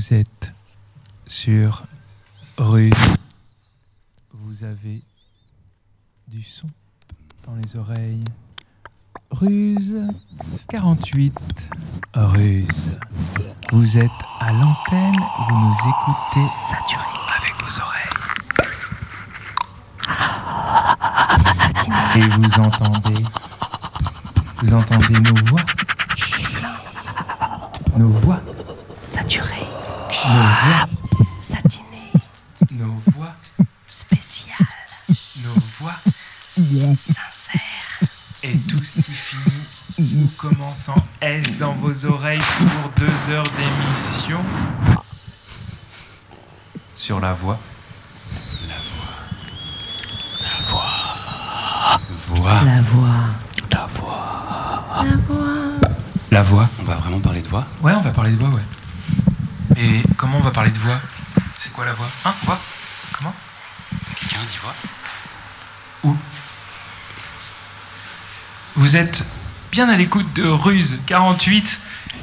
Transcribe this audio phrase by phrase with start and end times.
[0.00, 0.54] Vous êtes
[1.26, 1.82] sur
[2.56, 2.94] Ruse.
[4.32, 5.02] Vous avez
[6.26, 6.68] du son
[7.44, 8.24] dans les oreilles.
[9.30, 10.06] Ruse
[10.68, 11.34] 48.
[12.14, 12.90] Ruse.
[13.72, 14.10] Vous êtes
[14.40, 15.20] à l'antenne,
[15.50, 17.04] vous nous écoutez saturé
[17.36, 18.08] avec vos oreilles.
[22.16, 23.22] Et vous entendez
[24.62, 25.64] Vous entendez nos voix
[27.98, 28.40] Nos voix
[29.02, 29.49] Saturé,
[30.30, 30.86] Nos voix
[31.38, 32.12] satiné,
[32.78, 33.32] Nos voix
[33.86, 34.56] spécial,
[35.44, 37.18] Nos voix sincère.
[38.44, 43.42] Et tout ce qui finit ou commence en S dans vos oreilles pour deux heures
[43.58, 44.40] d'émission.
[46.96, 47.58] Sur la voix.
[50.68, 52.62] Voix.
[52.64, 53.10] La voix,
[53.72, 54.84] La voix.
[55.02, 55.46] la voix.
[56.30, 56.68] La voix.
[56.80, 57.64] On va vraiment parler de voix?
[57.82, 58.62] Ouais, on va parler de voix, ouais.
[60.30, 61.00] Comment on va parler de voix?
[61.58, 62.06] C'est quoi la voix?
[62.24, 62.32] Hein?
[62.44, 62.60] Voix
[63.18, 63.34] Comment?
[64.14, 64.74] Quelqu'un dit voix?
[66.04, 66.16] Où?
[68.76, 69.26] Vous êtes
[69.72, 71.80] bien à l'écoute de Ruse 48.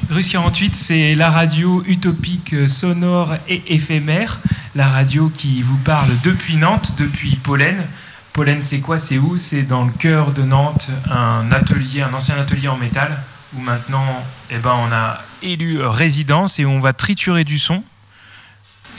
[0.08, 4.38] Ruse 48, c'est la radio utopique euh, sonore et éphémère.
[4.74, 7.84] La radio qui vous parle depuis Nantes, depuis Pollen.
[8.32, 8.98] Pollen, c'est quoi?
[8.98, 9.36] C'est où?
[9.36, 13.18] C'est dans le cœur de Nantes, un atelier, un ancien atelier en métal,
[13.54, 17.82] où maintenant, eh ben, on a élu résidence et on va triturer du son.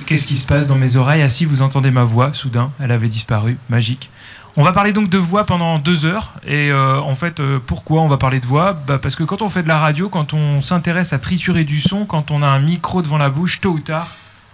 [0.06, 1.22] Qu'est-ce qui se passe dans mes oreilles?
[1.22, 4.10] Ah si, vous entendez ma voix, soudain, elle avait disparu, magique.
[4.58, 6.34] On va parler donc de voix pendant deux heures.
[6.46, 8.74] Et euh, en fait, euh, pourquoi on va parler de voix?
[8.74, 11.80] Bah, Parce que quand on fait de la radio, quand on s'intéresse à triturer du
[11.80, 14.08] son, quand on a un micro devant la bouche, tôt ou tard,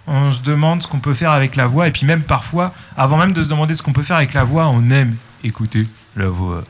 [0.06, 1.88] on se demande ce qu'on peut faire avec la voix.
[1.88, 4.44] Et puis même parfois, avant même de se demander ce qu'on peut faire avec la
[4.44, 5.86] voix, on aime écouter
[6.16, 6.62] la voix.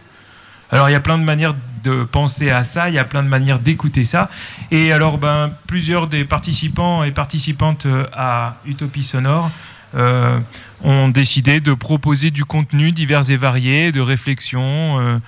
[0.71, 1.55] Alors il y a plein de manières
[1.87, 4.29] de penser à ça, il y a plein de manières d'écouter ça.
[4.71, 9.51] Et alors ben, plusieurs des participants et participantes euh, à Utopie Sonore
[9.95, 10.39] euh,
[10.83, 15.21] ont décidé de proposer du contenu divers et varié, de réflexion,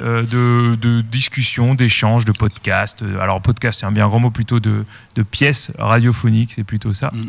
[0.00, 3.02] euh, de, de discussion, d'échange, de podcast.
[3.02, 6.92] Euh, Alors podcast, c'est un bien grand mot plutôt de, de pièces radiophoniques, c'est plutôt
[6.94, 7.12] ça.
[7.12, 7.28] Mm.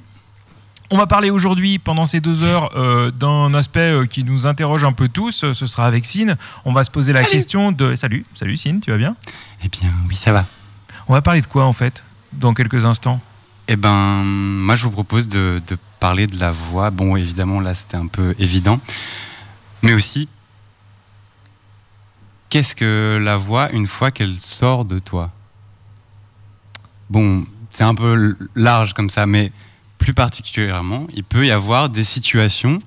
[0.92, 4.84] On va parler aujourd'hui, pendant ces deux heures, euh, d'un aspect euh, qui nous interroge
[4.84, 5.44] un peu tous.
[5.44, 6.38] Euh, Ce sera avec Sine.
[6.64, 7.96] On va se poser la question de...
[7.96, 9.16] Salut, salut Sine, tu vas bien?
[9.64, 10.46] Eh bien, oui, ça va.
[11.08, 12.04] On va parler de quoi en fait
[12.34, 13.20] dans quelques instants?
[13.68, 16.92] Eh ben, moi, je vous propose de, de parler de la voix.
[16.92, 18.80] Bon, évidemment, là, c'était un peu évident.
[19.82, 20.30] Mais aussi,
[22.50, 25.32] qu'est-ce que la voix une fois qu'elle sort de toi?
[27.10, 29.52] Bon, c'est un peu large comme ça, mais
[30.06, 32.78] plus particulièrement, il peut y avoir des situations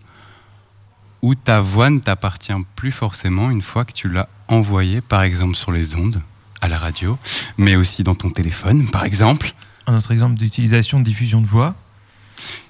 [1.20, 5.56] où ta voix ne t'appartient plus forcément une fois que tu l'as envoyée, par exemple
[5.56, 6.22] sur les ondes,
[6.60, 7.18] à la radio,
[7.56, 9.52] mais aussi dans ton téléphone, par exemple.
[9.88, 11.74] Un autre exemple d'utilisation de diffusion de voix?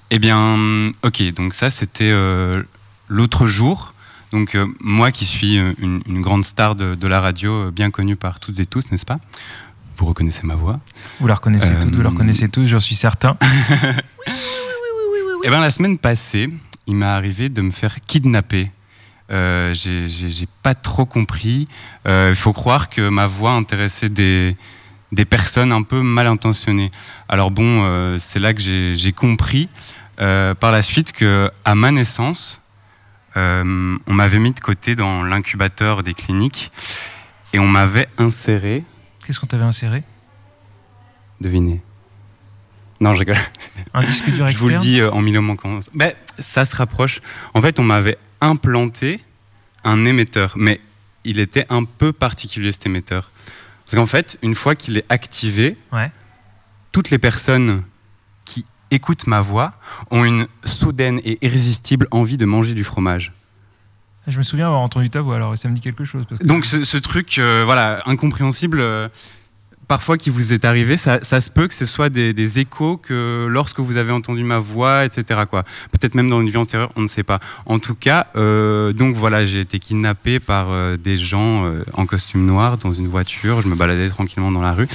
[0.09, 0.57] Eh bien,
[1.03, 2.63] ok, donc ça c'était euh,
[3.07, 3.93] l'autre jour.
[4.31, 7.91] Donc euh, moi qui suis euh, une, une grande star de, de la radio, bien
[7.91, 9.19] connue par toutes et tous, n'est-ce pas?
[9.99, 10.79] Vous reconnaissez ma voix.
[11.19, 13.37] Vous la reconnaissez Euh, toutes, vous la reconnaissez tous, j'en suis certain.
[15.43, 16.49] Eh bien la semaine passée,
[16.87, 18.71] il m'est arrivé de me faire kidnapper.
[19.31, 21.67] Euh, j'ai- pas trop compris.
[22.07, 24.55] Euh, Il faut croire que ma voix intéressait des,
[25.11, 26.91] des personnes un peu mal intentionnées.
[27.29, 29.69] Alors bon, euh, c'est là que j'ai compris
[30.19, 32.61] euh, par la suite que à ma naissance,
[33.37, 36.71] euh, on m'avait mis de côté dans l'incubateur des cliniques
[37.53, 38.83] et on m'avait inséré.
[39.29, 40.01] Qu'est-ce qu'on t'avait inséré?
[41.39, 41.83] Devinez.
[42.99, 43.37] Non, je rigole.
[43.93, 45.79] Un disque dur externe Je vous le dis euh, en mille manquant.
[45.93, 47.21] Ben, ça se rapproche.
[47.53, 49.19] En fait, on m'avait implanté
[49.83, 50.81] un émetteur, mais
[51.25, 53.29] il était un peu particulier cet émetteur.
[53.85, 56.09] Parce qu'en fait, une fois qu'il est activé, Ouais.
[56.91, 57.83] toutes les personnes
[58.45, 59.73] qui écoutent ma voix
[60.09, 63.31] ont une soudaine et irrésistible envie de manger du fromage.
[64.29, 66.23] Je me souviens avoir entendu ta voix, alors ça me dit quelque chose.
[66.41, 69.09] Donc ce, truc, euh, voilà, incompréhensible, euh,
[69.87, 73.47] parfois qui vous est arrivé, ça, ça se peut que ce soit des, échos que
[73.49, 75.41] lorsque vous avez entendu ma voix, etc.
[75.49, 75.63] Quoi.
[75.91, 77.39] Peut-être même dans une vie antérieure, on ne sait pas.
[77.65, 80.67] En tout cas, euh, donc voilà, j'ai été kidnappé par
[80.99, 83.61] des gens en costume noir dans une voiture.
[83.61, 84.87] Je me baladais tranquillement dans la rue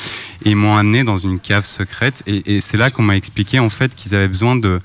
[0.45, 2.23] et ils m'ont amené dans une cave secrète.
[2.27, 4.81] Et, c'est là qu'on m'a expliqué en fait qu'ils avaient besoin de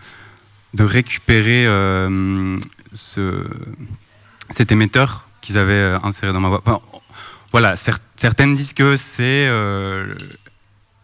[0.76, 1.66] récupérer
[2.94, 3.44] ce
[4.50, 6.62] cet émetteur qu'ils avaient euh, inséré dans ma voix.
[6.66, 6.80] Enfin,
[7.52, 10.14] voilà, cer- certaines disent que c'est euh,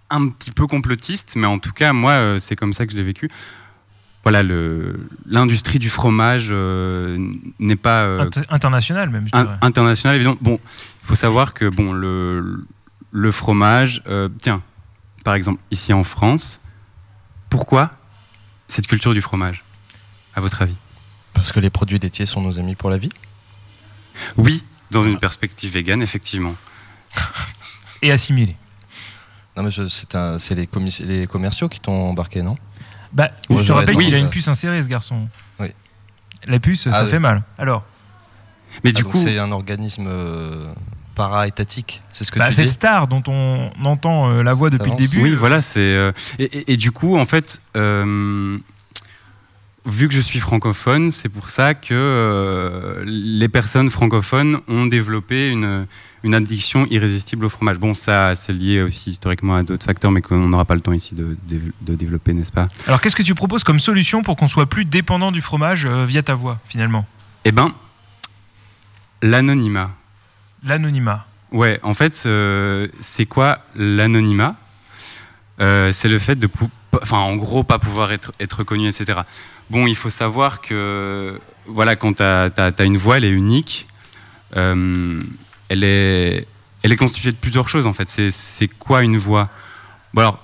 [0.10, 2.98] un petit peu complotiste, mais en tout cas, moi, euh, c'est comme ça que je
[2.98, 3.30] l'ai vécu.
[4.24, 4.42] Voilà,
[5.28, 7.18] l'industrie du fromage euh,
[7.60, 9.56] n'est pas euh, Inter- international même, je dirais.
[9.62, 10.38] internationale, évidemment.
[10.42, 10.60] Bon,
[11.04, 12.66] il faut savoir que bon, le,
[13.12, 14.64] le fromage, euh, tiens,
[15.24, 16.60] par exemple, ici en France,
[17.52, 17.92] pourquoi
[18.68, 19.64] cette culture du fromage,
[20.36, 20.76] à votre avis?
[21.34, 23.12] Parce que les produits laitiers sont nos amis pour la vie?
[24.38, 26.56] Oui, dans une perspective végane, effectivement.
[28.02, 28.56] Et assimilé.
[29.58, 29.70] Non, mais
[30.40, 30.56] c'est
[31.06, 32.58] les, commerciaux qui t'ont embarqué, non?
[33.14, 35.28] Bah, Moi, je te rappelle qu'il a une puce insérée, ce garçon.
[35.60, 35.70] Oui.
[36.46, 37.10] La puce, Ah ça oui.
[37.10, 37.42] fait mal.
[37.58, 37.84] Alors,
[38.84, 40.74] Mais Ah, du donc coup, c'est un organisme euh,
[41.16, 42.74] para-étatique, c'est ce que bah, tu cette dis?
[42.74, 45.22] star dont on entend euh, la voix depuis le début.
[45.22, 45.80] Oui, voilà, c'est.
[45.80, 48.58] euh, et, et- et du coup, en fait, euh,
[49.86, 55.52] vu que je suis francophone, c'est pour ça que euh, les personnes francophones ont développé
[55.52, 55.86] une,
[56.24, 57.78] une addiction irrésistible au fromage.
[57.78, 60.94] Bon, ça, c'est lié aussi historiquement à d'autres facteurs, mais qu'on n'aura pas le temps
[60.94, 62.68] ici de, de- de développer, n'est-ce pas?
[62.88, 66.04] Alors, qu'est-ce que tu proposes comme solution pour qu'on soit plus dépendant du fromage euh,
[66.06, 67.06] via ta voix, finalement?
[67.44, 67.72] Eh ben,
[69.22, 69.92] l'anonymat.
[70.64, 71.26] L'anonymat.
[71.52, 74.56] Ouais, en fait, euh, c'est quoi l'anonymat?
[75.62, 76.50] Euh, C'est le fait de,
[77.02, 79.20] enfin, en gros, pas pouvoir être, être reconnu, etc.
[79.70, 83.88] Bon, il faut savoir que, voilà, quand tu as, une voix, elle est unique.
[84.56, 85.20] Euh,
[85.70, 86.48] elle, est,
[86.84, 88.08] elle est constituée de plusieurs choses, en fait.
[88.10, 89.50] C'est- quoi une voix?
[90.14, 90.40] Bon, alors,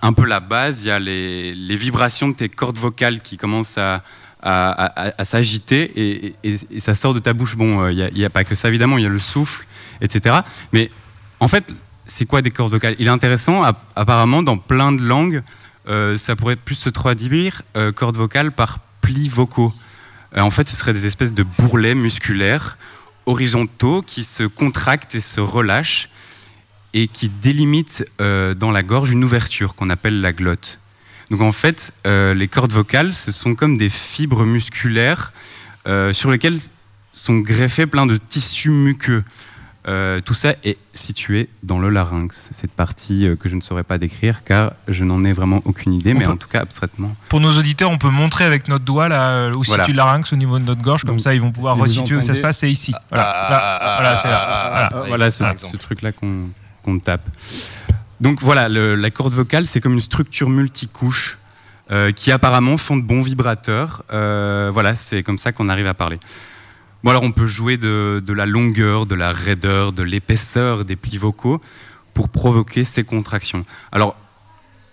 [0.00, 3.78] un peu la base, il y a les, vibrations de tes cordes vocales qui commencent
[3.78, 4.02] à,
[4.40, 7.56] à, à- s'agiter et, et- ça sort de ta bouche.
[7.56, 9.66] Bon, euh, il n'y a, pas que ça, évidemment, il y a le souffle,
[10.00, 10.36] etc.
[10.72, 10.90] Mais
[11.38, 11.74] en fait,
[12.06, 12.96] c'est quoi des cordes vocales?
[12.98, 15.42] Il est intéressant, app- apparemment, dans plein de langues,
[15.86, 19.72] ça pourrait plus se traduire euh, cordes vocales par plis vocaux.
[20.36, 22.76] Euh, en fait, ce seraient des espèces de bourrelets musculaires
[23.26, 26.08] horizontaux qui se contractent et se relâchent
[26.94, 30.78] et qui délimitent euh, dans la gorge une ouverture qu'on appelle la glotte.
[31.30, 35.32] Donc en fait, euh, les cordes vocales, ce sont comme des fibres musculaires
[35.86, 36.58] euh, sur lesquelles
[37.12, 39.24] sont greffés plein de tissus muqueux.
[39.88, 43.82] Euh, tout ça est situé dans le larynx, cette partie euh, que je ne saurais
[43.82, 46.60] pas décrire car je n'en ai vraiment aucune idée, On mais peut- en tout cas
[46.60, 47.16] abstraitement.
[47.28, 49.82] Pour nos auditeurs, on peut montrer avec notre doigt là, euh, où Voilà.
[49.82, 52.14] situe le larynx au niveau de notre gorge, comme ça ils vont pouvoir si resituer
[52.16, 52.92] où ça se passe, c'est ici.
[53.10, 54.88] Voilà, là, voilà, c'est là.
[55.08, 55.26] Voilà.
[55.40, 57.28] Ah, ce, truc-là qu'on tape.
[58.20, 61.38] Donc voilà, le- la corde vocale, c'est comme une structure multicouche
[61.90, 64.04] euh, qui apparemment font de bons vibrateurs.
[64.10, 66.20] Voilà, c'est comme ça qu'on arrive à parler.
[67.02, 70.96] Bon alors on peut jouer de, de la longueur, de la raideur, de l'épaisseur des
[70.96, 71.60] plis vocaux
[72.14, 73.64] pour provoquer ces contractions.
[73.90, 74.16] Alors,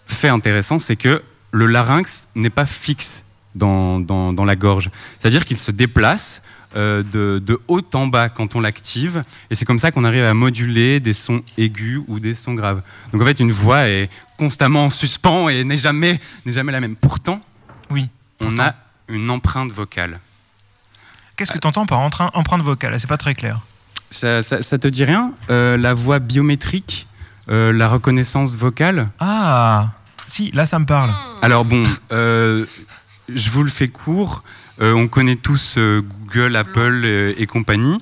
[0.07, 1.21] fait intéressant, c'est que
[1.51, 3.25] le larynx n'est pas fixe
[3.55, 4.89] dans, dans- dans la gorge.
[5.19, 6.41] C'est-à-dire qu'il se déplace
[6.75, 10.23] euh, de, de haut en bas quand on l'active, et c'est comme ça qu'on arrive
[10.23, 12.81] à moduler des sons aigus ou des sons graves.
[13.11, 16.79] Donc en fait, une voix est constamment en suspens et n'est jamais, n'est jamais la
[16.79, 16.95] même.
[16.95, 17.41] Pourtant,
[17.91, 18.09] Oui.
[18.39, 18.73] on a
[19.09, 20.19] une empreinte vocale.
[21.39, 22.99] Qu'est-ce que tu entends par empreinte vocale?
[22.99, 23.61] C'est pas très clair.
[24.11, 25.31] Ça, ça- ça te dit rien?
[25.49, 27.07] Euh, La voix biométrique,
[27.49, 29.07] euh, la reconnaissance vocale?
[29.21, 29.91] Ah,
[30.27, 31.11] si, là ça me parle.
[31.41, 31.81] Alors bon,
[32.11, 32.65] euh,
[33.33, 34.43] je vous le fais court.
[34.81, 37.05] On connaît tous Google, Apple
[37.37, 37.97] et compagnie.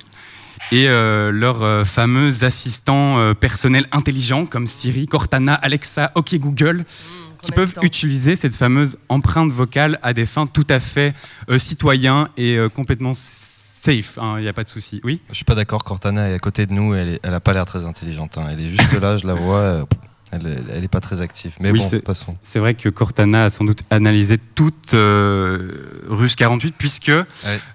[0.72, 6.86] Et leurs fameux assistants personnels intelligents comme Siri, Cortana, Alexa, OK Google,
[7.42, 11.13] qui peuvent utiliser cette fameuse empreinte vocale à des fins tout à fait
[11.50, 14.18] euh, citoyens et euh, complètement safe.
[14.22, 15.01] hein, Il n'y a pas de souci.
[15.04, 15.22] Oui?
[15.30, 17.54] Je suis pas d'accord, Cortana est à côté de nous, elle, est- elle a pas
[17.54, 18.38] l'air très intelligente.
[18.38, 18.48] hein.
[18.51, 19.86] Elle est juste là, je la vois, euh,
[20.31, 21.54] elle, est- elle est pas très active.
[21.60, 22.38] Mais Oui, bon, c'est- passons.
[22.42, 25.71] C'est vrai que Cortana a sans doute analysé toute euh,
[26.09, 27.09] Russe 48 puisque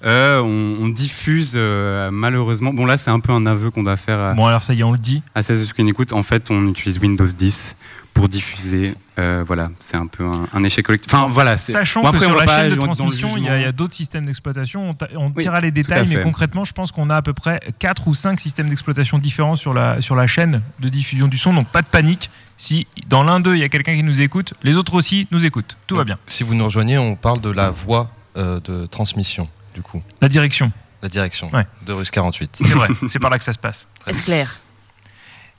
[0.04, 2.72] euh, on, on diffuse euh, malheureusement.
[2.75, 4.80] Bon là c'est un peu un aveu qu'on doit faire à, Bon, alors ça y
[4.80, 5.22] est, on le dit.
[5.34, 6.12] à celles et ceux qui écoutent.
[6.12, 7.76] En fait on utilise Windows 10
[8.14, 8.95] pour diffuser.
[9.19, 11.12] Euh, voilà, c'est un peu un, un échec collectif.
[11.12, 11.57] Enfin voilà.
[11.57, 13.73] c'est- Sachant Bon, que après, on sur la pas chaîne de transmission, il y a,
[13.73, 14.90] d'autres systèmes d'exploitation.
[14.90, 18.09] On, on Oui, les détails, mais concrètement, je pense qu'on a à peu près 4
[18.09, 21.52] ou 5 systèmes d'exploitation différents sur la, sur la chaîne de diffusion du son.
[21.52, 22.31] Donc pas de panique.
[22.57, 25.45] Si dans l'un d'eux, il y a quelqu'un qui nous écoute, les autres aussi nous
[25.45, 25.76] écoutent.
[25.87, 26.19] Tout va bien.
[26.28, 30.28] Si vous nous rejoignez, on parle de la voie euh, de transmission, du coup, La
[30.28, 30.71] direction,
[31.02, 31.66] la direction Ouais.
[31.85, 32.59] de Russe 48.
[32.62, 33.88] c'est vrai, c'est par là que ça se passe.
[34.07, 34.57] Est-ce clair?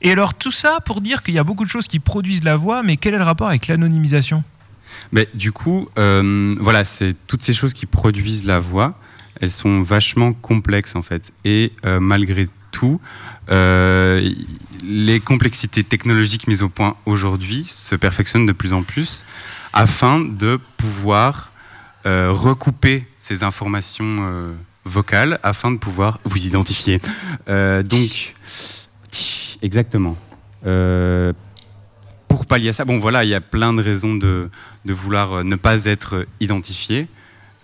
[0.03, 2.57] Et alors tout ça pour dire qu'il y a beaucoup de choses qui produisent la
[2.57, 4.43] voix, mais quel est le rapport avec l'anonymisation?
[5.13, 8.95] Mais du coup, euh, voilà, c'est toutes ces choses qui produisent la voix.
[9.39, 11.31] Elles sont vachement complexes en fait.
[11.45, 12.99] Et euh, malgré tout,
[13.49, 14.29] euh,
[14.83, 19.25] les complexités technologiques mises au point aujourd'hui se perfectionnent de plus en plus
[19.71, 21.51] afin de pouvoir
[22.05, 26.99] recouper ces informations vocales afin de pouvoir vous identifier.
[27.47, 28.35] Donc,
[29.63, 30.15] exactement.
[30.65, 31.33] Euh,
[32.27, 34.49] pour pallier à ça, bon voilà, il y a plein de raisons de,
[34.85, 37.07] vouloir euh, ne pas être identifié.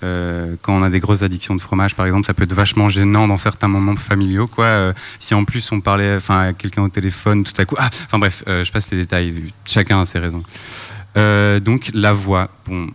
[0.01, 2.87] Euh, quand on a des grosses addictions de fromage, par exemple, ça peut être vachement
[2.87, 4.47] gênant dans certains moments familiaux.
[4.47, 4.93] Quoi.
[5.19, 7.75] Si en plus on parlait à quelqu'un au téléphone, tout à coup.
[7.77, 9.51] Ah, enfin bref, je passe les détails.
[9.65, 10.41] Chacun a ses raisons.
[11.15, 12.49] Donc la voix.
[12.65, 12.87] Bon,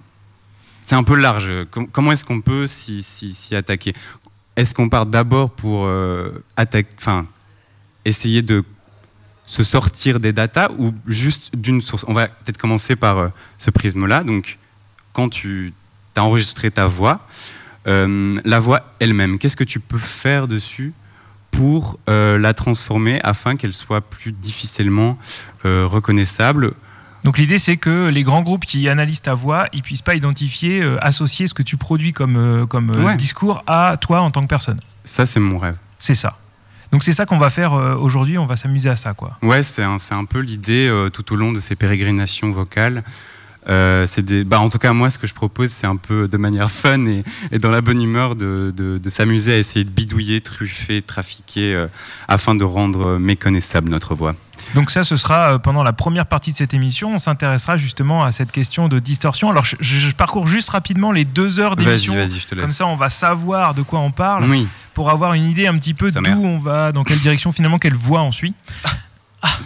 [0.81, 1.53] c'est un peu large.
[1.71, 3.93] Com- comment est-ce qu'on peut s'y attaquer?
[4.57, 5.87] Est-ce qu'on part d'abord pour
[6.57, 6.89] attaquer,
[8.07, 8.65] essayer de
[9.47, 12.05] se sortir des datas ou juste d'une source?
[12.09, 14.25] On va peut-être commencer par euh, ce prisme-là.
[14.25, 14.59] Donc,
[15.13, 15.73] quand tu
[16.17, 17.27] as enregistré ta voix,
[17.87, 20.93] euh, la voix elle-même, qu'est-ce que tu peux faire dessus
[21.51, 25.19] pour euh, la transformer afin qu'elle soit plus difficilement
[25.65, 26.73] reconnaissable?
[27.25, 30.83] Donc l'idée c'est que les grands groupes qui analysent ta voix, ils puissent pas identifier,
[31.01, 33.17] associer ce que tu produis comme, comme Ouais.
[33.17, 34.79] discours à toi en tant que personne.
[35.05, 35.77] Ça, c'est mon rêve.
[35.99, 36.37] C'est ça.
[36.95, 39.37] Donc c'est ça qu'on va faire euh, aujourd'hui, on va s'amuser à ça quoi.
[39.43, 43.03] Ouais, c'est un, un peu l'idée euh, tout au long de ces pérégrinations vocales.
[43.69, 46.37] Euh, des, bah, en tout cas, moi, ce que je propose, c'est un peu de
[46.37, 51.03] manière fun et, dans la bonne humeur de, de- s'amuser à essayer de bidouiller, truffer,
[51.03, 51.85] trafiquer,
[52.29, 54.37] afin de rendre méconnaissable notre voix.
[54.75, 57.15] Donc ça, ce sera euh, pendant la première partie de cette émission.
[57.15, 59.51] On s'intéressera justement à cette question de distorsion.
[59.51, 62.15] Alors je, je- je parcours juste rapidement les deux heures d'émission.
[62.15, 62.65] vas-y, je te laisse.
[62.65, 65.77] Comme ça, on va savoir de quoi on parle oui, pour avoir une idée un
[65.79, 68.55] petit peu d'où on va, dans quelle direction finalement, quelle voie on suit.
[69.45, 69.59] Ah.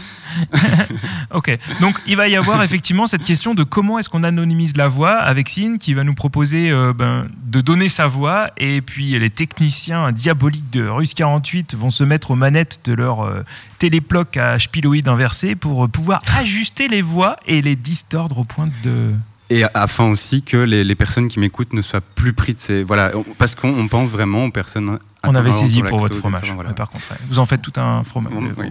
[1.34, 4.88] ok, donc il va y avoir effectivement cette question de comment est-ce qu'on anonymise la
[4.88, 9.16] voix avec Sine qui va nous proposer euh, ben, de donner sa voix et puis
[9.16, 13.42] les techniciens diaboliques de Russe 48 vont se mettre aux manettes de leur euh,
[13.78, 18.66] téléploc à spiloïde inversé pour euh, pouvoir ajuster les voix et les distordre au point
[18.82, 19.12] de...
[19.50, 22.82] et afin aussi que les, les personnes qui m'écoutent ne soient plus pris de ces.
[22.82, 24.98] Voilà, parce qu'on on pense vraiment aux personnes.
[25.28, 26.50] On avait saisi pour votre fromage.
[26.54, 26.70] voilà.
[26.72, 27.16] par contre, ouais.
[27.28, 28.32] vous en faites tout un fromage.
[28.32, 28.66] Bon, oui.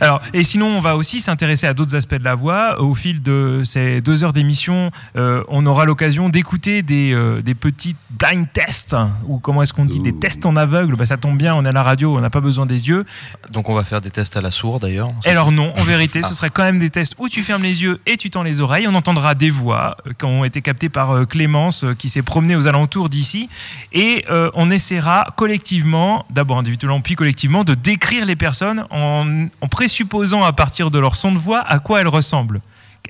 [0.00, 2.80] Alors, et sinon, on va aussi s'intéresser à d'autres aspects de la voix.
[2.80, 7.54] Au fil de ces deux heures d'émission, euh, on aura l'occasion d'écouter des, euh, des
[7.54, 10.96] petits blind tests, ou comment est-ce qu'on dit, des tests en aveugle.
[10.96, 13.04] Bah, ça tombe bien, on est à la radio, on n'a pas besoin des yeux.
[13.50, 15.10] Donc on va faire des tests à la sourde d'ailleurs.
[15.24, 16.28] Alors non, en vérité, Ah.
[16.28, 18.60] ce serait quand même des tests où tu fermes les yeux et tu tends les
[18.60, 18.86] oreilles.
[18.88, 22.66] On entendra des voix euh, qui ont été captées par Clémence, qui s'est promenée aux
[22.66, 23.48] alentours d'ici.
[23.92, 25.87] Et euh, on essaiera collectivement,
[26.30, 29.26] d'abord individuellement puis collectivement, de décrire les personnes en,
[29.70, 32.60] présupposant à partir de leur son de voix à quoi elles ressemblent.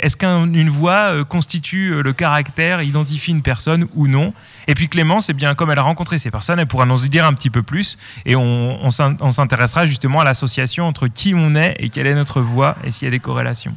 [0.00, 4.32] Est-ce qu'une voix euh, constitue euh, le caractère, identifie une personne ou non?
[4.68, 7.08] Et puis Clémence, eh bien, comme elle a rencontré ces personnes, elle pourra nous y
[7.08, 7.98] dire un petit peu plus.
[8.24, 12.40] Et on, on s'intéressera justement à l'association entre qui on est et quelle est notre
[12.40, 13.74] voix et s'il y a des corrélations.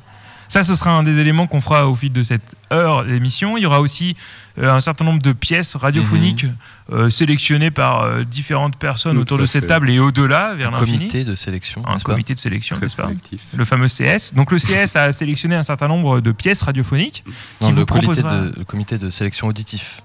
[0.51, 3.55] Ça, ce sera un des éléments qu'on fera au fil de cette heure d'émission.
[3.55, 4.17] Il y aura aussi
[4.59, 6.45] euh, un certain nombre de pièces radiophoniques
[6.91, 9.67] euh, sélectionnées par euh, différentes personnes Tout autour de cette fait.
[9.67, 10.97] table et au-delà, vers Un l'infini.
[10.97, 11.87] comité de sélection.
[11.87, 13.41] Un comité de sélection, Très n'est-ce pas sélectif.
[13.55, 14.33] le fameux CS.
[14.35, 17.23] Donc le CS a sélectionné un certain nombre de pièces radiophoniques.
[17.61, 20.01] Non, qui le, vous comité proposera- de, le comité de sélection auditif.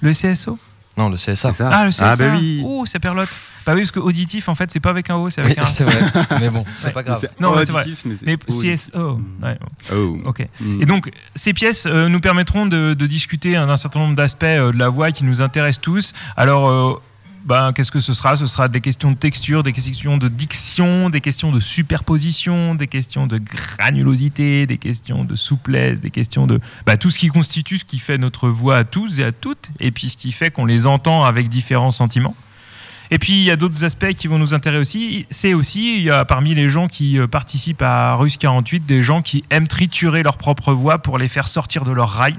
[0.00, 0.58] Le CSO
[0.96, 1.50] Non, le CSA.
[1.70, 2.10] Ah, le CSA.
[2.12, 2.62] Ah, bah oui.
[2.66, 3.28] Ouh, c'est perlotte.
[3.66, 5.58] Bah oui, parce que auditif, en fait, c'est pas avec un O, c'est Oui, avec
[5.58, 5.98] un c'est vrai.
[6.40, 6.92] Mais bon, c'est Ouais.
[6.92, 7.28] pas grave.
[7.38, 7.82] Non, c'est vrai.
[7.82, 8.36] auditif, mais c'est Mais.
[8.76, 9.20] CSO.
[9.42, 9.58] Ouais,
[9.92, 10.16] Oh.
[10.24, 10.46] ok.
[10.60, 10.82] Mm.
[10.82, 14.72] Et donc, ces pièces euh, nous permettront de, de discuter d'un certain nombre d'aspects euh,
[14.72, 16.12] de la voix qui nous intéressent tous.
[16.36, 16.94] Alors, euh,
[17.46, 18.34] ben, qu'est-ce que ce sera?
[18.34, 22.88] Ce sera des questions de texture, des questions de diction, des questions de superposition, des
[22.88, 27.78] questions de granulosité, des questions de souplesse, des questions de bah, tout ce qui constitue
[27.78, 30.50] ce qui fait notre voix à tous et à toutes, et puis ce qui fait
[30.50, 32.34] qu'on les entend avec différents sentiments.
[33.12, 35.26] Et puis il y a d'autres aspects qui vont nous intéresser aussi.
[35.30, 39.04] C'est aussi, il y a parmi les gens qui euh, participent à Russe 48, des
[39.04, 42.36] gens qui aiment triturer leur propre voix pour les faire sortir de leur rail.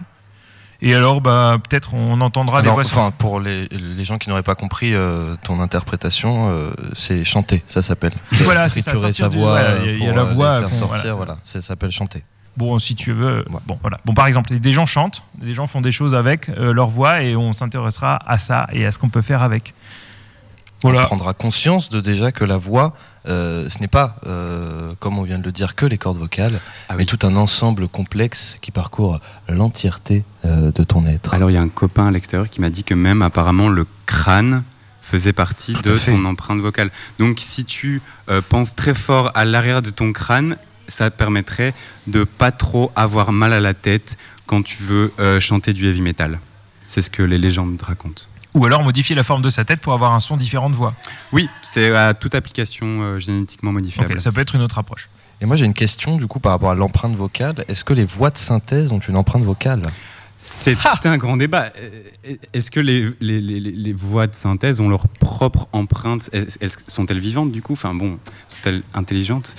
[0.81, 2.91] Et alors, bah, peut-être on entendra Alors, des voix.
[3.03, 7.63] enfin, pour les, les gens qui n'auraient pas compris euh, ton interprétation, euh, c'est chanter,
[7.67, 8.13] ça s'appelle.
[8.43, 10.75] Voilà, c'est ça, sa voix voilà, il y a- y la euh, voix, faire bon,
[10.75, 12.23] sortir, voilà, voilà, ça s'appelle chanter.
[12.57, 13.45] Bon, si tu veux.
[13.49, 13.59] Ouais.
[13.67, 13.99] Bon, voilà.
[14.05, 17.21] Bon, par exemple, des gens chantent, des gens font des choses avec euh, leur voix
[17.21, 19.75] et on s'intéressera à ça et à ce qu'on peut faire avec.
[20.83, 21.05] On Voilà.
[21.05, 22.93] prendra conscience de déjà que la voix,
[23.27, 26.59] euh, ce n'est pas, euh, comme on vient de le dire, que les cordes vocales,
[26.87, 29.19] Ah mais tout un ensemble complexe qui parcourt
[29.49, 31.33] l'entièreté euh, de ton être.
[31.33, 33.87] Alors il y a un copain à l'extérieur qui m'a dit que même apparemment le
[34.05, 34.63] crâne
[35.01, 36.91] faisait partie Tout de ton empreinte vocale.
[37.17, 38.01] Donc si tu
[38.49, 40.57] penses très fort à l'arrière de ton crâne,
[40.89, 41.73] ça te permettrait
[42.07, 46.39] de pas trop avoir mal à la tête quand tu veux chanter du heavy metal.
[46.83, 48.23] C'est ce que les légendes racontent.
[48.57, 50.93] Ou alors modifier la forme de sa tête pour avoir un son différent de voix.
[51.31, 54.19] Oui, c'est à toute application euh, génétiquement modifiable.
[54.19, 55.09] Ça peut être une autre approche.
[55.39, 57.63] Et moi j'ai une question du coup par rapport à l'empreinte vocale.
[57.67, 59.81] Est-ce que les voix de synthèse ont une empreinte vocale?
[60.39, 61.71] C'est tout un grand débat.
[61.77, 66.29] Euh, Est-ce que les, les- les- les voix de synthèse ont leur propre empreinte?
[66.87, 67.73] Sont-elles vivantes du coup?
[67.73, 69.55] Enfin bon, sont-elles intelligentes?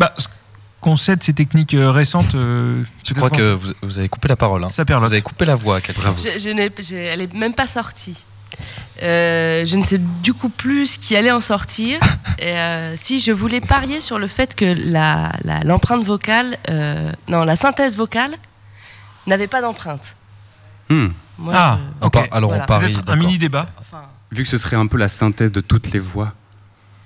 [0.00, 0.12] Bah,
[0.80, 4.28] qu'on sait de ces techniques euh, récentes, euh, Je crois que vous, vous avez coupé
[4.28, 4.64] la parole.
[4.64, 4.68] hein.
[4.70, 6.14] ça Vous avez coupé la voix à quelqu'un.
[6.16, 8.24] Je, je elle est même pas sortie.
[9.02, 11.98] Euh, je ne sais du coup plus ce qui allait en sortir.
[12.38, 17.10] Et, euh, si je voulais parier sur le fait que la- la- l'empreinte vocale, euh,
[17.28, 18.34] non, la synthèse vocale
[19.26, 20.16] n'avait pas d'empreinte.
[20.90, 21.08] Hmm.
[21.38, 22.64] Moi, Ah, je- alors Voilà.
[22.64, 22.90] on parie.
[22.92, 23.66] Peut-être un mini débat.
[23.80, 26.34] enfin, Vu que ce serait un peu la synthèse de toutes les voix,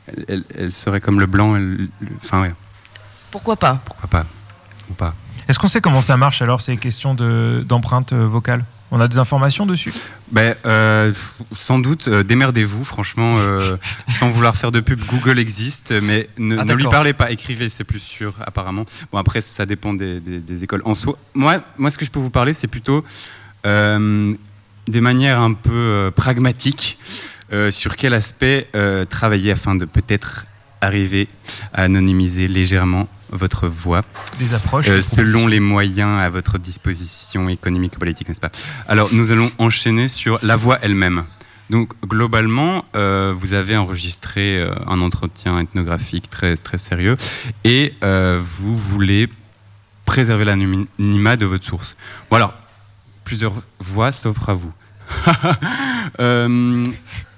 [0.09, 1.54] elle, elle- elle serait comme le blanc.
[1.57, 1.88] elle- le-
[2.23, 2.54] Enfin, ouais,
[3.35, 4.25] pourquoi pas pourquoi pas
[4.91, 5.12] Ou pas.
[5.49, 9.09] Est-ce qu'on sait comment ça marche alors ces questions de- d'empreinte euh, vocale On a
[9.09, 9.93] des informations dessus?
[10.31, 11.12] Ben, euh,
[11.53, 13.76] sans doute, euh, démerdez-vous, franchement, euh,
[14.09, 15.00] sans vouloir faire de pub.
[15.11, 18.85] Google existe, mais ne, Ah, ne lui parlez pas, écrivez, c'est plus sûr, apparemment.
[19.11, 20.83] Bon, après, ça dépend des, des- des écoles.
[20.85, 23.05] En soi, moi, moi, ce que je peux vous parler, c'est plutôt
[23.67, 24.33] euh,
[24.87, 26.99] des manières un peu euh, pragmatiques
[27.53, 30.47] euh, sur quel aspect euh, travailler afin de peut-être
[30.81, 31.29] arriver
[31.73, 34.04] à anonymiser légèrement votre voix.
[34.38, 38.50] Des approches Euh, selon les moyens à votre disposition économique et politique, n'est-ce pas?
[38.88, 41.25] Alors, nous allons enchaîner sur la voix elle-même.
[41.71, 47.16] Donc, globalement, euh, vous avez enregistré euh, un entretien ethnographique très, très sérieux
[47.64, 47.95] et
[48.38, 49.28] vous voulez
[50.04, 51.97] préserver l'anonymat de votre source.
[52.31, 52.54] Bon, alors,
[53.25, 54.73] plusieurs voix s'offrent à vous.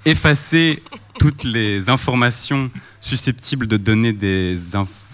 [0.04, 0.82] Effacer
[1.18, 5.05] toutes les informations susceptibles de donner des informations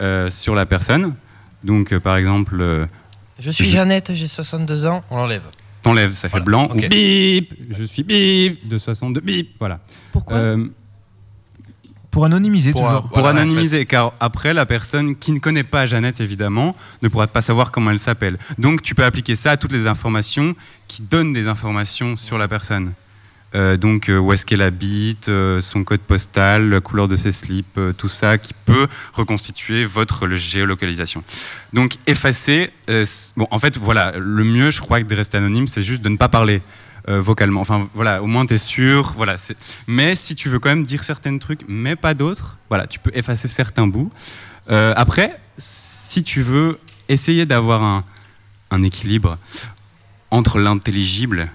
[0.00, 1.14] euh, sur la personne.
[1.62, 2.86] Donc, euh, par exemple, euh,
[3.38, 5.42] Je suis Je- Jeannette, j'ai 62 ans, on l'enlève.
[5.82, 6.68] t'enlèves, ça fait Voilà, blanc.
[6.72, 9.80] Ou bip, je suis bip, de 62, bip, voilà.
[10.12, 10.66] Pourquoi Euh,
[12.10, 13.02] Pour anonymiser Pour, toujours.
[13.08, 17.08] pour Voilà, en anonymiser, car après, la personne qui ne connaît pas Jeannette, évidemment, ne
[17.08, 18.38] pourra pas savoir comment elle s'appelle.
[18.56, 20.54] Donc, tu peux appliquer ça à toutes les informations
[20.86, 22.92] qui donnent des informations sur la personne.
[23.54, 27.32] Euh, donc, euh, où est-ce qu'elle habite, euh, son code postal, la couleur de ses
[27.32, 31.22] slips, tout ça qui peut reconstituer votre géolocalisation.
[31.72, 32.70] Donc, effacer,
[33.36, 36.16] bon, en fait, voilà, le mieux, je crois, de rester anonyme, c'est juste de ne
[36.16, 36.62] pas parler.
[37.06, 37.60] vocalement.
[37.60, 39.12] Enfin, voilà, au moins tu es sûr.
[39.18, 39.36] Voilà,
[39.86, 43.10] mais si tu veux quand même dire certains trucs, mais pas d'autres, voilà, tu peux
[43.12, 44.10] effacer certains bouts.
[44.68, 46.78] Après, si tu veux
[47.10, 48.04] essayer d'avoir
[48.70, 49.36] un équilibre
[50.30, 51.50] entre l'intelligible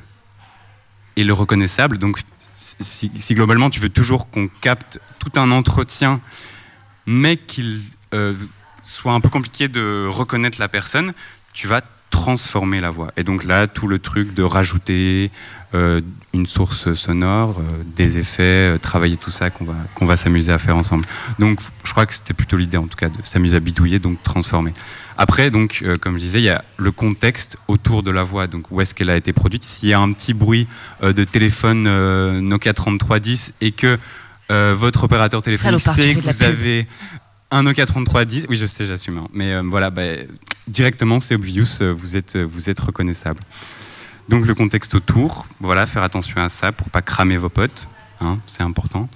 [1.16, 2.20] et le reconnaissable, donc
[2.54, 6.22] si, globalement tu veux toujours qu'on capte tout un entretien,
[7.06, 7.82] mais qu'il
[8.14, 8.36] euh,
[8.84, 11.14] soit un peu compliqué de reconnaître la personne,
[11.54, 13.12] tu vas transformer la voix.
[13.18, 15.32] Et donc là, tout le truc de rajouter
[15.74, 16.02] euh,
[16.34, 20.58] une source sonore, euh, des effets, travailler tout ça qu'on va, qu'on va s'amuser à
[20.58, 21.06] faire ensemble.
[21.38, 24.22] Donc je crois que c'était plutôt l'idée en tout cas de s'amuser à bidouiller, donc
[24.24, 24.74] transformer.
[25.22, 28.48] Après, donc, euh, comme je disais, il y a le contexte autour de la voix,
[28.48, 29.64] donc où est-ce qu'elle a été produite?
[29.64, 30.66] S'il y a un petit bruit
[31.04, 34.00] euh, de téléphone euh, Nokia 3310 et que
[34.50, 36.88] votre opérateur téléphonique sait que vous avez
[37.52, 39.28] un Nokia 3310, oui je sais, j'assume, hein.
[39.32, 40.02] mais voilà, bah,
[40.68, 43.42] directement c'est obvious, vous êtes, vous êtes reconnaissable.
[44.28, 47.88] Donc le contexte autour, voilà, faire attention à ça pour pas cramer vos potes,
[48.22, 49.08] hein, c'est important.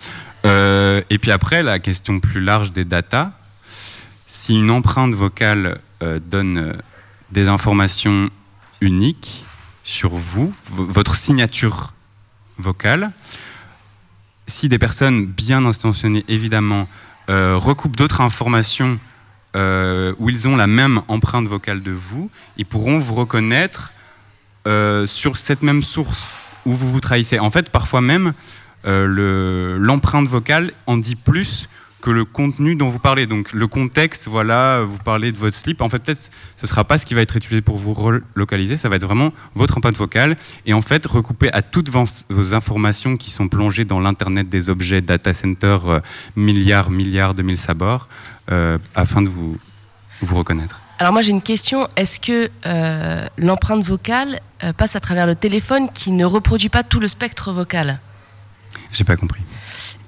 [0.46, 3.32] Euh, et puis après, la question plus large des datas,
[4.28, 5.80] si une empreinte vocale
[6.20, 6.74] donne euh,
[7.32, 8.30] des informations
[8.82, 9.46] uniques
[9.84, 11.94] sur vous, votre signature
[12.58, 13.12] vocale,
[14.48, 16.88] si des personnes bien intentionnées, évidemment,
[17.30, 19.00] euh, recoupent d'autres informations
[19.56, 23.94] euh, où ils ont la même empreinte vocale de vous, ils pourront vous reconnaître
[24.68, 26.28] euh, sur cette même source
[26.66, 27.40] où vous vous trahissez.
[27.40, 28.34] En fait, parfois même,
[28.86, 31.70] euh, le- l'empreinte vocale en dit plus
[32.04, 33.28] que le contenu dont vous parlez.
[33.28, 35.82] Donc le contexte, voilà, vous parlez de votre slip.
[35.82, 38.90] En fait, peut-être ce sera pas ce qui va être utilisé pour vous relocaliser, ça
[38.90, 40.36] va être vraiment votre empreinte vocale
[40.66, 44.70] et en fait recouper à toutes vos, vos informations qui sont plongées dans l'internet des
[44.70, 46.00] objets, data center, euh,
[46.36, 48.10] milliards, milliards de mille sabords,
[48.52, 49.58] euh, afin de vous,
[50.22, 50.82] vous reconnaître.
[51.00, 51.88] Alors moi j'ai une question.
[51.96, 54.42] Est-ce que euh, l'empreinte vocale
[54.76, 58.00] passe à travers le téléphone qui ne reproduit pas tout le spectre vocal?
[58.92, 59.42] J'ai pas compris.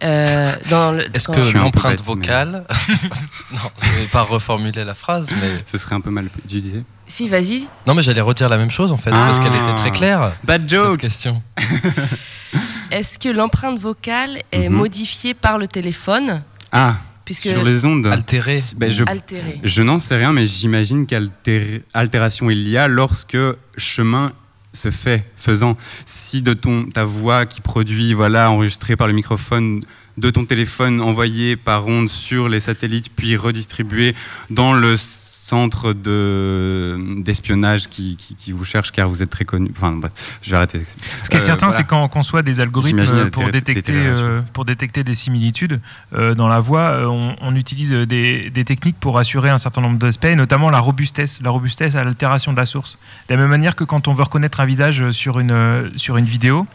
[0.03, 2.63] Euh, dans le- Est-ce que l'empreinte bête, mais- vocale.
[3.53, 5.49] non, je vais pas reformuler la phrase, mais.
[5.65, 6.83] Ce serait un peu mal utilisé.
[7.07, 7.67] Si, vas-y.
[7.87, 9.43] Non, mais j'allais redire la même chose en fait, parce Ah.
[9.43, 10.31] qu'elle était très claire.
[10.43, 11.41] Bad Cette joke question.
[12.91, 14.75] Est-ce que l'empreinte vocale est Mhm.
[14.75, 16.41] modifiée par le téléphone?
[16.71, 16.95] Ah,
[17.25, 18.07] puisque sur les ondes.
[18.07, 18.59] Altérée.
[18.77, 23.37] Ben, je altérée Je n'en sais rien, mais j'imagine qu'altération il y a lorsque
[23.77, 24.31] chemin
[24.75, 25.75] se fait, faisant.
[26.05, 29.81] Si de ton, ta voix qui produit, voilà, enregistrée par le microphone
[30.17, 34.15] de ton téléphone, envoyé par onde sur les satellites, puis redistribué
[34.49, 39.69] dans le centre de- d'espionnage qui, qui, qui vous cherche car vous êtes très connu.
[39.75, 40.79] Enfin, bref, je vais arrêter.
[40.79, 41.77] Ce qui est Euh, certain, voilà.
[41.81, 45.79] c'est quand on conçoit des algorithmes la pour détecter, euh, pour détecter des similitudes
[46.13, 49.81] euh, dans la voix, euh, on, on utilise des, des techniques pour assurer un certain
[49.81, 52.97] nombre d'aspects, notamment la robustesse, la robustesse à l'altération de la source.
[53.29, 56.17] De la même manière que quand on veut reconnaître un visage sur une, euh, sur
[56.17, 56.65] une vidéo,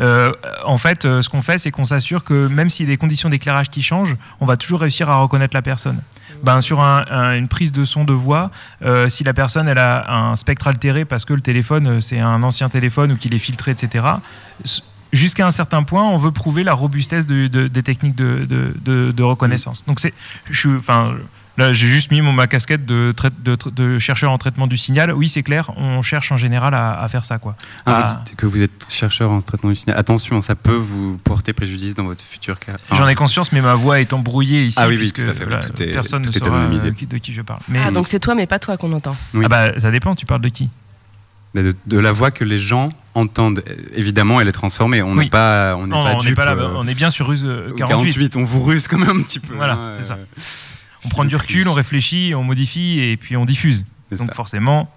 [0.00, 0.32] euh,
[0.64, 2.96] en fait, euh, ce qu'on fait, c'est qu'on s'assure que même si y a des
[2.96, 6.00] conditions d'éclairage qui changent, on va toujours réussir à reconnaître la personne.
[6.44, 8.50] Ben, sur un- un- une prise de son de voix,
[8.84, 12.42] euh, si la personne elle a un spectre altéré parce que le téléphone c'est un
[12.42, 14.04] ancien téléphone ou qu'il est filtré, etc.
[15.12, 19.84] Jusqu'à un certain point, on veut prouver la robustesse de- de- des techniques de, reconnaissance.
[19.86, 20.12] Donc c'est,
[20.50, 21.14] je enfin,
[21.58, 24.66] là j'ai juste mis mon, ma casquette de, trai- de, tr- de chercheur en traitement
[24.66, 25.12] du signal.
[25.12, 27.54] Oui, c'est clair, on cherche en général à, à faire ça, quoi.
[27.84, 28.04] Ah, Ah.
[28.06, 29.98] Vous dites que vous êtes chercheur en traitement du signal.
[29.98, 32.80] Attention, ça peut vous porter préjudice dans votre futur carrière.
[32.84, 34.78] Enfin, J'en ai conscience, mais ma voix est embrouillée ici.
[34.80, 36.56] Ah oui, oui, tout à fait, oui, voilà, tout est- personne tout ne est saura
[36.60, 36.88] anonymisé.
[36.88, 37.60] euh, de qui je parle.
[37.68, 39.16] Mais Ah, donc c'est toi, mais pas toi qu'on entend.
[39.34, 39.42] Oui.
[39.44, 40.14] ah bah, ça dépend.
[40.14, 40.68] Tu parles de qui?
[41.54, 43.62] De, de la voix que les gens entendent.
[43.66, 45.02] Euh, Évidemment, elle est transformée.
[45.02, 45.28] On n'est Oui.
[45.30, 46.52] pas, on n'est pas on pas là.
[46.52, 48.36] euh, On est bien sur ruse euh, au 48.
[48.36, 49.54] on vous ruse quand même un petit peu.
[49.54, 50.18] Voilà, hein, c'est ça.
[51.04, 53.84] On prend du recul, on réfléchit, on modifie et puis on diffuse.
[54.26, 54.90] Donc forcément,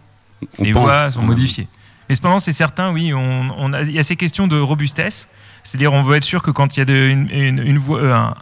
[0.59, 1.67] on les pense, voix sont on- modifiées.
[2.09, 5.27] Mais cependant, c'est certain, oui, on, on a- il y a ces questions de robustesse.
[5.63, 7.99] C'est-à-dire, on veut être sûr que quand il y a de- une, une- une voix,
[7.99, 8.33] euh, un-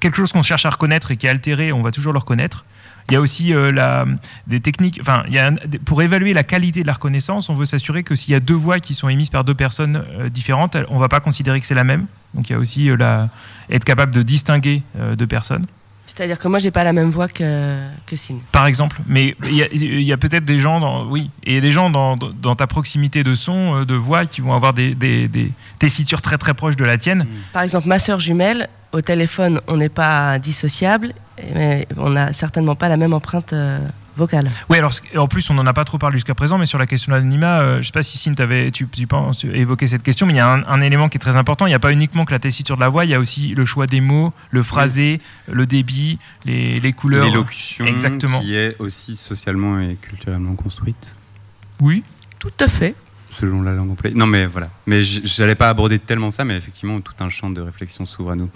[0.00, 2.64] quelque chose qu'on cherche à reconnaître et qui est altéré, on va toujours le reconnaître.
[3.10, 4.04] Il y a aussi euh, la,
[4.46, 4.98] des techniques.
[5.00, 7.64] Enfin, il y a un- des- pour évaluer la qualité de la reconnaissance, on veut
[7.64, 10.76] s'assurer que s'il y a deux voix qui sont émises par deux personnes euh, différentes,
[10.88, 12.06] on ne va pas considérer que c'est la même.
[12.34, 13.28] Donc, il y a aussi la,
[13.70, 14.82] être capable de distinguer
[15.16, 15.66] deux personnes.
[16.14, 18.16] C'est-à-dire que moi, j'ai pas la même voix que, que.
[18.50, 22.18] Par exemple, mais il y a, peut-être des gens, dans, oui, et des gens dans,
[22.18, 26.20] dans ta proximité de son, euh, de voix, qui vont avoir des, des, des tessitures
[26.20, 27.24] très très proches de la tienne.
[27.54, 31.14] Par exemple, ma sœur jumelle, au téléphone, on n'est pas dissociable,
[31.54, 33.78] mais on n'a certainement pas la même empreinte euh,
[34.16, 34.50] vocale.
[34.68, 36.86] Oui, alors en plus, on n'en a pas trop parlé jusqu'à présent, mais sur la
[36.86, 39.86] question de l'anonymat, euh, je ne sais pas si Cine, t'avais- tu, tu penses évoquer
[39.86, 41.66] cette question, mais il y a un, un élément qui est très important.
[41.66, 43.54] Il n'y a pas uniquement que la tessiture de la voix, il y a aussi
[43.54, 45.20] le choix des mots, le phrasé,
[45.50, 47.24] le débit, les, les couleurs.
[47.26, 48.40] L'élocution Exactement.
[48.40, 51.16] qui est aussi socialement et culturellement construite,
[51.80, 52.04] Oui.
[52.38, 52.94] Tout à fait.
[53.30, 54.14] selon la langue employée.
[54.16, 54.68] Non, mais voilà.
[54.86, 58.32] Mais je n'allais pas aborder tellement ça, mais effectivement, tout un champ de réflexion s'ouvre
[58.32, 58.50] à nous.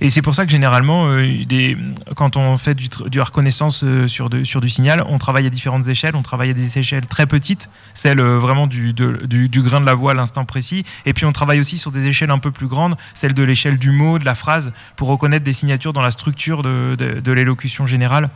[0.00, 1.76] Et c'est pour ça que généralement, euh, des,
[2.16, 5.50] quand on fait du, du reconnaissance euh, sur, de- sur du signal, on travaille à
[5.50, 6.16] différentes échelles.
[6.16, 9.80] On travaille à des échelles très petites, celle euh, vraiment du, de- du, du grain
[9.80, 10.84] de la voix à l'instant précis.
[11.06, 13.78] Et puis on travaille aussi sur des échelles un peu plus grandes, celle de l'échelle
[13.78, 16.96] du mot, de la phrase, pour reconnaître des signatures dans la structure de,
[17.32, 18.30] l'élocution générale.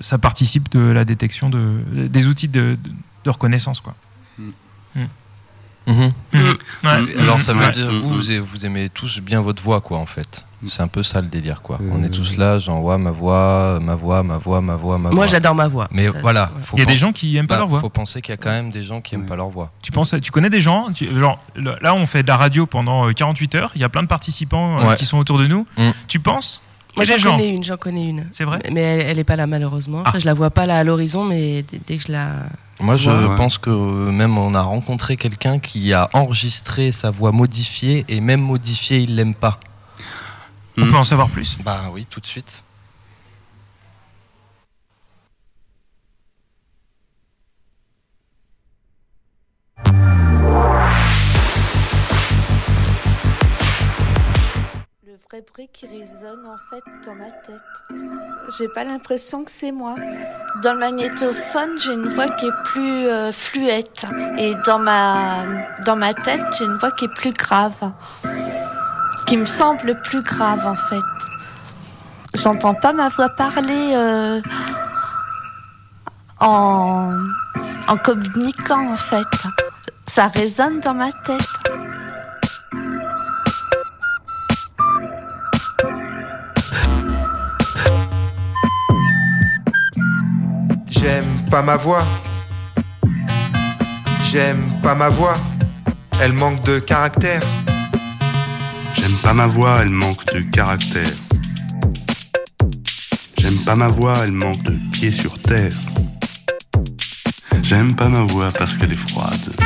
[0.00, 2.76] Ça participe de la détection de, des outils de,
[3.26, 3.80] reconnaissance.
[3.80, 3.94] Quoi.
[5.86, 6.12] Mhm.
[6.34, 6.90] Ouais.
[7.18, 7.70] Alors ça veut Ouais.
[7.72, 10.44] dire vous, vous, aimez- vous aimez tous bien votre voix quoi en fait.
[10.68, 11.78] C'est un peu ça le délire quoi.
[11.90, 14.96] On Euh, est tous là, genre ouais, ma voix, ma voix, ma voix, ma voix,
[14.96, 15.16] ma voix.
[15.16, 15.88] Moi, j'adore ma voix.
[15.90, 17.80] Mais Ça, voilà, Il y a des gens qui aiment pas bah, leur voix.
[17.80, 19.72] Faut penser qu'il y a quand même des gens qui aiment pas leur voix.
[19.82, 23.08] Tu penses, tu connais des gens, tu- genre là on fait de la radio pendant
[23.08, 25.66] euh, 48 heures, il y a plein de participants euh, qui sont autour de nous.
[25.76, 25.90] Mm.
[26.06, 26.62] Tu penses
[26.96, 28.28] Moi, j'en connais une, j'en connais une.
[28.32, 30.00] C'est vrai Mais elle, elle est pas là, malheureusement.
[30.02, 30.18] Enfin, Ah.
[30.18, 32.44] je la vois pas là à l'horizon, mais dès, dès que je la.
[32.80, 33.36] Moi je Ouais.
[33.36, 38.20] pense que euh, même on a rencontré quelqu'un qui a enregistré sa voix modifiée et
[38.20, 39.60] même modifiée il l'aime pas.
[40.76, 41.58] On peut en savoir plus?
[41.64, 42.62] Bah oui, tout de suite.
[55.32, 57.62] Vrai bruit qui résonne en fait dans ma tête.
[58.58, 59.94] J'ai pas l'impression que c'est moi.
[60.62, 64.04] Dans le magnétophone, j'ai une voix qui est plus euh, fluette.
[64.36, 65.46] Et dans ma,
[65.86, 67.72] dans ma tête, j'ai une voix qui est plus grave.
[69.26, 71.00] Qui me semble plus grave en fait.
[72.34, 74.42] J'entends pas ma voix parler euh,
[76.40, 77.10] en,
[77.88, 79.48] en communiquant en fait.
[80.06, 81.91] Ça résonne dans ma tête.
[91.02, 92.04] J'aime pas ma voix.
[94.30, 95.36] J'aime pas ma voix.
[96.20, 97.42] Elle manque de caractère.
[98.94, 101.10] J'aime pas ma voix, elle manque de caractère.
[103.36, 105.74] J'aime pas ma voix, elle manque de pied sur terre.
[107.64, 109.56] J'aime pas ma voix parce qu'elle est froide.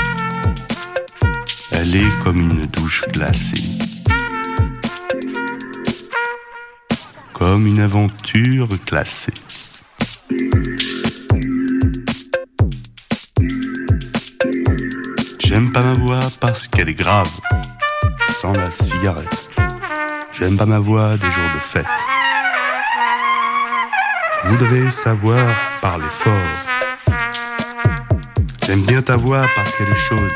[1.72, 3.76] Elle est comme une douche glacée.
[7.34, 9.34] Comme une aventure classée.
[15.76, 17.28] Pas ma voix parce qu'elle est grave,
[18.30, 19.50] sans la cigarette.
[20.32, 21.84] J'aime pas ma voix des jours de fête.
[24.32, 25.44] Je voudrais savoir
[25.82, 26.32] parler fort.
[28.64, 30.32] J'aime bien ta voix parce qu'elle est chaude.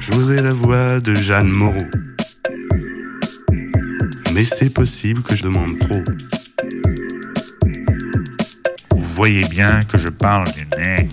[0.00, 1.90] Je voudrais la voix de Jeanne Moreau.
[4.32, 6.02] Mais c'est possible que je demande trop.
[8.90, 11.08] Vous voyez bien que je parle du nez.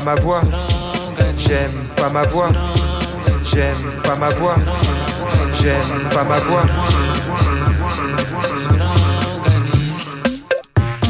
[0.00, 0.42] Pas ma voix.
[1.36, 2.50] J'aime pas ma voix,
[3.42, 4.56] j'aime pas ma voix,
[5.60, 6.62] j'aime pas ma voix.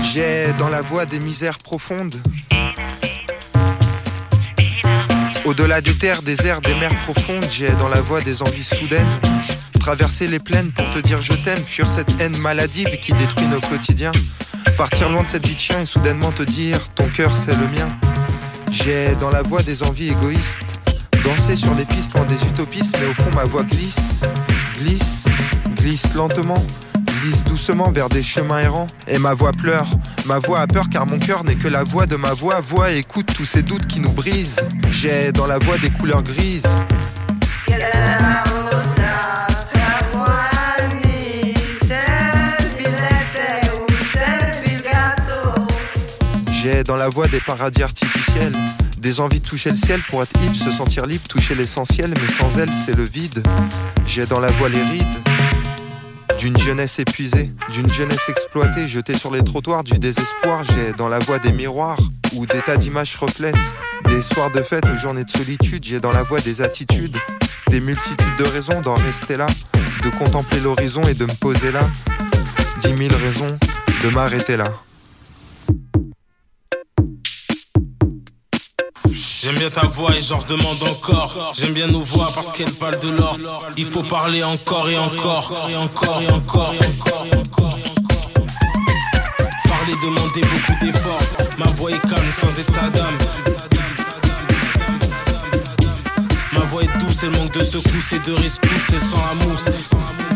[0.02, 2.14] J'ai dans la voix des misères profondes.
[5.44, 9.20] Au-delà des terres, des airs, des mers profondes, j'ai dans la voix des envies soudaines.
[9.78, 13.60] Traverser les plaines pour te dire je t'aime, fuir cette haine maladive qui détruit nos
[13.60, 14.12] quotidiens.
[14.76, 17.68] Partir loin de cette vie de chien et soudainement te dire ton cœur c'est le
[17.68, 17.88] mien.
[18.70, 20.58] J'ai dans la voix des envies égoïstes.
[21.24, 24.20] Danser sur les pistes loin des utopistes, mais au fond ma voix glisse,
[24.78, 25.24] glisse,
[25.76, 26.62] glisse lentement,
[27.20, 28.86] glisse doucement vers des chemins errants.
[29.06, 29.86] Et ma voix pleure,
[30.26, 32.60] ma voix a peur car mon cœur n'est que la voix de ma voix.
[32.60, 34.60] Voix écoute tous ces doutes qui nous brisent.
[34.90, 36.66] J'ai dans la voix des couleurs grises.
[46.80, 48.54] J'ai dans la voix des paradis artificiels,
[48.96, 52.32] des envies de toucher le ciel pour être ivre, se sentir libre, toucher l'essentiel, mais
[52.32, 53.46] sans elle c'est le vide.
[54.06, 55.06] J'ai dans la voix les rides
[56.38, 60.62] d'une jeunesse épuisée, d'une jeunesse exploitée, jetée sur les trottoirs du désespoir.
[60.64, 61.98] J'ai dans la voix des miroirs
[62.32, 63.54] où des tas d'images reflètent
[64.06, 65.84] des soirs de fête aux journées de solitude.
[65.84, 67.18] J'ai dans la voix des attitudes,
[67.68, 69.48] des multitudes de raisons d'en rester là,
[70.02, 71.86] de contempler l'horizon et de me poser là.
[72.80, 73.58] Dix mille raisons
[74.02, 74.72] de m'arrêter là.
[79.42, 81.54] J'aime bien ta voix et genre demande encore.
[81.56, 83.38] J'aime bien nos voix parce qu'elles parlent de l'or.
[83.78, 85.66] Il faut parler encore et encore.
[85.70, 87.78] Et encore et encore encore encore.
[89.66, 91.22] Parler demander beaucoup d'efforts.
[91.56, 93.18] Ma voix est calme sans état d'âme.
[96.52, 100.29] Ma voix est douce, elle manque de secousses et de rescousse, elle sent la mousse.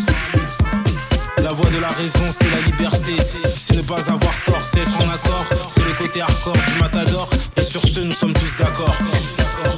[1.55, 3.15] La voix de la raison, c'est la liberté.
[3.55, 5.47] C'est ne pas avoir tort, c'est être en accord.
[5.69, 7.31] C'est le côté hardcore du matador.
[7.57, 8.91] Et sur ce, nous sommes tous d'accord.
[9.39, 9.73] D'accord.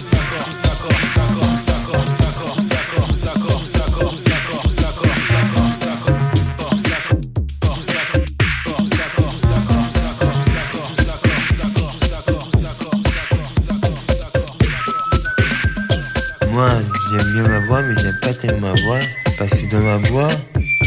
[16.52, 16.70] Moi,
[17.10, 18.98] j'aime bien ma voix, mais j'aime pas tellement ma voix,
[19.38, 20.28] parce que dans ma voix,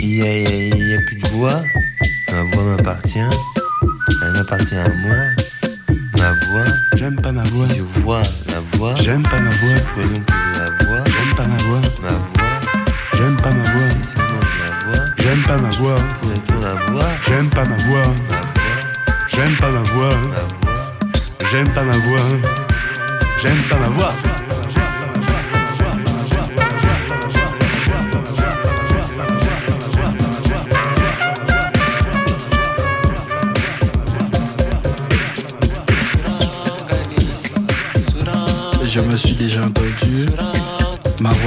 [0.01, 1.61] il y a, a- a plus de voix.
[2.31, 3.19] Ma voix m'appartient.
[4.21, 5.15] Elle m'appartient à moi.
[6.17, 6.63] Ma voix.
[6.95, 7.67] J'aime pas ma voix.
[7.69, 8.95] Si je vois la voix.
[8.95, 9.79] J'aime pas ma voix.
[9.95, 11.03] Peux donc la voix.
[11.05, 11.81] J'aime pas ma voix.
[12.01, 12.19] Ma voix.
[13.17, 13.89] J'aime pas ma voix.
[15.17, 15.97] J'aime pas ma voix.
[17.27, 18.03] J'aime pas ma voix.
[18.05, 18.81] Ma voix.
[19.35, 20.15] J'aime pas ma voix.
[20.15, 20.39] Ma voix.
[21.51, 22.19] J'aime pas ma voix.
[23.41, 24.11] J'aime pas ma voix.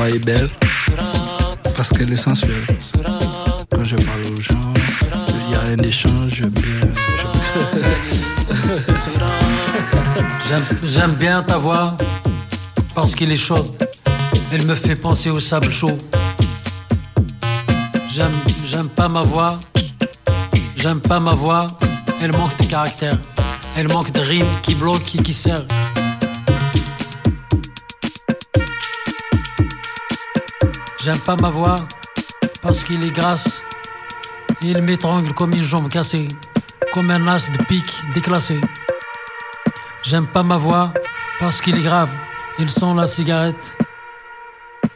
[0.08, 0.48] Est belle
[1.76, 2.66] parce qu'elle est sensuelle.
[3.70, 4.72] Quand je parle aux gens,
[5.28, 6.80] il y a un échange, j'aime bien.
[10.84, 11.96] J'aime- bien ta voix
[12.94, 13.72] parce qu'il est chaude.
[14.52, 15.98] Elle me fait penser au sable chaud.
[18.12, 19.58] J'aime, pas ma voix.
[20.76, 21.66] J'aime pas ma voix.
[22.22, 23.16] Elle manque de caractère.
[23.76, 25.64] Elle manque de rimes qui bloquent et qui serrent.
[31.04, 31.76] J'aime pas ma voix
[32.62, 33.64] parce qu'il est grasse.
[34.62, 36.28] Il m'étrangle comme une jambe cassée,
[36.92, 38.60] comme un as de pique déclassé.
[40.04, 40.92] J'aime pas ma voix
[41.40, 42.08] parce qu'il est grave.
[42.60, 43.76] Il sent la cigarette.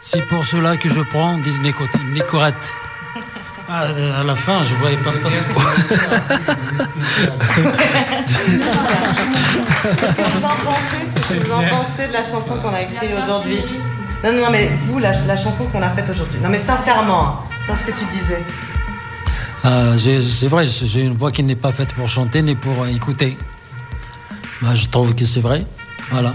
[0.00, 1.58] C'est pour cela que je prends des
[2.12, 2.72] nicorettes.
[3.68, 3.88] Ah,
[4.20, 5.48] à la fin, je voyais pas parce Qu'est-ce
[10.14, 11.02] que vous en pensez?
[11.16, 13.64] Qu'est-ce que vous en pensez de la chanson qu'on a écrite aujourd'hui?
[14.24, 16.38] Non, non, non, mais vous, la, la chanson qu'on a faite aujourd'hui.
[16.42, 18.42] Non, mais sincèrement, hein, c'est ce que tu disais.
[19.62, 22.86] Ah, c'est vrai, j'ai une voix qui n'est pas faite pour chanter ni pour euh,
[22.86, 23.36] écouter.
[24.62, 25.66] Bah, je trouve que c'est vrai.
[26.10, 26.34] Voilà.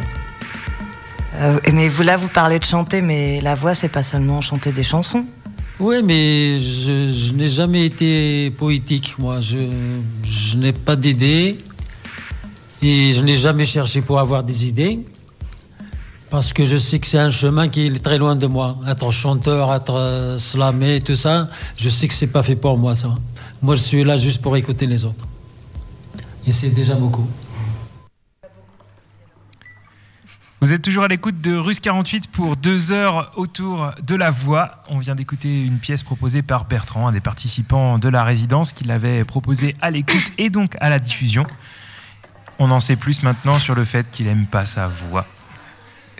[1.35, 4.71] Euh, mais vous, là, vous parlez de chanter, mais la voix, c'est pas seulement chanter
[4.71, 5.25] des chansons.
[5.79, 9.39] Oui, mais je, je n'ai jamais été poétique, moi.
[9.41, 9.57] Je,
[10.25, 11.57] je n'ai pas d'idées.
[12.83, 14.99] Et je n'ai jamais cherché pour avoir des idées.
[16.31, 18.77] Parce que je sais que c'est un chemin qui est très loin de moi.
[18.87, 22.95] Être chanteur, être euh, slamé, tout ça, je sais que c'est pas fait pour moi,
[22.95, 23.09] ça.
[23.61, 25.27] Moi, je suis là juste pour écouter les autres.
[26.47, 27.27] Et c'est déjà beaucoup.
[30.61, 34.83] Vous êtes toujours à l'écoute de Russe 48 pour deux heures autour de la voix.
[34.87, 38.85] On vient d'écouter une pièce proposée par Bertrand, un des participants de la résidence, qui
[38.85, 41.45] l'avait proposée à l'écoute et donc à la diffusion.
[42.57, 45.25] On en sait plus maintenant sur le fait qu'il aime pas sa voix.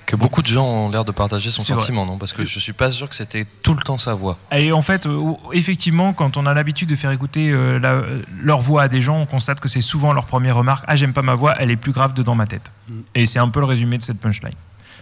[0.05, 1.73] Que beaucoup de gens ont l'air de partager son vrai.
[1.75, 2.17] sentiment, non?
[2.17, 4.37] Parce que je suis pas sûr que c'était tout le temps sa voix.
[4.51, 5.19] Et en fait, euh,
[5.53, 9.01] effectivement, quand on a l'habitude de faire écouter euh, la- euh, leur voix à des
[9.01, 11.71] gens, on constate que c'est souvent leur première remarque Ah, j'aime pas ma voix, elle
[11.71, 12.71] est plus grave dedans ma tête.
[13.15, 14.53] Et c'est un peu le résumé de cette punchline.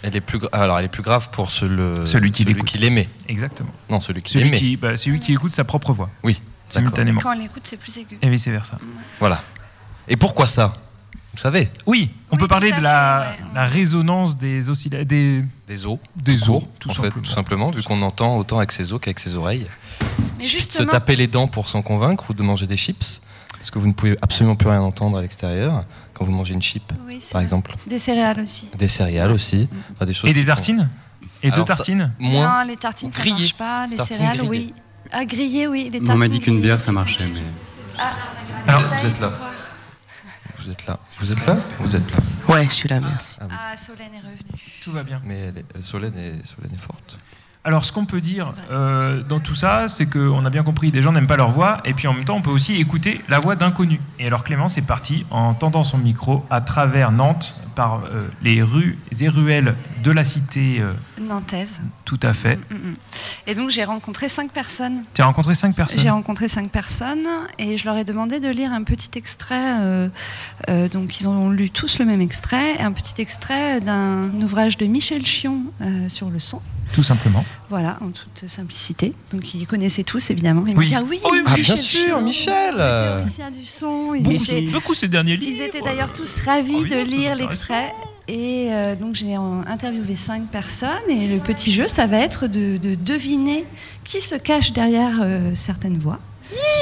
[0.02, 2.72] Elle est plus alors elle est plus grave pour ce- le- Celui qui l'écoute.
[2.76, 3.10] l'aimait.
[3.28, 3.72] Exactement.
[3.90, 6.10] Non, celui qui Celui qui, bah, celui qui écoute sa propre voix.
[6.24, 7.20] Oui, simultanément.
[7.20, 8.18] Quand on l'écoute, c'est plus aigu.
[8.22, 8.78] Et vice versa.
[9.20, 9.44] Voilà.
[10.08, 10.74] Et pourquoi ça?
[11.34, 13.50] Vous savez Oui, on peut parler à de la, fait, ouais.
[13.56, 15.98] la résonance des oscilla- des, Des os.
[16.16, 17.14] des tout os, tout en simplement.
[17.16, 19.68] fait, tout simplement, vu qu'on entend autant avec ses os qu'avec ses oreilles.
[20.02, 22.78] Mais Il de se justement, taper les dents pour s'en convaincre ou de manger des
[22.78, 23.22] chips,
[23.54, 26.62] parce que vous ne pouvez absolument plus rien entendre à l'extérieur quand vous mangez une
[26.62, 27.44] chip, Oui, par vrai.
[27.44, 27.76] exemple.
[27.88, 28.70] des céréales aussi.
[28.78, 30.90] Des céréales aussi, enfin, des choses Et des font- tartines
[31.44, 32.64] Et deux tartines Moins.
[32.64, 33.36] Non, les tartines, ça Grillées.
[33.36, 33.86] marche pas.
[33.88, 34.50] Les Tartines céréales, grillées.
[34.50, 34.74] oui.
[35.12, 35.90] Ah, grillées, oui.
[35.94, 37.40] Les On tartines m'a dit qu'une bière ça marchait, mais.
[38.68, 39.32] Alors, Vous êtes là.
[40.70, 41.00] Vous êtes là.
[41.20, 42.18] Vous êtes là Vous êtes là.
[42.48, 43.38] Ouais, je suis là, merci.
[43.42, 43.46] Ah.
[43.72, 44.62] Ah, Solène est revenue.
[44.84, 45.20] tout va bien.
[45.26, 47.18] Mais elle est- euh, Solène, est, Solène est forte.
[47.66, 51.02] Alors, ce qu'on peut dire euh, dans tout ça, c'est qu'on a bien compris, les
[51.02, 53.40] gens n'aiment pas leur voix, et puis en même temps, on peut aussi écouter la
[53.40, 54.00] voix d'inconnus.
[54.18, 58.62] Et alors, Clémence est parti en tendant son micro à travers Nantes, par euh, les
[58.62, 60.92] rues et ruelles de la cité, euh,
[61.22, 61.80] Nantaise.
[62.06, 62.56] tout à fait.
[62.56, 62.96] Mm, mm.
[63.48, 65.04] Et donc, j'ai rencontré cinq personnes.
[65.14, 68.50] Tu as rencontré cinq personnes J'ai rencontré cinq personnes et je leur ai demandé de
[68.50, 70.10] lire un petit extrait.
[70.92, 75.26] donc, ils ont lu tous le même extrait, un petit extrait d'un ouvrage de Michel
[75.26, 75.64] Chion
[76.08, 76.62] sur le son.
[76.94, 77.46] Tout simplement.
[77.70, 79.14] Voilà, en toute simplicité.
[79.32, 80.64] Donc, ils connaissaient tous, évidemment.
[80.66, 80.86] Ils Oui.
[80.86, 82.76] m'ont dit Ah oui, Oh oui, Ah, Michel bien sûr, Michel
[83.58, 84.14] du son.
[84.16, 85.52] Ils Beaucoup, étaient, beaucoup ces derniers livres.
[85.58, 87.94] ils étaient d'ailleurs tous ravis Oh, oui, de lire l'extrait.
[88.28, 92.78] Et euh, donc j'ai interviewé cinq personnes et le petit jeu, ça va être de,
[92.78, 93.66] de deviner
[94.04, 96.20] qui se cache derrière euh, certaines voix.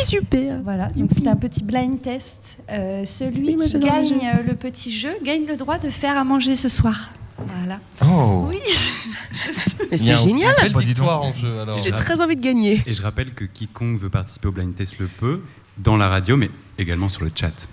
[0.05, 2.57] super Voilà, donc c'est un petit blind test.
[2.69, 6.67] Euh, celui qui gagne le petit jeu gagne le droit de faire à manger ce
[6.69, 7.11] soir.
[7.37, 7.79] Voilà.
[8.01, 8.59] Oh Oui.
[9.91, 10.55] Mais Il y a c'est génial
[10.99, 11.77] en jeu alors.
[11.77, 12.81] J'ai très envie de gagner.
[12.85, 15.41] Et je rappelle que quiconque veut participer au blind test le peut,
[15.77, 17.67] dans la radio, mais également sur le chat.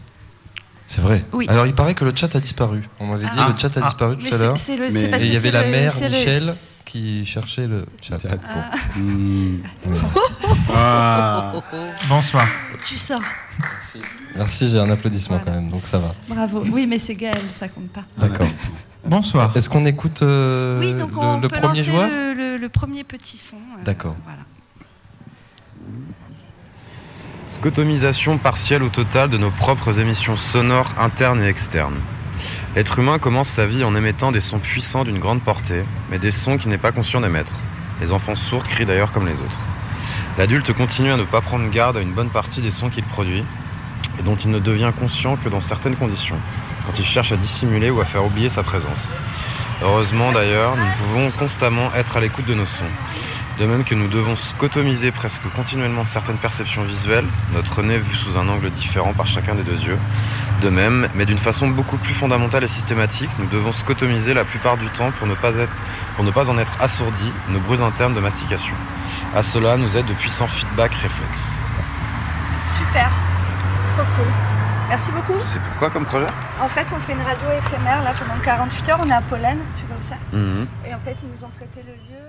[0.87, 1.25] C'est vrai.
[1.33, 1.47] Oui.
[1.49, 2.83] Alors il paraît que le chat a disparu.
[3.01, 3.49] On m'avait dit Ah.
[3.53, 3.87] le chat a Ah.
[3.87, 4.59] disparu Mais tout à l'heure.
[4.59, 5.91] c'est- c'est le- Mais- c'est parce Et il que y avait c'est la le- mère
[5.91, 6.43] c'est le- Michel
[6.85, 8.19] qui cherchait le chat.
[8.47, 9.57] Ah, Mmh.
[9.87, 9.97] Ouais.
[10.77, 11.53] Ah.
[12.09, 12.47] Bonsoir.
[12.87, 13.23] tu sors.
[14.37, 15.53] Merci, j'ai un applaudissement Voilà.
[15.53, 16.15] quand même, donc ça va.
[16.29, 16.63] Bravo.
[16.71, 18.05] Oui, mais c'est Gaël, ça compte pas.
[18.19, 18.47] D'accord.
[19.07, 19.53] Bonsoir.
[19.57, 22.09] Est-ce qu'on écoute euh, oui, donc le, on le peut premier lancer joueur?
[22.09, 23.57] le, le- le premier petit son.
[23.57, 24.17] euh, D'accord.
[24.25, 24.41] Voilà.
[27.57, 31.97] Scotomisation partielle ou totale de nos propres émissions sonores internes et externes.
[32.77, 36.31] L'être humain commence sa vie en émettant des sons puissants d'une grande portée, mais des
[36.31, 37.53] sons qu'il n'est pas conscient d'émettre.
[38.01, 39.59] Les enfants sourds crient d'ailleurs comme les autres.
[40.39, 43.45] L'adulte continue à ne pas prendre garde à une bonne partie des sons qu'il produit,
[44.19, 46.37] et dont il ne devient conscient que dans certaines conditions,
[46.87, 49.09] quand il cherche à dissimuler ou à faire oublier sa présence.
[49.83, 52.85] Heureusement d'ailleurs, nous pouvons constamment être à l'écoute de nos sons.
[53.59, 58.37] De même que nous devons scotomiser presque continuellement certaines perceptions visuelles, notre nez vu sous
[58.37, 59.99] un angle différent par chacun des deux yeux.
[60.61, 64.77] De même, mais d'une façon beaucoup plus fondamentale et systématique, nous devons scotomiser la plupart
[64.77, 68.75] du temps pour ne pas, en être assourdis, nos bruits internes de mastication.
[69.37, 71.53] À cela nous aident de puissants feedback réflexes.
[72.77, 73.11] Super.
[73.95, 74.54] Trop cool.
[74.89, 75.41] Merci beaucoup.
[75.41, 76.27] C'est pourquoi comme projet?
[76.61, 79.01] En fait, on fait une radio éphémère là pendant 48 heures.
[79.05, 80.67] On est à Pollen, tu vois où c'est Mhm.
[80.89, 82.21] Et en fait, ils nous ont prêté le lieu.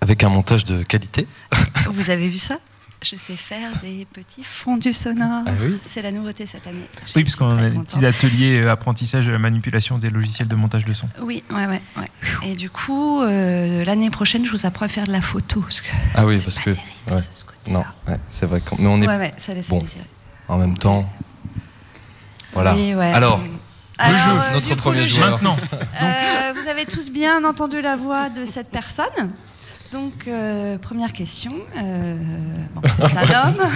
[0.00, 1.26] Avec un montage de qualité.
[1.90, 2.56] Vous avez vu ça?
[3.04, 5.42] Je sais faire des petits fondus sonores.
[5.46, 5.80] Ah oui?
[5.82, 6.86] C'est la nouveauté cette année.
[7.06, 10.46] Je Oui, puisqu'on très a des petits ateliers euh, apprentissage de la manipulation des logiciels
[10.46, 11.08] de montage de son.
[11.20, 12.10] Oui, ouais, ouais, ouais.
[12.44, 15.62] Et du coup, euh, l'année prochaine, je vous apprends à faire de la photo.
[15.62, 16.70] Parce que Ah oui, parce pas que.
[16.70, 17.20] terrible, ouais.
[17.32, 17.72] ce côté-là.
[17.78, 18.60] Non, ouais, c'est vrai.
[18.60, 19.84] qu'on- Mais on est Ouais, ouais, ça laisse bon.
[20.52, 21.04] En même temps.
[22.52, 22.74] Voilà.
[22.74, 23.12] Oui, ouais.
[23.12, 23.40] Alors,
[23.98, 25.16] Alors, jeu, euh, notre premier le jeu.
[25.18, 25.30] joueur.
[25.32, 25.56] Maintenant,
[26.02, 29.30] Euh, vous avez tous bien entendu la voix de cette personne.
[29.92, 31.52] Donc, euh, première question.
[31.76, 32.16] Euh,
[32.74, 33.68] bon, c'est un homme,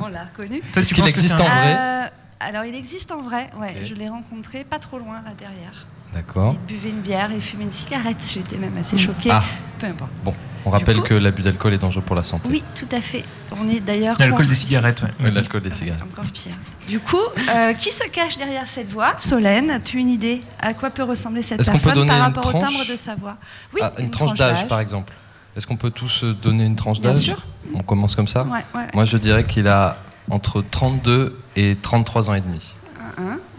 [0.00, 0.60] on l'a reconnu.
[0.72, 2.06] toi, Est-ce tu qu'il existe en vrai Euh,
[2.40, 3.84] alors, il existe en vrai, ouais.
[3.84, 5.86] Je l'ai rencontré pas trop loin, là derrière.
[6.14, 6.56] D'accord.
[6.68, 8.16] Il buvait une bière, il fumait une cigarette.
[8.32, 9.30] J'étais même assez choquée.
[9.32, 9.42] Ah.
[9.78, 10.10] Peu importe.
[10.24, 10.34] Bon,
[10.64, 12.48] on rappelle coup- que l'abus d'alcool est dangereux pour la santé.
[12.50, 13.24] Oui, tout à fait.
[13.56, 14.16] On est d'ailleurs.
[14.18, 15.08] L'alcool des cigarettes, ouais.
[15.24, 16.02] Ouais, L'alcool des cigarettes.
[16.02, 16.52] Encore pire.
[16.88, 17.16] Du coup,
[17.54, 19.14] euh, qui se cache derrière cette voix?
[19.18, 20.42] Solène, as-tu une idée?
[20.60, 22.72] À quoi peut ressembler cette Est-ce qu'on peut personne donner par une rapport au tranche
[22.74, 23.36] timbre de sa voix?
[23.74, 25.12] Oui, Ah, une, tranche d'âge, par exemple.
[25.56, 27.22] Est-ce qu'on peut tous euh, donner une tranche Bien d'âge?
[27.22, 27.42] sûr.
[27.72, 28.42] On commence comme ça?
[28.44, 28.86] Ouais, ouais.
[28.94, 29.96] Moi, je dirais qu'il a
[30.28, 32.74] entre 32 et 33 ans et demi.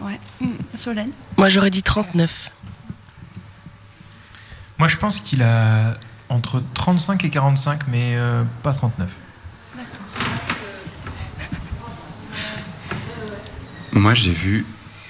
[0.00, 0.18] Ouais.
[0.40, 2.50] Hmm, Solène Moi, j'aurais dit 39.
[4.78, 5.96] Moi, je pense qu'il a
[6.28, 9.08] entre 35 et 45, mais euh, pas 39.
[13.92, 14.64] Moi, j'ai vu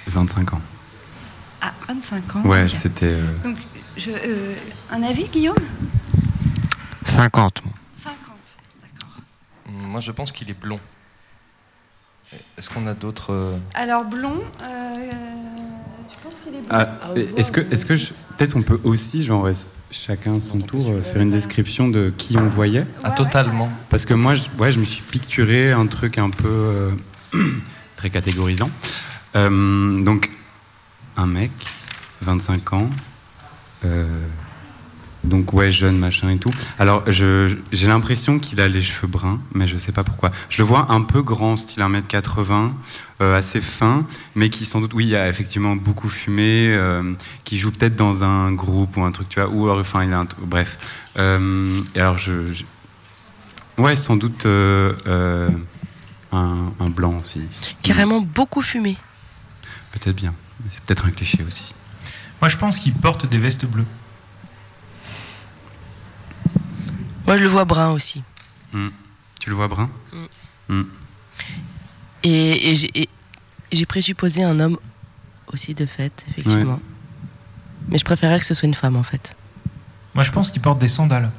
[0.07, 0.61] 25 ans.
[1.61, 2.41] Ah, 25 ans.
[2.43, 3.05] Ouais, c'était.
[3.05, 3.57] euh, Donc,
[3.97, 4.55] je- euh,
[4.91, 5.55] un avis, Guillaume?
[7.05, 7.63] 50.
[7.97, 8.17] 50.
[9.67, 10.79] Moi, je pense qu'il est blond.
[12.57, 13.31] Est-ce qu'on a d'autres.
[13.33, 14.91] euh, Alors, blond, euh,
[16.09, 16.87] tu penses qu'il est blond Ah,
[17.37, 19.47] est-ce que, est-ce que je- peut-être on peut aussi, genre,
[19.91, 23.69] chacun son tour, euh, faire une description de qui on voyait Ah, totalement.
[23.89, 26.91] Parce que moi, je, ouais, je me suis picturé un truc un peu euh,
[27.97, 28.71] très catégorisant.
[29.35, 30.31] Euh, donc,
[31.17, 31.51] un mec,
[32.21, 32.89] 25 ans,
[33.85, 34.07] euh,
[35.23, 36.51] donc ouais, jeune, machin et tout.
[36.79, 40.31] Alors, j'ai l'impression qu'il a les cheveux bruns, mais je sais pas pourquoi.
[40.49, 42.71] Je le vois un peu grand, style 1m80,
[43.21, 44.05] euh, assez fin,
[44.35, 47.13] mais qui sans doute, oui, il a effectivement beaucoup fumé, euh,
[47.43, 50.11] qui joue peut-être dans un groupe ou un truc, tu vois, ou alors, enfin, il
[50.13, 50.77] a un t- bref.
[51.17, 52.63] Euh, et alors, je, je-
[53.77, 55.49] Ouais, sans doute euh, euh,
[56.31, 57.41] un, un blanc aussi.
[57.81, 58.97] Carrément beaucoup fumé.
[59.91, 60.33] Peut-être bien.
[60.59, 61.73] Mais C'est peut-être un cliché aussi.
[62.39, 63.85] Moi, je pense qu'il porte des vestes bleues.
[67.25, 68.23] Moi, je le vois brun aussi.
[68.73, 68.89] Hmm.
[69.39, 69.89] Tu le vois brun
[70.69, 70.73] Mm.
[70.75, 70.83] Hmm.
[72.23, 73.09] Et, et j'ai-
[73.71, 74.77] et présupposé un homme
[75.51, 76.79] aussi de fait, effectivement.
[77.89, 79.35] Mais je préférerais que ce soit une femme, en fait.
[80.15, 81.31] Moi, je pense qu'il porte des sandales.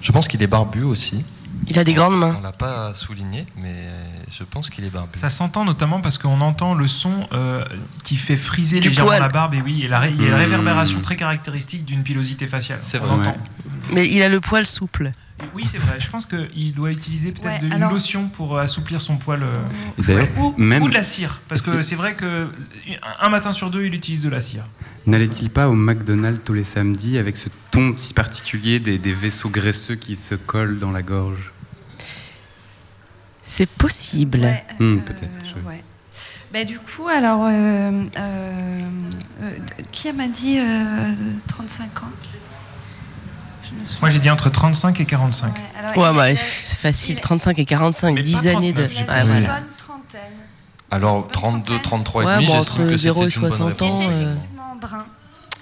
[0.00, 1.24] Je pense qu'il est barbu aussi.
[1.66, 2.36] Il a des grandes mains.
[2.38, 3.88] On l'a pas souligné, mais
[4.30, 5.18] je pense qu'il est barbu.
[5.18, 7.64] Ça s'entend notamment parce qu'on entend le son euh,
[8.04, 9.20] qui fait friser Du légèrement poil.
[9.22, 9.54] la barbe.
[9.54, 10.40] Et oui, et la ré- il y a la Mmh.
[10.40, 12.78] réverbération très caractéristique d'une pilosité faciale.
[12.80, 13.14] C'est On vrai.
[13.28, 13.30] entend.
[13.30, 13.67] Ouais.
[13.92, 15.12] Mais il a le poil souple.
[15.54, 16.00] Oui, c'est vrai.
[16.00, 19.40] Je pense qu'il doit utiliser peut-être Ouais, une alors- lotion pour assouplir son poil.
[19.42, 21.40] euh, ou, même- ou de la cire.
[21.48, 22.48] Parce que c'est vrai que
[23.20, 24.64] un matin sur deux, il utilise de la cire.
[25.06, 29.48] N'allait-il pas au McDonald's tous les samedis avec ce ton si particulier des, des vaisseaux
[29.48, 31.52] graisseux qui se collent dans la gorge?
[33.42, 34.40] C'est possible.
[34.40, 35.82] Ouais, Hmm, euh, peut-être, je- ouais.
[36.52, 38.82] Bah, du coup, alors, euh, euh,
[39.42, 39.50] euh,
[39.92, 41.12] qui m'a dit euh,
[41.46, 42.10] 35 ans?
[44.00, 45.54] Moi, j'ai dit entre 35 et 45.
[45.54, 47.16] Ouais, alors, Ouais, bah, c'est facile.
[47.16, 48.82] il- 35 et 45, Mais 10 pas années de.
[48.86, 49.28] 39, j'ai Ouais, pas une dit.
[49.28, 49.48] voilà.
[49.54, 50.20] bonne trentaine.
[50.90, 53.50] Alors, 32, 33 Ouais, et demi, bon, j'estime entre que 0 c'était et une bonne
[53.50, 53.90] 60 réponse.
[53.90, 54.08] ans.
[54.10, 54.34] Euh,
[54.80, 55.06] brun.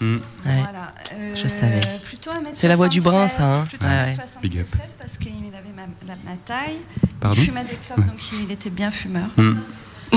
[0.00, 0.16] Hmm.
[0.16, 0.20] Ouais.
[0.44, 0.92] Voilà.
[1.14, 1.80] Euh, Je savais.
[2.04, 3.64] plutôt 1m76, C'est la voix du brin, ça, hein.
[3.68, 4.12] Plutôt Ouais, ouais.
[4.18, 4.66] 1m77 Big up.
[4.98, 6.76] parce qu'il avait ma, la- ma taille.
[7.18, 9.28] Pardon il fumait des clopes, donc il était bien fumeur.
[9.38, 9.54] Hmm.
[10.12, 10.16] Euh,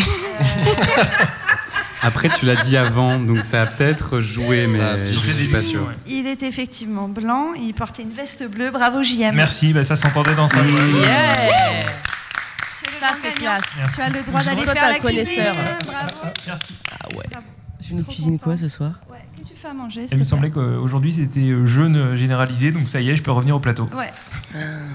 [2.02, 4.80] Après, tu l'as dit avant, donc ça a peut-être joué, mais
[5.12, 5.82] je suis pas sûr.
[6.08, 8.72] il était effectivement blanc, il portait une veste bleue.
[8.72, 9.32] Bravo JM.
[9.34, 10.80] Merci, bah, ça s'entendait dans sa voix.
[11.02, 11.84] Yeah
[13.00, 13.64] Ça, c'est classe.
[13.78, 13.95] Merci.
[13.95, 15.54] Tu as le droit d'aller faire la connaisseur.
[15.56, 15.78] cuisine.
[15.86, 16.34] Bravo.
[16.47, 16.74] Merci.
[16.91, 17.24] Ah ouais.
[17.32, 17.45] Bravo.
[17.86, 19.18] Tu nous cuisines quoi ce soir Ouais.
[19.36, 22.88] Qu'est-ce que tu fais à manger Il me semblait qu'aujourd'hui, c'était euh, jeûne généralisé, donc
[22.89, 23.89] ça y est, je peux revenir au plateau.
[23.97, 24.12] Ouais.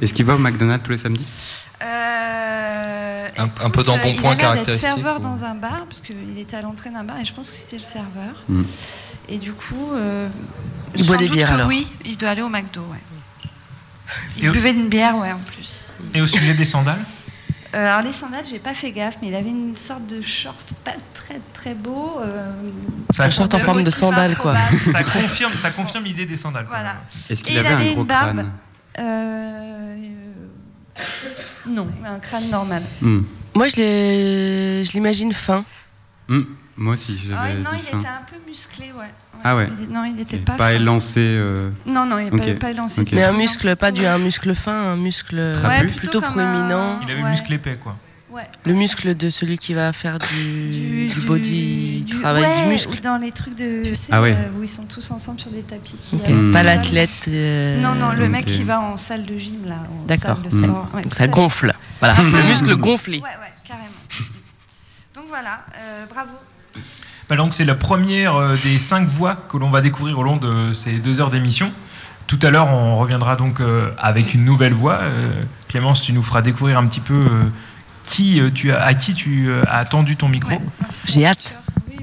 [0.01, 1.25] Est-ce qu'il va au McDonald's tous les samedis?
[1.83, 3.04] Euh,
[3.37, 5.85] Un- un écoute, peu d'embonpoint Il a l'air d'être caractéristique, serveur ou- dans un bar,
[5.89, 8.43] parce qu'il était à l'entrée d'un bar, et je pense que c'était le serveur.
[8.49, 8.63] Hmm.
[9.29, 9.93] Et du coup.
[9.95, 10.29] euh,
[10.97, 11.67] Il boit des bières, alors.
[11.69, 12.99] Oui, il doit aller au McDo, ouais.
[14.37, 15.83] Il Et au- buvait une bière, ouais, en plus.
[16.15, 16.99] Et au sujet des sandales
[17.75, 20.57] Euh, alors les sandales, j'ai pas fait gaffe, mais il avait une sorte de short
[20.85, 22.19] pas très très beau.
[22.21, 22.53] euh,
[23.17, 24.55] Ça Un short en forme de motif sandale, quoi.
[24.93, 26.67] ça confirme, ça confirme l'idée des sandales.
[26.69, 26.97] Voilà.
[27.29, 28.33] Est-ce qu'il Et il avait, avait un gros une barbe.
[28.35, 28.53] crâne
[29.01, 29.97] Euh,
[30.97, 31.03] euh,
[31.69, 32.83] non, un crâne normal.
[33.01, 33.23] Hmm.
[33.55, 35.65] Moi, je l'imagine fin.
[36.29, 36.43] Hmm.
[36.77, 37.99] Moi aussi, j'avais Ah, non, dit il fin.
[38.01, 39.07] était un peu musclé, ouais.
[39.45, 39.69] Ah ouais.
[39.81, 40.55] Il- non, il n'était pas.
[40.55, 40.75] Pas fin.
[40.75, 41.21] élancé.
[41.21, 42.55] euh, Non, non, il n'est Ok.
[42.55, 43.05] pas, pas élancé.
[43.13, 45.37] Mais un muscle, pas du plutôt- un muscle fin, un muscle.
[45.37, 46.97] Ouais, plutôt comme proéminent.
[46.97, 47.31] un- Il avait ouais.
[47.31, 47.97] muscle épais, quoi.
[48.35, 48.43] Ouais.
[48.65, 52.97] Le muscle de celui qui va faire du, du, body, du- travail ouais, du muscle.
[52.99, 53.85] Ou dans les trucs de.
[53.85, 54.33] Tu sais, Ah ouais.
[54.37, 55.95] euh, où ils sont tous ensemble sur des tapis.
[56.53, 57.11] Pas l'athlète.
[57.29, 59.77] euh, Non, non, le mec qui va en salle de gym, là.
[60.09, 60.39] D'accord.
[60.95, 61.73] Ouais, Donc ça gonfle.
[62.01, 63.19] Voilà, le muscle gonflé.
[63.19, 63.87] Ouais, ouais, carrément.
[65.15, 66.33] Donc voilà, euh, bravo.
[67.29, 70.75] Bah, donc c'est la première des cinq voix que l'on va découvrir au long de
[70.75, 71.73] ces deux heures d'émission.
[72.27, 73.59] Tout à l'heure, on reviendra donc
[73.99, 74.99] avec une nouvelle voix.
[75.69, 77.27] Clémence, tu nous feras découvrir un petit peu
[78.05, 80.51] qui euh, tu as, à qui tu euh, as tendu ton micro.
[80.53, 80.61] Ouais.
[81.07, 81.59] J'ai hâte.
[81.89, 82.03] Bah,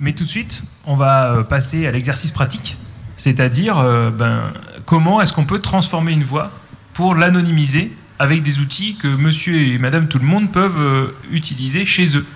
[0.00, 2.76] Mais tout de suite, on va euh, passer à l'exercice pratique,
[3.16, 4.52] c'est-à-dire euh, ben,
[4.86, 6.50] comment est-ce qu'on peut transformer une voix
[6.94, 11.86] pour l'anonymiser avec des outils que monsieur et madame tout le monde peuvent euh, utiliser
[11.86, 12.26] chez eux.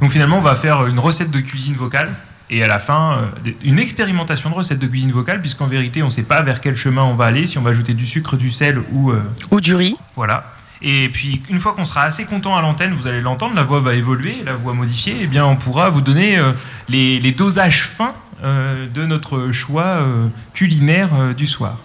[0.00, 2.10] Donc finalement, on va faire une recette de cuisine vocale
[2.48, 6.06] et à la fin, euh, une expérimentation de recette de cuisine vocale, puisqu'en vérité, on
[6.06, 8.36] ne sait pas vers quel chemin on va aller, si on va ajouter du sucre,
[8.36, 9.10] du sel ou...
[9.10, 9.96] euh, Ou du riz.
[10.16, 10.52] voilà.
[10.82, 13.80] Et puis, une fois qu'on sera assez content à l'antenne, vous allez l'entendre, la voix
[13.80, 16.52] va évoluer, la voix modifiée, et bien on pourra vous donner euh,
[16.88, 21.76] les, les dosages fins euh, de notre choix euh, culinaire du soir.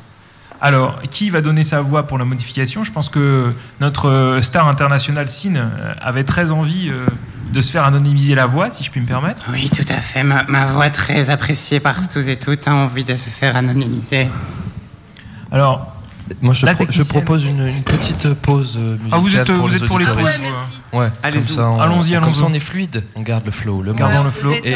[0.62, 2.86] Alors, qui va donner sa voix pour la modification?
[2.86, 5.62] Je pense que notre star internationale, Sine,
[6.02, 6.90] avait très envie
[7.52, 9.44] de se faire anonymiser la voix, si je puis me permettre.
[9.52, 10.24] Oui, tout à fait.
[10.24, 14.30] Ma, ma voix très appréciée par tous et toutes a envie de se faire anonymiser.
[15.52, 15.95] Alors,
[16.42, 19.68] Moi, je, pro- propose une, une petite pause euh, musicale Ah, vous êtes, pour vous
[19.68, 20.24] les êtes pour les auditeurs.
[20.24, 20.40] pauses
[20.94, 21.44] Ouais, comme Allez-y.
[21.44, 22.36] ça, on, Allons-y, Comme allons-y.
[22.36, 23.04] ça, on est fluide.
[23.16, 23.82] On garde le flow.
[23.84, 24.52] Le Gardons le flow.
[24.64, 24.76] Et-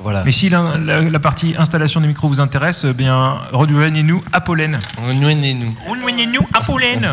[0.00, 0.22] Voilà.
[0.24, 4.40] Mais si la, la- la partie installation des micros vous intéresse, eh bien, rejoignez-nous à
[4.40, 4.78] Pollen.
[5.04, 5.74] Rejoignez-nous.
[5.88, 7.08] Rejoignez-nous à Pollen.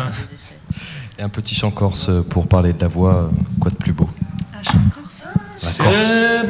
[1.18, 3.30] Et un petit chant corse pour parler de la voix.
[3.60, 4.08] Quoi de plus beau?
[4.58, 5.26] Un chant corse?
[5.62, 6.44] La Corse.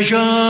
[0.00, 0.49] voyageur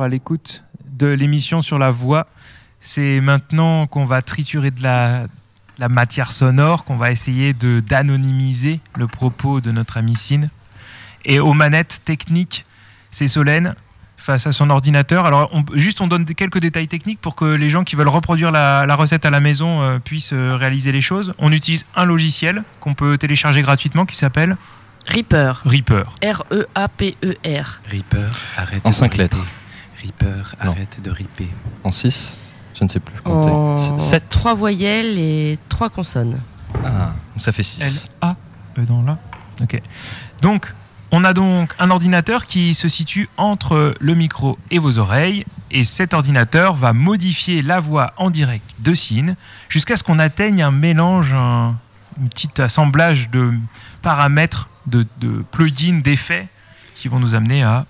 [0.00, 0.64] Toujours à l'écoute
[0.98, 2.26] de l'émission sur la voix.
[2.80, 5.26] C'est maintenant qu'on va triturer de la,
[5.78, 10.48] la matière sonore, qu'on va essayer de d'anonymiser le propos de notre ami Cine.
[11.26, 12.64] Et aux manettes techniques,
[13.10, 13.74] c'est Solène.
[14.16, 15.26] face à son ordinateur.
[15.26, 18.50] Alors, on- juste, on donne quelques détails techniques pour que les gens qui veulent reproduire
[18.52, 21.34] la, la recette à la maison euh, puissent euh, réaliser les choses.
[21.38, 24.56] On utilise un logiciel qu'on peut télécharger gratuitement qui s'appelle
[25.06, 25.60] Reaper.
[25.66, 26.04] Reaper.
[26.24, 27.80] E R-E-A-P-E-R.
[27.90, 29.22] Reaper, arrête En de 5 ripper.
[29.24, 29.46] lettres.
[30.02, 31.48] Reaper, arrête de ripper.
[31.84, 32.36] En 6
[32.78, 33.50] Je ne sais plus compter.
[33.50, 34.28] En S- Sept.
[34.28, 36.40] trois voyelles et trois consonnes.
[36.84, 38.08] Ah, donc ça fait 6.
[38.22, 38.36] L-A,
[38.78, 39.18] E dans là.
[39.62, 39.80] Ok.
[40.40, 40.72] Donc,
[41.12, 45.44] on a donc un ordinateur qui se situe entre le micro et vos oreilles.
[45.72, 49.36] Et cet ordinateur va modifier la voix en direct de Sine
[49.68, 51.74] jusqu'à ce qu'on atteigne un mélange, un,
[52.20, 53.52] un petit assemblage de
[54.02, 56.48] paramètres, de, de plugins, d'effets
[56.96, 57.86] qui vont nous amener à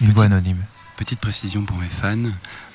[0.00, 0.62] une voix anonyme.
[1.02, 2.30] Petite précision pour mes fans,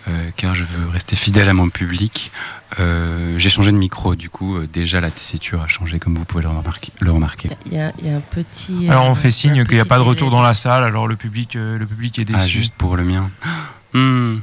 [0.10, 2.30] euh, car je veux rester fidèle à mon public.
[2.78, 6.26] Euh, J'ai changé de micro, du coup, euh, déjà la tessiture a changé, comme vous
[6.26, 6.92] pouvez le remarquer.
[7.00, 7.52] Le remarquer.
[7.68, 8.90] Il y a, il y a un petit.
[8.90, 11.16] Alors on fait signe qu'il n'y a pas de retour dans la salle, alors le
[11.16, 12.40] public, euh, le public est déçu.
[12.42, 13.30] Ah, juste pour le mien.
[13.94, 14.40] Hmm.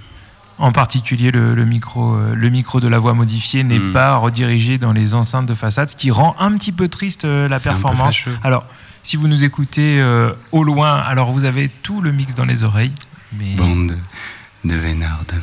[0.58, 3.92] En particulier, le, le micro, le micro de la voix modifiée n'est Hmm.
[3.92, 7.46] pas redirigé dans les enceintes de façade, ce qui rend un petit peu triste euh,
[7.48, 8.22] la performance.
[8.42, 8.64] Alors,
[9.02, 12.64] si vous nous écoutez euh, au loin, alors vous avez tout le mix dans les
[12.64, 12.92] oreilles,
[13.38, 13.96] mais Bande
[14.64, 15.34] de vénardes.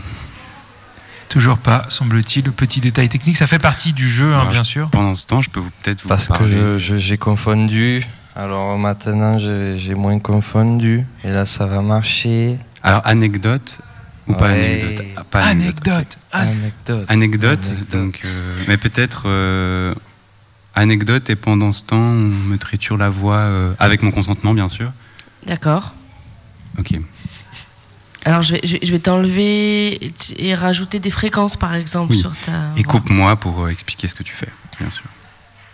[1.29, 3.37] toujours pas, semble-t-il, le petit détail technique.
[3.37, 4.89] Ça fait partie du jeu, hein, Alors, bien je- sûr.
[4.89, 6.51] Pendant ce temps, je peux vous peut-être vous Parce que parler.
[6.53, 8.03] je- je- j'ai confondu.
[8.35, 11.05] Alors maintenant, j'ai j'ai moins confondu.
[11.23, 12.57] Et là, ça va marcher.
[12.83, 13.79] Alors, anecdote
[14.27, 14.79] ou pas Ouais.
[14.81, 15.05] anecdote?
[15.17, 16.17] Ah, pas Anecdote.
[16.33, 17.05] An- Anecdote.
[17.09, 17.89] Anecdote, Anecdote.
[17.91, 19.93] donc, euh, mais peut-être euh,
[20.75, 22.13] anecdote et pendant ce temps, on
[22.51, 24.91] me triture la voix euh, avec mon consentement, bien sûr.
[25.45, 25.93] D'accord.
[26.79, 26.93] Ok.
[28.25, 32.19] Alors je vais, je vais- t'enlever et- rajouter des fréquences par exemple Oui.
[32.19, 32.71] sur ta.
[32.77, 34.49] Et coupe-moi pour euh, expliquer ce que tu fais,
[34.79, 35.03] bien sûr.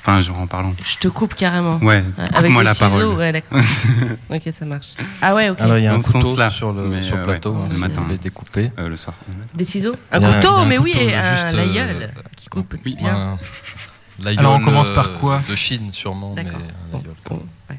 [0.01, 0.73] Enfin, genre en parlant.
[0.85, 1.75] Je te coupe carrément.
[1.79, 3.05] Ouais, Avec coupe-moi des la ciseaux, parole.
[3.17, 3.59] Ouais, d'accord.
[4.29, 4.93] ok, ça marche.
[5.21, 5.59] Ah ouais, ok.
[5.59, 6.49] Alors il y a un couteau sens-là.
[6.49, 7.51] sur le, Mais, sur le euh, plateau.
[7.51, 8.01] ouais, hein, le vous matin.
[8.03, 8.71] voulez découper.
[8.79, 9.17] Euh, le soir.
[9.53, 9.95] Des ciseaux?
[10.13, 12.21] Il Un a- couteau, il un mais oui, couteau, et là, un juste, l'aïeul euh,
[12.37, 13.37] qui coupe Oui, bien.
[14.23, 15.39] l'aïeul, Alors, on commence euh, par quoi?
[15.49, 16.31] De Chine, sûrement.
[16.37, 16.61] Mais D'accord.
[16.61, 17.77] un l'aïeul, quand même.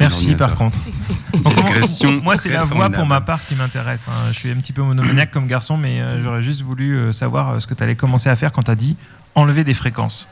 [0.00, 0.78] Merci par contre.
[1.32, 4.06] Donc, moi- c'est la voix pour ma part qui m'intéresse.
[4.08, 4.12] hein.
[4.32, 7.50] Je suis un petit peu monomaniaque comme garçon, mais euh, j'aurais juste voulu euh, savoir
[7.52, 8.96] euh, ce que tu allais commencer à faire quand tu as dit
[9.34, 10.28] enlever des fréquences.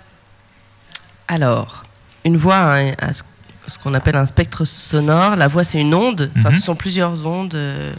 [1.28, 1.84] Alors,
[2.24, 3.22] une voix a a ce
[3.66, 5.36] ce qu'on appelle un spectre sonore.
[5.36, 6.30] La voix, c'est une onde.
[6.36, 6.56] Enfin, Mhm.
[6.56, 7.54] ce sont plusieurs ondes.
[7.54, 7.94] euh,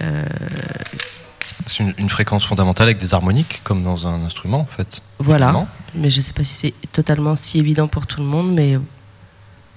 [0.00, 0.24] euh,
[1.66, 5.00] C'est une, une fréquence fondamentale avec des harmoniques, comme dans un instrument, en fait.
[5.20, 5.66] voilà.
[5.94, 8.78] Mais je ne sais pas si c'est totalement si évident pour tout le monde, mais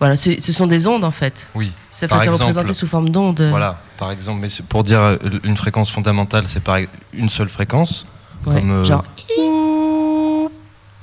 [0.01, 1.47] voilà, ce sont des ondes en fait.
[1.53, 1.71] Oui.
[1.91, 3.47] Ça fait représenté sous forme d'ondes.
[3.51, 6.79] Voilà, par exemple, mais pour dire euh, une fréquence fondamentale, c'est par
[7.13, 8.07] une seule fréquence.
[8.47, 9.03] Ouais, comme, euh, genre.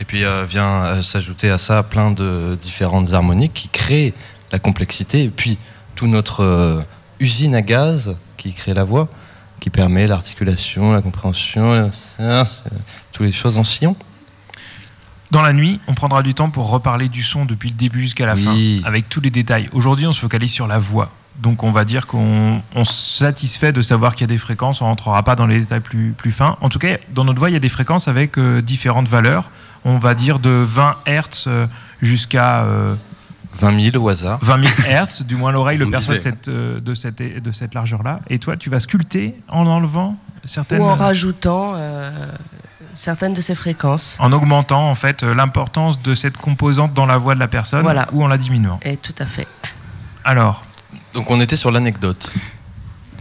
[0.01, 4.15] Et puis euh, vient euh, s'ajouter à ça plein de différentes harmoniques qui créent
[4.51, 5.23] la complexité.
[5.23, 5.59] Et puis
[5.95, 6.85] toute notre
[7.21, 9.09] usine à gaz qui crée la voix,
[9.61, 11.89] qui permet l'articulation, la compréhension,
[13.13, 13.95] toutes les choses en sillon.
[15.31, 18.27] Dans la nuit, on prendra du temps pour reparler du son depuis le début jusqu'à
[18.27, 18.81] la Oui.
[18.83, 19.69] fin, avec tous les détails.
[19.73, 21.11] Aujourd'hui, on se focalise sur la voix.
[21.41, 24.81] Donc on va dire qu'on on se satisfait de savoir qu'il y a des fréquences,
[24.81, 26.57] on rentrera pas dans les détails plus, plus fins.
[26.61, 29.51] En tout cas, dans notre voix, il y a des fréquences avec euh, différentes valeurs.
[29.85, 31.67] On va dire de 20 Hertz euh,
[32.03, 32.97] jusqu'à euh,
[33.61, 34.39] 20 000 au hasard.
[34.43, 37.53] 20 000 Hertz, du moins l'oreille le On perçoit de cette, euh, de cette, de
[37.53, 38.21] cette largeur-là.
[38.31, 40.81] Et toi, tu vas sculpter en enlevant certaines...
[40.81, 42.11] Ou en rajoutant euh,
[42.99, 44.17] certaines de ces fréquences.
[44.21, 47.83] en augmentant en fait euh, l'importance de cette composante dans la voix de la personne
[47.83, 48.09] Voilà.
[48.13, 48.81] ou en la diminuant.
[48.83, 49.47] Et tout à fait.
[50.25, 50.65] Alors,
[51.15, 52.33] Donc on était sur l'anecdote.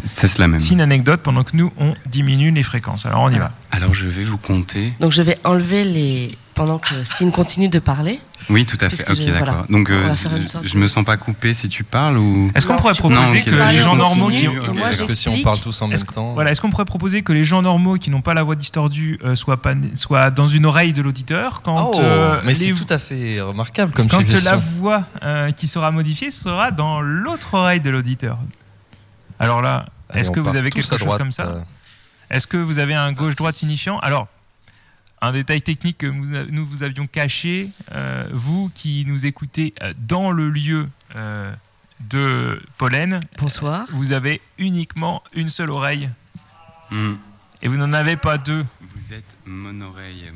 [0.04, 0.60] C'est la même.
[0.60, 3.06] si une anecdote pendant que nous on diminue les fréquences.
[3.06, 3.52] Alors on y va.
[3.72, 4.94] Alors je vais vous compter.
[5.00, 6.28] Donc je vais enlever les.
[6.58, 8.20] Pendant que Sine continue de parler.
[8.50, 8.96] Oui, tout à fait.
[9.04, 9.46] Puisque Ok, je- d'accord.
[9.46, 9.66] voilà.
[9.70, 10.16] Donc On euh,
[10.64, 12.52] je, je me sens pas coupé si tu parles ou.
[12.56, 15.60] Est-ce qu'on pourrait proposer Non, que les gens normaux qui Est-ce que si on parle
[15.60, 18.22] tous en même temps Voilà, est-ce qu'on pourrait proposer que les gens normaux qui n'ont
[18.22, 22.00] pas la voix distordue euh, soient, pas, soient dans une oreille de l'auditeur quand, Oh,
[22.02, 26.32] euh, mais c'est tout à fait remarquable comme quand la voix euh, qui sera modifiée
[26.32, 28.40] sera dans l'autre oreille de l'auditeur
[29.40, 31.60] Alors là, est-ce que vous avez quelque chose droite, comme ça euh.
[32.30, 34.00] Est-ce que vous avez un gauche-droite signifiant?
[34.00, 34.28] Alors,
[35.22, 39.94] un détail technique que nous, nous vous avions caché, euh, vous qui nous écoutez euh,
[39.98, 41.52] dans le lieu euh,
[42.02, 43.86] de Pollen, Bonsoir.
[43.92, 46.10] vous avez uniquement une seule oreille
[46.90, 47.16] Hmm.
[47.62, 48.64] et vous n'en avez pas deux.
[48.96, 50.32] Vous êtes mon oreille.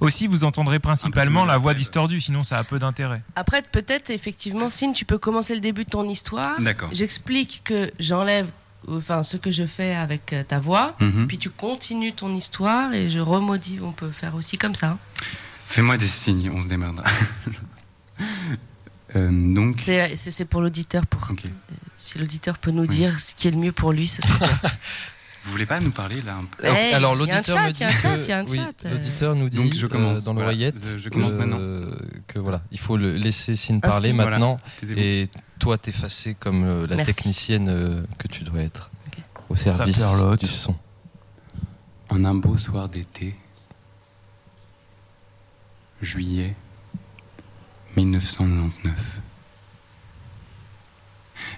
[0.00, 3.20] Aussi, vous entendrez principalement me la voix distordue, sinon ça a peu d'intérêt.
[3.36, 6.58] Après, peut-être, effectivement, Sine, tu peux commencer le début de ton histoire.
[6.60, 6.88] D'accord.
[6.92, 8.48] J'explique que j'enlève
[8.88, 10.96] enfin, ce que je fais avec euh, ta voix.
[11.00, 11.26] Mhm.
[11.26, 13.80] Puis tu continues ton histoire et je remodifie.
[13.82, 14.98] On peut faire aussi comme ça.
[15.66, 17.06] Fais-moi des signes, on se démerdera.
[19.16, 21.04] Euh, donc, C'est pour l'auditeur.
[21.04, 21.32] Pour...
[21.32, 21.42] ok.
[21.98, 24.46] Si l'auditeur peut nous dire ce qui est le mieux pour lui, ce serait.
[25.42, 28.60] Vous voulez pas nous parler là un peu Eh, Alors l'auditeur me dit que oui,
[28.84, 28.90] euh.
[28.92, 30.48] l'auditeur nous dit Donc, je euh, commence, dans voilà.
[30.50, 31.90] l'oreillette Je- je commence que, maintenant.
[32.26, 34.16] que voilà, il faut le laisser Sine parler Ainsi.
[34.16, 34.58] maintenant
[34.96, 35.28] et
[35.58, 37.14] toi t'effacer comme euh, la Merci.
[37.14, 38.90] technicienne euh, que tu dois être
[39.48, 40.02] au service
[40.40, 40.76] du son.
[42.10, 43.34] En un beau soir d'été,
[46.02, 46.54] juillet
[47.96, 48.92] 1999.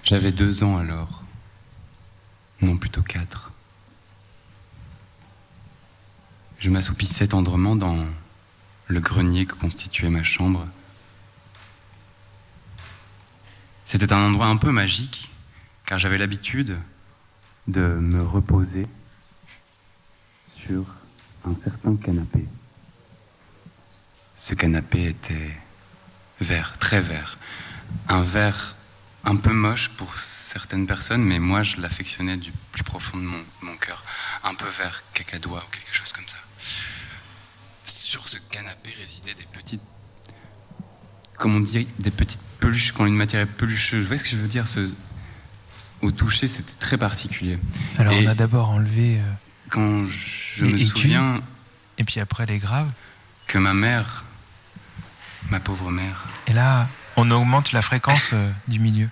[0.03, 1.23] J'avais deux ans alors,
[2.61, 3.51] non plutôt quatre.
[6.63, 8.05] Je m'assoupissais tendrement dans
[8.87, 10.65] le grenier que constituait ma chambre.
[13.83, 15.29] C'était un endroit un peu magique,
[15.85, 16.77] car j'avais l'habitude
[17.67, 18.87] de me reposer
[20.55, 20.85] sur
[21.43, 22.45] un certain canapé.
[24.33, 25.51] Ce canapé était
[26.39, 27.39] vert, très vert.
[28.07, 28.72] Un vert
[29.25, 33.41] un peu moche pour certaines personnes, mais moi je l'affectionnais du plus profond de mon,
[33.61, 34.03] mon cœur.
[34.43, 36.37] Un peu vert cacadois ou quelque chose comme ça.
[37.85, 39.81] Sur ce canapé résidaient des petites.
[41.37, 44.01] Comme on dit, des petites peluches, quand une matière est pelucheuse.
[44.01, 44.89] Vous voyez ce que je veux dire ce...
[46.01, 47.57] Au toucher, c'était très particulier.
[47.97, 49.19] Alors Et on a d'abord enlevé.
[49.19, 49.23] euh,
[49.69, 51.41] quand je les me souviens
[51.97, 52.91] Et puis après les graves.
[53.47, 54.25] que ma mère,
[55.49, 59.09] ma pauvre mère, Et là, on augmente la fréquence euh, du milieu.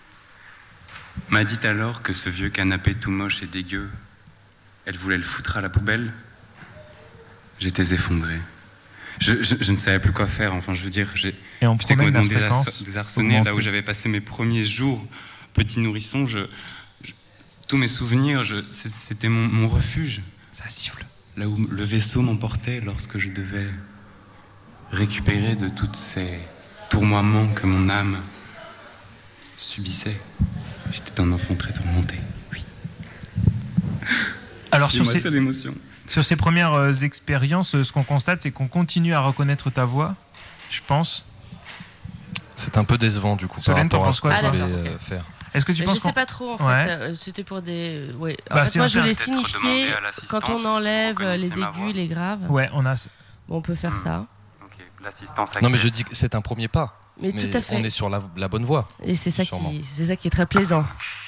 [1.30, 3.90] m'a dit alors que ce vieux canapé tout moche et dégueu,
[4.86, 6.12] elle voulait le foutre à la poubelle,
[7.60, 8.40] j'étais effondré.
[9.20, 11.38] Je, je- je ne savais plus quoi faire, enfin je veux dire, j'étais
[11.96, 12.26] complètement
[12.86, 15.06] désarçonné là où j'avais passé mes premiers jours,
[15.54, 16.40] petit nourrisson, je,
[17.68, 20.22] tous mes souvenirs, c'était mon, mon refuge.
[20.54, 21.06] Ça siffle.
[21.38, 23.70] Là où le vaisseau m'emportait lorsque je devais
[24.92, 26.28] récupérer de tous ces
[26.92, 28.18] tournoiements que mon âme
[29.56, 30.20] subissait.
[30.92, 32.16] J'étais un enfant très tourmenté.
[32.52, 32.64] Oui.
[34.72, 35.20] Alors sur ces,
[36.08, 40.16] sur premières euh, expériences, euh, ce qu'on constate, c'est qu'on continue à reconnaître ta voix,
[40.70, 41.24] je pense.
[42.56, 44.50] C'est un peu décevant du coup Solène, par t'en rapport à penses ce quoi, qu'on
[44.50, 45.08] voulait Ah, euh, d'accord, ok.
[45.08, 45.26] faire.
[45.54, 46.84] Est-ce que tu penses je sais pas trop en Ouais.
[46.84, 46.90] fait.
[46.90, 48.08] euh, C'était pour des.
[48.18, 48.38] Ouais.
[48.50, 49.90] En Bah, fait, moi je voulais signifier
[50.30, 52.50] quand on enlève les aigus, les graves.
[52.52, 52.96] Ouais, on a.
[53.48, 54.26] Bon, on peut faire ça.
[55.04, 56.98] L'assistance Non mais je dis que c'est un premier pas.
[57.22, 57.76] Mais tout à fait.
[57.76, 58.88] On est sur la, la bonne voie.
[59.04, 60.84] Et c'est ça qui, c'est ça qui est très plaisant.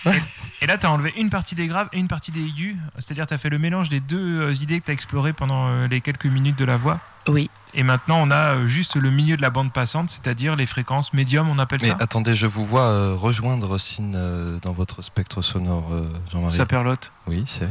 [0.62, 2.78] Et là, tu as enlevé une partie des graves et une partie des aigus.
[2.98, 5.68] C'est-à-dire, tu as fait le mélange des deux euh, idées que tu as explorées pendant
[5.68, 7.00] euh, les quelques minutes de la voix.
[7.28, 7.50] Oui.
[7.74, 11.14] Et maintenant, on a euh, juste le milieu de la bande passante, c'est-à-dire les fréquences
[11.14, 11.98] médium, on appelle Mais ça.
[12.00, 16.56] attendez, je vous vois euh, rejoindre Sine euh, dans votre spectre sonore, euh, Jean-Marie.
[16.56, 17.12] Saperlotte.
[17.28, 17.70] Oui, c'est.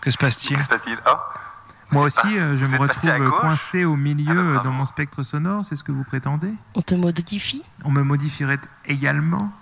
[0.00, 0.60] Que se passe-t-il?
[0.62, 0.98] Se passe-t-il?
[1.10, 1.16] Oh
[1.92, 4.84] Moi Vous aussi, euh, je vous me retrouve coincé au milieu Ah bah, dans mon
[4.86, 6.52] spectre sonore, c'est ce que vous prétendez?
[6.74, 7.62] On te modifie?
[7.84, 9.52] On me modifierait également?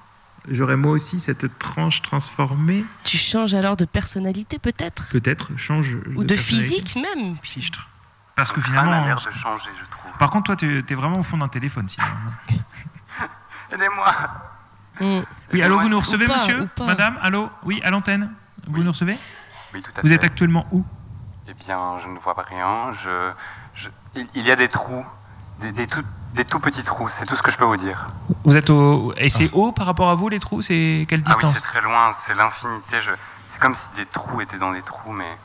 [0.48, 2.84] J'aurais moi aussi cette tranche transformée.
[3.04, 5.10] Tu changes alors de personnalité peut-être?
[5.10, 5.96] Peut-être, change.
[6.16, 7.36] Ou de physique même.
[8.36, 9.04] Parce que Anne a finalement.
[9.04, 10.12] l'air de changer, je trouve.
[10.18, 12.06] Par contre, toi, tu es vraiment au fond d'un téléphone, sinon.
[13.72, 14.14] Aidez-moi.
[15.52, 16.68] Oui, allô, vous nous Ou recevez, pas, monsieur.
[16.86, 17.50] Madame Allô?
[17.64, 18.30] Oui, à l'antenne.
[18.66, 19.16] Vous nous recevez?
[19.74, 20.14] Oui, tout à Vous fait.
[20.14, 20.84] êtes actuellement où?
[21.50, 22.92] Eh bien, je ne vois pas rien.
[22.92, 23.32] Je,
[23.74, 25.04] je- il, il y a des trous,
[25.60, 28.06] des, des tout, des tout petits trous, c'est tout ce que je peux vous dire.
[28.44, 29.12] Vous êtes au.
[29.16, 30.62] Et c'est haut par rapport à vous, les trous?
[30.62, 31.54] C'est quelle Ah oui, distance?
[31.56, 33.00] c'est très loin, c'est l'infinité.
[33.00, 33.10] Je...
[33.48, 35.36] C'est comme si des trous étaient dans des trous, mais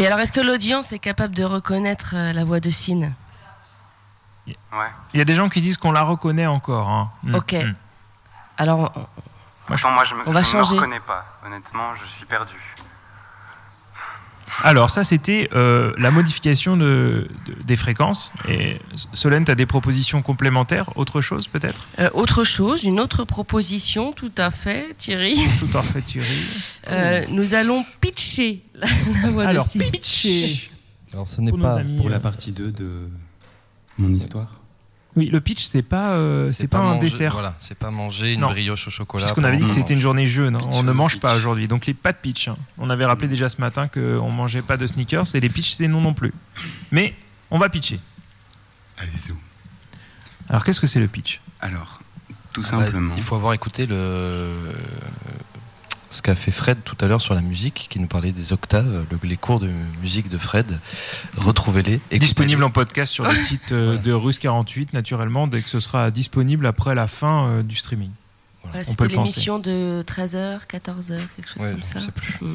[0.00, 3.14] Et alors, est-ce que l'audience est capable de reconnaître euh, la voix de Sine?
[4.46, 4.90] Ouais.
[5.14, 6.88] Il y a des gens qui disent qu'on la reconnaît encore.
[6.88, 7.10] hein.
[7.22, 7.52] Mm, Ok.
[7.52, 7.74] mm.
[8.58, 8.92] Alors,
[9.68, 10.76] moi, je me, on va je ne me changer.
[10.76, 11.24] reconnais pas.
[11.46, 12.71] Honnêtement, je suis perdu.
[14.64, 18.32] Alors, ça, c'était euh, la modification de, de- des fréquences.
[18.48, 18.78] Et
[19.12, 21.86] Solène, tu as des propositions complémentaires Autre chose, peut-être?
[21.98, 25.36] Euh, autre chose, une autre proposition, tout à fait, Thierry.
[25.58, 26.26] Tout à fait, Thierry.
[26.88, 28.86] Euh, nous allons pitcher la,
[29.22, 30.70] la voix Alors, de pitcher
[31.12, 31.78] Alors ce n'est pas.
[31.78, 33.08] amis, Pour euh, la partie 2 de
[33.98, 34.61] mon histoire.
[35.14, 37.32] Oui, le pitch, c'est pas, euh, c'est pas, un manger- dessert.
[37.32, 38.46] Voilà, c'est pas manger une Non.
[38.48, 39.26] brioche au chocolat.
[39.26, 40.60] Puisqu'on avait dit que c'était une journée jeune, hein.
[40.60, 41.20] Pitch, on ne euh, mange pitch.
[41.20, 41.68] pas aujourd'hui.
[41.68, 42.48] Donc les pas de pitch.
[42.48, 42.56] hein.
[42.78, 45.86] On avait rappelé déjà ce matin qu'on mangeait pas de sneakers et les pitch c'est
[45.88, 46.32] non non plus.
[46.92, 47.14] Mais
[47.50, 48.00] on va pitcher.
[48.98, 49.32] Allez-y.
[50.48, 51.40] Alors qu'est-ce que c'est le pitch?
[51.60, 52.00] Alors,
[52.54, 53.14] tout Ah bah, simplement.
[53.16, 54.72] il faut avoir écouté le
[56.12, 59.06] ce qu'a fait Fred tout à l'heure sur la musique, qui nous parlait des octaves,
[59.10, 60.78] le- les cours de musique de Fred.
[61.36, 62.00] Retrouvez-les.
[62.18, 66.10] Disponible en podcast sur le site euh, de Russe 48 naturellement dès que ce sera
[66.10, 68.10] disponible après la fin euh, du streaming.
[68.62, 69.16] Voilà, on peut C'était le penser.
[69.40, 71.98] l'émission de 13h, 14h, quelque chose Ouais, comme ça.
[71.98, 72.36] je sais plus.
[72.40, 72.54] Mm.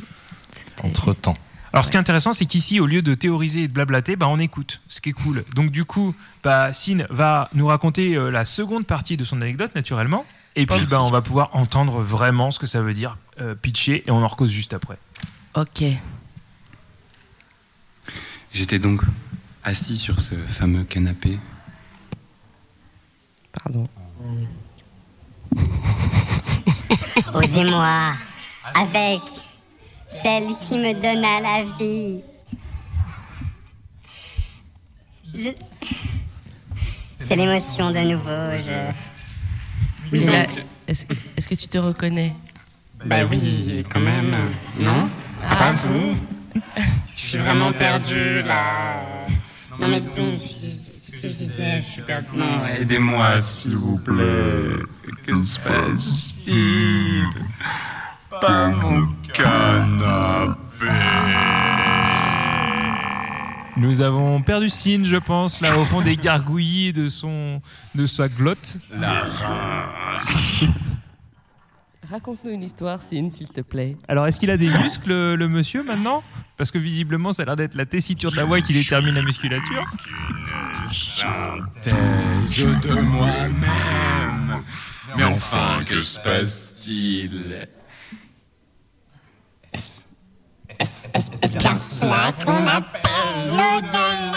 [0.84, 1.38] Entre temps.
[1.74, 4.28] Alors ce qui est intéressant, c'est qu'ici, au lieu de théoriser et de blablater, bah,
[4.30, 5.44] on écoute, ce qui est cool.
[5.54, 9.76] Donc du coup, bah, Sine va nous raconter euh, la seconde partie de son anecdote,
[9.76, 10.26] naturellement.
[10.56, 14.04] Et puis, bah, on va pouvoir entendre vraiment ce que ça veut dire euh, pitcher
[14.08, 14.98] et on en recose juste après.
[15.56, 15.84] Ok.
[18.54, 19.02] J'étais donc
[19.64, 21.38] assis sur ce fameux canapé.
[23.52, 23.88] Pardon.
[27.34, 28.14] Osez-moi,
[28.74, 29.20] avec
[30.24, 32.22] celle qui me donna la vie.
[35.34, 35.52] Je-
[37.20, 38.92] C'est l'émotion de nouveau, je...
[40.88, 42.34] Est-ce que tu te reconnais?
[43.06, 44.32] Bah oui, quand même.
[44.80, 45.10] Non
[45.42, 46.16] Pas vous
[47.16, 49.04] Je suis vraiment perdu là.
[49.80, 52.28] Non mais donc, c'est ce que je disais, je suis perdu.
[52.36, 54.84] Non, aidez-moi, s'il vous plaît.
[55.26, 57.24] Que se passe-t-il?
[58.42, 59.08] Pas mon
[63.78, 67.62] Nous avons perdu Cine, je pense, là au fond des gargouillis de, son,
[67.94, 68.78] de sa glotte.
[69.00, 69.24] La
[72.10, 73.98] Raconte-nous une histoire, Cine, s'il te plaît.
[74.08, 76.24] Alors, est-ce qu'il a des muscles, le, le monsieur, maintenant?
[76.56, 79.22] Parce que visiblement, ça a l'air d'être la tessiture de la voix qui détermine la
[79.22, 79.84] musculature.
[80.86, 84.64] Synthèse de moi-même.
[85.18, 87.68] Mais enfin, que se passe-t-il?
[89.74, 94.37] Est-ce bien cela qu'on appelle au-delà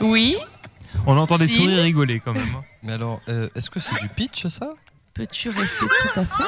[0.00, 0.36] Oui
[1.06, 2.42] On entend des sourires rigoler quand même.
[2.56, 2.64] hein.
[2.82, 4.70] Mais alors, euh, est-ce que c'est du pitch ça?
[5.14, 6.44] Peux-tu rester tout à fait?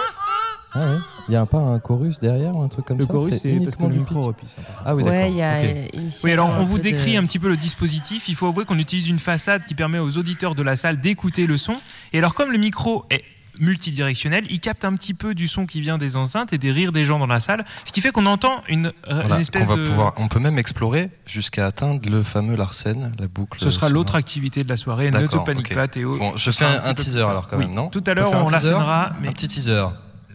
[0.72, 0.96] Ah ouais
[1.26, 3.12] Il n'y a pas un chorus derrière ou un truc comme Le ça?
[3.12, 4.68] chorus, c'est parce uniquement que le du micro pitch repisse un peu.
[4.84, 5.28] Ah oui, Ouais, d'accord.
[5.30, 5.64] il y a, ok.
[5.64, 8.28] euh, initialement Oui, alors on vous peu décrit de- un petit peu le dispositif.
[8.28, 11.46] Il faut avouer qu'on utilise une façade qui permet aux auditeurs de la salle d'écouter
[11.46, 11.76] le son.
[12.12, 13.24] Et alors, comme le micro est
[13.60, 16.92] multidirectionnel, il capte un petit peu du son qui vient des enceintes et des rires
[16.92, 19.66] des gens dans la salle, ce qui fait qu'on entend une, euh, Voilà, une espèce
[19.66, 19.86] qu'on va de.
[19.86, 23.58] pouvoir, on peut même explorer jusqu'à atteindre le fameux Larsen, la boucle.
[23.62, 25.10] Ce sera l'autre activité de la soirée.
[25.10, 25.74] Ne te panique ok.
[25.74, 26.16] pas, Théo.
[26.18, 28.44] Bon, je fais un, teaser alors quand Oui, même, non Tout à On l'heure, on
[28.46, 29.12] teaser l'arsenera.
[29.20, 29.28] Mais...
[29.28, 29.86] Un petit teaser.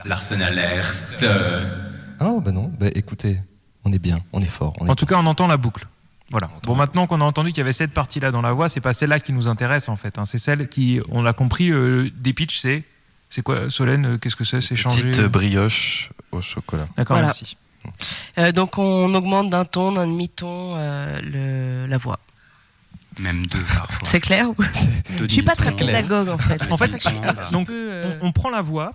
[0.05, 1.25] Larsen alerte.
[2.19, 3.39] Ah bah non, bah écoutez,
[3.83, 4.73] on est bien, on est fort.
[4.79, 5.87] On est En tout cas, on entend la boucle.
[6.31, 6.49] Voilà.
[6.63, 8.93] Bon, maintenant qu'on a entendu qu'il y avait cette partie-là dans la voix, c'est pas
[8.93, 10.17] celle-là qui nous intéresse en fait.
[10.17, 10.25] hein.
[10.25, 12.83] C'est celle qui, on l'a compris, euh, des pitchs, c'est.
[13.35, 15.11] C'est quoi, Solène euh, Qu'est-ce que c'est C'est changer.
[15.11, 16.87] Petite brioche au chocolat.
[16.95, 17.27] D'accord, Voilà.
[17.27, 17.57] merci.
[18.37, 22.17] Euh, donc on augmente d'un ton, d'un demi-ton euh, le- la voix.
[23.19, 24.07] Même deux parfois.
[24.07, 24.55] C'est clair ou-
[25.19, 26.71] Je suis pas très pédagogue en fait.
[26.71, 26.97] En fait,
[27.51, 28.93] donc, euh, on, on prend la voix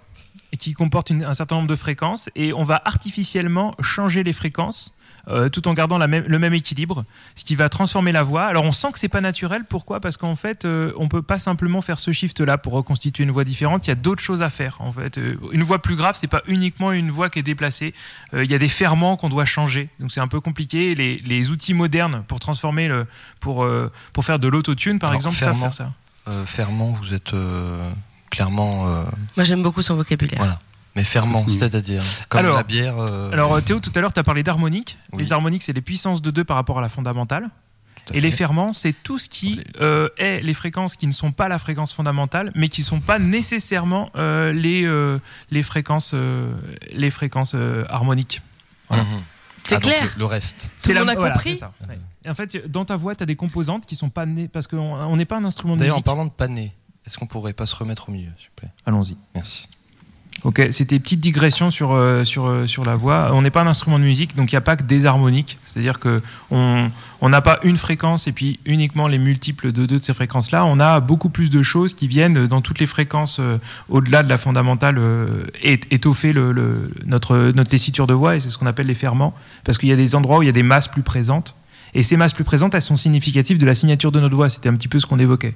[0.59, 4.95] qui comporte une- un certain nombre de fréquences et on va artificiellement changer les fréquences
[5.29, 7.05] euh, tout en gardant la même- le même équilibre,
[7.35, 8.45] ce qui va transformer la voix.
[8.45, 9.64] Alors on sent que c'est pas naturel.
[9.68, 10.01] Pourquoi?
[10.01, 13.45] Parce qu'en fait, euh, on peut pas simplement faire ce shift-là pour reconstituer une voix
[13.45, 13.87] différente.
[13.87, 14.77] Il y a d'autres choses à faire.
[14.81, 17.95] En fait, Euh, une voix plus grave, c'est pas uniquement une voix qui est déplacée.
[18.35, 19.89] Euh, il y a des ferments qu'on doit changer.
[19.99, 20.95] Donc c'est un peu compliqué.
[20.95, 23.07] Les, les outils modernes pour transformer le,
[23.41, 25.93] pour euh, pour faire de l'autotune, par Alors, exemple, ferment, faire ça.
[26.29, 27.91] euh, ferment, vous êtes euh,
[28.31, 28.89] clairement.
[28.89, 29.05] euh,
[29.37, 30.39] Moi j'aime beaucoup son vocabulaire.
[30.39, 30.61] voilà.
[31.01, 32.99] Mais ferment, c'est-à-dire comme Alors- la bière.
[32.99, 34.99] euh, Alors Théo, tout à l'heure, tu as parlé d'harmonique.
[35.13, 35.23] Oui.
[35.23, 37.49] Les harmoniques, c'est les puissances de 2 par rapport à la fondamentale.
[38.13, 41.49] Et les ferments, c'est tout ce qui euh, est les fréquences qui ne sont pas
[41.49, 45.19] la fréquence fondamentale, mais qui ne sont pas nécessairement euh, les, euh,
[45.51, 46.53] les fréquences, euh,
[46.93, 48.43] les fréquences euh, harmoniques.
[48.89, 49.05] Voilà.
[49.05, 49.21] Mhm.
[49.63, 50.13] C'est Ah, donc clair.
[50.17, 50.71] le, le reste.
[50.83, 51.73] Tout le monde a voilà, compris c'est ça.
[51.89, 51.99] Ouais.
[52.25, 54.67] Et En fait, dans ta voix, tu as des composantes qui sont pas nées parce
[54.67, 56.07] qu'on on n'est pas un instrument de D'ailleurs, en musique.
[56.07, 56.75] parlant de pané,
[57.07, 58.71] est-ce qu'on pourrait pas se remettre au milieu, s'il vous plaît?
[58.87, 59.17] Allons-y.
[59.35, 59.69] Merci.
[60.43, 63.30] Ok, c'était petite digression sur, euh, sur, euh, sur la voix.
[63.34, 65.59] On n'est pas un instrument de musique, donc il n'y a pas que des harmoniques.
[65.66, 70.03] C'est-à-dire qu'on on n'a pas une fréquence et puis uniquement les multiples de deux de
[70.03, 70.64] ces fréquences-là.
[70.64, 73.59] On a beaucoup plus de choses qui viennent dans toutes les fréquences euh,
[73.91, 78.49] au-delà de la fondamentale euh, étoffer le, le- notre, notre tessiture de voix, et c'est
[78.49, 79.34] ce qu'on appelle les ferments.
[79.64, 81.55] Parce qu'il y a des endroits où il y a des masses plus présentes.
[81.93, 84.49] Et ces masses plus présentes, elles sont significatives de la signature de notre voix.
[84.49, 85.55] C'était un petit peu ce qu'on évoquait.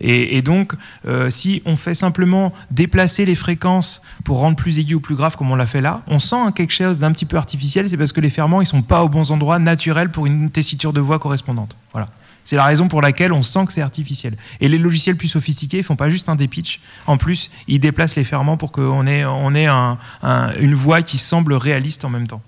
[0.00, 0.74] Et, et donc,
[1.06, 5.36] euh, si on fait simplement déplacer les fréquences pour rendre plus aigu ou plus grave,
[5.36, 7.88] comme on l'a fait là, on sent hein, quelque chose d'un petit peu artificiel.
[7.88, 10.92] C'est parce que les ferments, ils sont pas aux bons endroits naturels pour une tessiture
[10.92, 11.76] de voix correspondante.
[11.92, 12.06] Voilà.
[12.44, 14.36] C'est la raison pour laquelle on sent que c'est artificiel.
[14.60, 16.80] Et les logiciels plus sophistiqués ils font pas juste un dépitch.
[17.06, 22.10] En plus, ils déplacent les ferments pour qu'on ait, une voix qui semble réaliste en
[22.10, 22.42] même temps.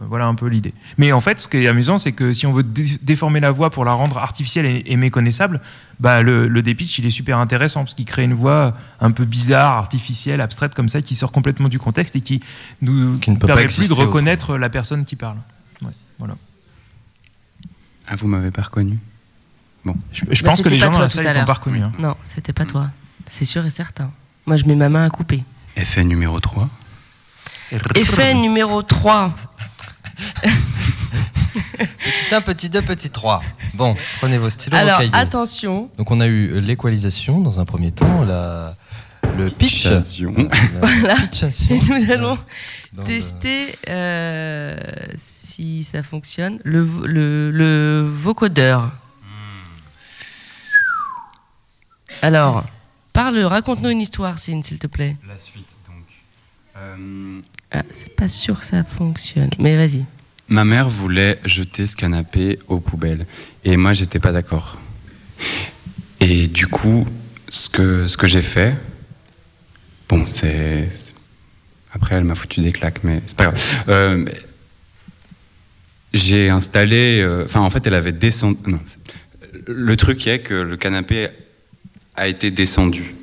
[0.00, 0.74] Euh, Voilà un peu l'idée.
[0.96, 3.50] Mais en fait, ce qui est amusant, c'est que si on veut dé- déformer la
[3.50, 5.60] voix pour la rendre artificielle et, et méconnaissable,
[6.00, 9.24] bah le, le dépitch, il est super intéressant parce qu'il crée une voix un peu
[9.24, 12.40] bizarre, artificielle, abstraite comme ça, qui sort complètement du contexte et qui
[12.80, 15.38] nous Qui ne permet plus de reconnaître la personne qui parle.
[15.82, 16.34] Ouais, voilà.
[18.08, 18.98] Ah, vous m'avez pas reconnu
[19.84, 19.94] Bon.
[20.12, 21.80] Je, je Bah, pense que les gens dans la salle t'ont pas reconnu.
[21.82, 21.92] hein.
[21.98, 22.88] Non, c'était pas toi.
[23.26, 24.10] C'est sûr et certain.
[24.46, 25.44] Moi je mets ma main à couper.
[25.76, 26.68] Effet numéro 3.
[27.94, 29.34] Effet numéro 3.
[31.78, 33.42] Petit 1, petit 2, petit 3.
[33.74, 35.10] Bon, prenez vos stylos, vos Alors, cahiers.
[35.14, 35.90] attention.
[35.96, 38.74] Donc on a eu l'équalisation dans un premier temps, la,
[39.36, 39.84] le pitch.
[39.84, 40.34] Pitchation.
[40.36, 41.16] La Voilà.
[41.16, 41.76] pitchation.
[41.76, 42.38] Et nous allons
[42.92, 44.76] Dans le- tester euh,
[45.16, 46.58] si ça fonctionne.
[46.64, 48.90] Le, le, le vocodeur.
[52.22, 52.64] Alors,
[53.12, 55.16] parle, raconte-nous une histoire, Cine, s'il te plaît.
[55.28, 55.68] La suite,
[57.70, 60.04] Ah, c'est pas sûr que ça fonctionne, mais vas-y.
[60.48, 63.26] Ma mère voulait jeter ce canapé aux poubelles.
[63.64, 64.78] Et moi, j'étais pas d'accord.
[66.20, 67.06] Et du coup,
[67.48, 68.74] ce que, ce que j'ai fait,
[70.08, 70.88] bon, c'est.
[71.92, 73.60] Après, elle m'a foutu des claques, mais c'est pas grave.
[73.88, 74.24] Euh,
[76.14, 77.20] j'ai installé.
[77.20, 78.58] euh, Enfin, en fait, elle avait descendu.
[78.66, 78.80] Non.
[79.66, 81.28] Le truc est que le canapé
[82.16, 83.14] a été descendu.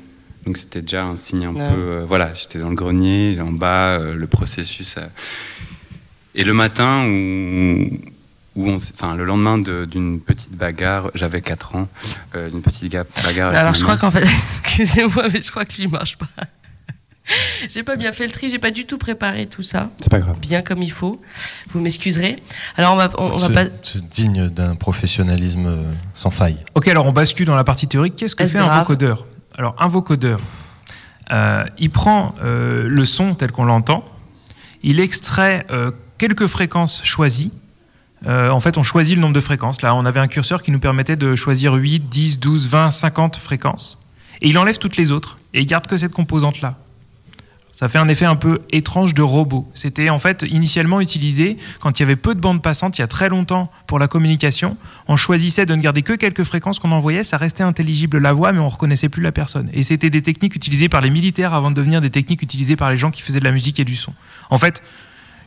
[0.46, 1.68] Donc, c'était déjà un signe un Ouais.
[1.68, 1.74] peu.
[1.80, 4.96] euh, voilà, j'étais dans le grenier, en bas, euh, le processus.
[6.34, 7.98] et le matin où,
[8.56, 11.88] où on, s- enfin le lendemain de- d'une petite bagarre, j'avais 4 ans,
[12.34, 13.54] euh, d'une petite ga- bagarre.
[13.54, 14.22] Alors, je crois qu'en fait,
[14.60, 16.26] excusez-moi, mais je crois que lui marche pas.
[17.68, 19.90] J'ai pas bien fait le tri, j'ai pas du tout préparé tout ça.
[19.98, 20.38] C'est pas grave.
[20.38, 21.20] Bien comme il faut.
[21.72, 22.36] Vous m'excuserez.
[22.76, 23.64] Alors, on va, on, on va C'est- pas.
[23.82, 26.64] c'est digne d'un professionnalisme sans faille.
[26.76, 28.14] Ok, alors on bascule dans la partie théorique.
[28.14, 29.26] Qu'est-ce que fait un grave vocodeur?
[29.56, 30.38] Alors, un vocodeur,
[31.32, 34.04] euh, il prend euh, le son tel qu'on l'entend,
[34.82, 37.52] il extrait euh, quelques fréquences choisies.
[38.26, 39.82] En fait, on choisit le nombre de fréquences.
[39.82, 43.36] Là, on avait un curseur qui nous permettait de choisir 8, 10, 12, 20, 50
[43.36, 44.00] fréquences.
[44.40, 46.74] Et il enlève toutes les autres et il garde que cette composante-là.
[47.78, 49.68] Ça fait un effet un peu étrange de robot.
[49.74, 53.04] C'était en fait initialement utilisé quand il y avait peu de bandes passantes, il y
[53.04, 54.78] a très longtemps, pour la communication.
[55.08, 58.52] On choisissait de ne garder que quelques fréquences qu'on envoyait, ça restait intelligible la voix,
[58.52, 59.68] mais on reconnaissait plus la personne.
[59.74, 62.90] Et c'était des techniques utilisées par les militaires avant de devenir des techniques utilisées par
[62.90, 64.14] les gens qui faisaient de la musique et du son.
[64.48, 64.82] En fait,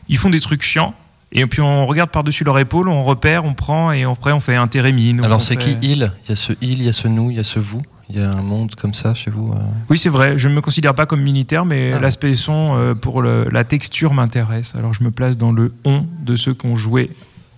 [0.08, 0.94] ils font des trucs chiants.
[1.32, 4.54] Et puis on regarde par-dessus leur épaule, on repère, on prend et après on fait
[4.54, 5.24] un térémine.
[5.24, 6.12] Alors c'est fait- qui il?
[6.24, 7.82] Il y a ce il, il y a ce nous, il y a ce vous?
[8.12, 9.58] Il y a un monde comme ça chez vous euh
[9.88, 10.36] Oui, c'est vrai.
[10.36, 12.00] Je ne me considère pas comme militaire, mais Ah.
[12.00, 14.74] l'aspect son euh, pour le- la texture m'intéresse.
[14.74, 17.10] Alors je me place dans le on de ceux qui ont joué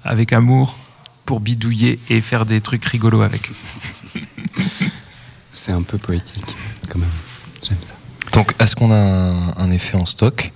[0.05, 0.77] avec amour
[1.25, 3.51] pour bidouiller et faire des trucs rigolos avec.
[5.53, 6.55] C'est un peu poétique,
[6.89, 7.09] quand même.
[7.63, 7.95] J'aime ça.
[8.33, 10.53] Donc est-ce qu'on a un, un effet en stock?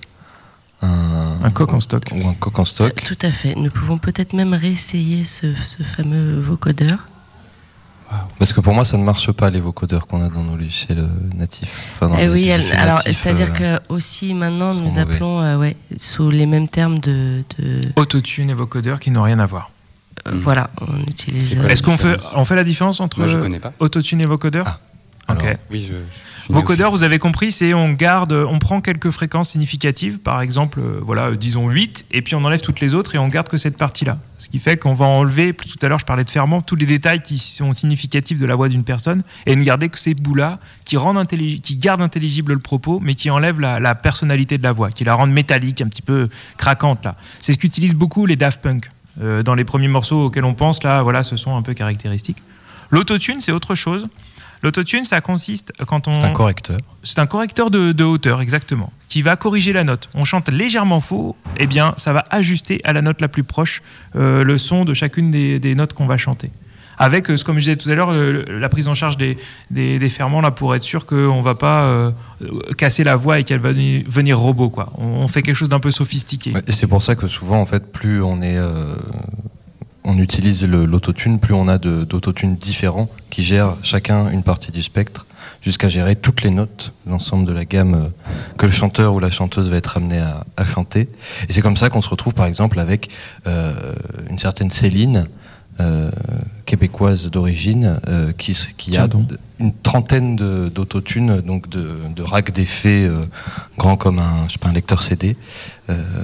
[0.81, 2.03] Un, Un coq en stock.
[2.11, 3.55] Ou un coq en stock Tout à fait.
[3.55, 7.07] Nous pouvons peut-être même réessayer ce, ce fameux vocodeur.
[8.39, 10.99] Parce que pour moi, ça ne marche pas les vocodeurs qu'on a dans nos logiciels
[10.99, 11.89] euh, natifs.
[11.95, 14.99] Enfin, dans Eh oui, elle- alors c'est-à-dire euh, que aussi maintenant nous mauvais.
[15.01, 17.43] appelons euh, ouais, sous les mêmes termes de.
[17.59, 18.53] de- Autotune et
[18.99, 19.71] qui n'ont rien à voir.
[20.27, 21.57] euh, Voilà, on utilise.
[21.67, 23.19] Est-ce qu'on fait, on fait la différence entre
[23.79, 24.79] autotune et vocodeur
[25.29, 25.43] Ok.
[25.43, 25.93] alors, Oui, je.
[25.93, 25.95] je
[26.49, 26.99] Vocodeur, néophyte.
[26.99, 31.27] vous avez compris, c'est on garde, on prend quelques fréquences significatives, par exemple, euh, voilà,
[31.27, 33.77] euh, disons 8, et puis on enlève toutes les autres et on garde que cette
[33.77, 34.17] partie-là.
[34.37, 36.85] Ce qui fait qu'on va enlever, tout à l'heure je parlais de ferment, tous les
[36.85, 40.59] détails qui sont significatifs de la voix d'une personne, et ne garder que ces bouts-là
[40.85, 44.71] qui, rendent qui gardent intelligible le propos, mais qui enlèvent la, la personnalité de la
[44.71, 46.27] voix, qui la rendent métallique, un petit peu
[46.57, 47.03] craquante.
[47.03, 47.15] là.
[47.39, 48.89] C'est ce qu'utilisent beaucoup les Daft Punk.
[49.21, 52.37] Euh, dans les premiers morceaux auxquels on pense, là, voilà, ce sont un peu caractéristiques.
[52.91, 54.07] L'autotune, c'est autre chose.
[54.63, 56.13] L'autotune, ça consiste quand on.
[56.13, 56.79] c'est un correcteur.
[57.03, 60.09] C'est un correcteur de, de hauteur, exactement, qui va corriger la note.
[60.13, 63.81] On chante légèrement faux, eh bien, ça va ajuster à la note la plus proche
[64.15, 66.51] euh, le son de chacune des, des notes qu'on va chanter.
[66.99, 69.37] Avec, euh, comme je disais tout à l'heure, la prise en charge des,
[69.69, 72.11] des, des ferments, là, pour être sûr qu'on ne va pas euh,
[72.75, 74.69] casser la voix et qu'elle va venir, robot.
[74.71, 74.91] Quoi.
[74.97, 76.53] On, on fait quelque chose d'un peu sophistiqué.
[76.53, 78.57] Ouais, Et c'est pour ça que souvent, en fait, plus on est,
[80.07, 85.25] on utilise l'autotune, plus on a d'autotunes différents qui gèrent chacun une partie du spectre,
[85.61, 88.09] jusqu'à gérer toutes les notes, l'ensemble de la gamme euh,
[88.57, 91.09] que le chanteur ou la chanteuse va être amené à, à chanter.
[91.49, 93.09] Et c'est comme ça qu'on se retrouve, par exemple, avec
[93.47, 93.73] euh,
[94.29, 95.27] une certaine Céline.
[95.79, 96.09] euh,
[96.65, 98.51] québécoise d'origine euh, qui,
[98.97, 99.07] a
[99.59, 100.35] une trentaine
[100.69, 103.07] d'autotunes, donc de, de racks d'effets
[103.77, 105.37] grands comme un, je sais pas, un lecteur CD,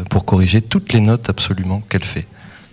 [0.10, 2.26] pour corriger toutes les notes absolument qu'elle fait.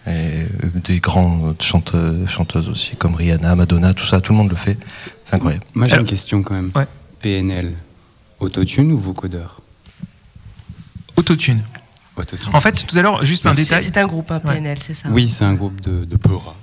[0.06, 0.46] Et euh,
[0.84, 4.78] des grands chanteuses, chanteuses aussi, comme Rihanna, Madonna, tout ça, tout le monde le fait.
[5.24, 5.64] C'est incroyable.
[5.74, 6.70] Moi, j'ai une question quand même.
[6.74, 6.86] Ouais.
[7.20, 7.72] PNL,
[8.40, 9.60] autotune ou vocodeur?
[11.16, 11.62] Autotune.
[12.16, 12.54] Autotune.
[12.54, 13.84] En fait, tout à l'heure, juste un détail.
[13.84, 14.54] c'est un groupe, hein, Ouais.
[14.54, 16.54] PNL, c'est ça Oui, c'est un groupe de, de Peura.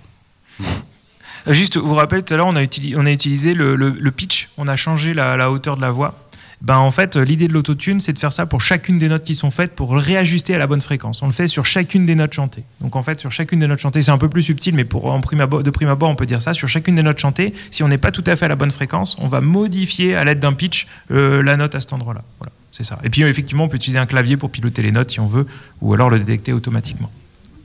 [0.61, 3.75] Euh, Juste, vous vous rappelez, tout à l'heure, on, a utili- on a utilisé le,
[3.75, 6.26] le- le pitch, on a changé la, la hauteur de la voix.
[6.62, 9.36] Ben, en fait, l'idée de l'autotune, c'est de faire ça pour chacune des notes qui
[9.36, 11.22] sont faites pour réajuster à la bonne fréquence.
[11.22, 12.64] On le fait sur chacune des notes chantées.
[12.82, 15.70] Donc, en fait, sur chacune des notes chantées, c'est un peu plus subtil, mais de
[15.70, 16.55] prime abord, on peut dire ça.
[16.55, 18.72] Sur chacune des notes chantées, si on n'est pas tout à fait à la bonne
[18.72, 22.24] fréquence, on va modifier à l'aide d'un pitch euh, la note à cet endroit-là.
[22.39, 22.97] Voilà, c'est ça.
[23.03, 25.28] Et puis, euh, effectivement, on peut utiliser un clavier pour piloter les notes si on
[25.28, 25.45] veut,
[25.82, 27.12] ou alors le détecter automatiquement.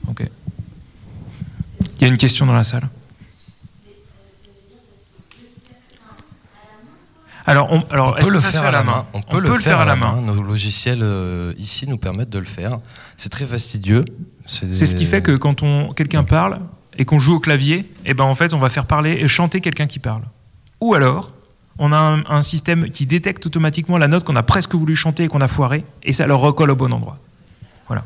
[0.08, 0.22] Ok.
[1.96, 2.88] Il y a une question dans la salle.
[7.46, 9.06] Alors, on, alors On est-ce peut le faire à la main.
[9.12, 10.12] On peut le faire à la main.
[10.12, 10.22] main.
[10.22, 12.78] Nos logiciels euh, ici nous permettent de le faire.
[13.16, 14.04] C'est très fastidieux.
[14.46, 16.60] C'est ce qui fait que quand on quelqu'un parle
[16.98, 19.60] et qu'on joue au clavier, et ben en fait on va faire parler et chanter
[19.60, 20.22] quelqu'un qui parle.
[20.80, 21.32] Ou alors
[21.78, 25.24] on a un, un système qui détecte automatiquement la note qu'on a presque voulu chanter
[25.24, 27.18] et qu'on a foiré et ça le recolle au bon endroit.
[27.86, 28.04] Voilà.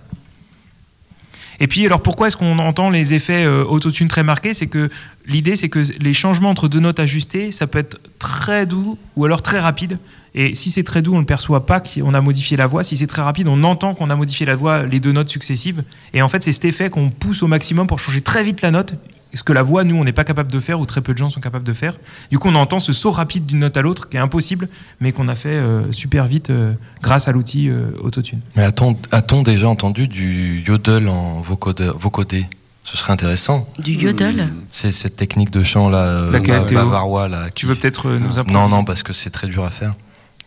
[1.61, 4.55] Et puis alors pourquoi est-ce qu'on entend les effets euh, autotune très marqués?
[4.55, 4.91] C'est que
[5.27, 9.25] l'idée c'est que les changements entre deux notes ajustées, ça peut être très doux ou
[9.25, 9.99] alors très rapide.
[10.35, 12.85] Et si c'est très doux, on ne perçoit pas qu'on a modifié la voix.
[12.85, 15.83] Si c'est très rapide, on entend qu'on a modifié la voix, les deux notes successives.
[16.13, 18.71] Et en fait, c'est cet effet qu'on pousse au maximum pour changer très vite la
[18.71, 18.93] note.
[19.35, 21.19] Ce que la voix, nous, on n'est pas capable de faire, ou très peu de
[21.19, 21.95] gens sont capables de faire.
[22.31, 24.69] Du coup, on entend ce saut rapide d'une note à l'autre, qui est impossible,
[25.01, 26.73] mais qu'on a fait euh, super vite euh,
[27.03, 28.41] grâce à l'outil euh, Autotune.
[28.55, 32.47] Mais a-t-on a-t-on déjà entendu du yodel en vocodé, vocodé?
[32.85, 33.69] Ce serait intéressant.
[33.79, 34.49] Du yodel?
[34.71, 36.41] C'est cette technique de chant là, euh,
[36.73, 37.51] bavarois là.
[37.55, 39.95] Tu veux peut-être euh, nous Non, improviser non, parce que c'est très dur à faire.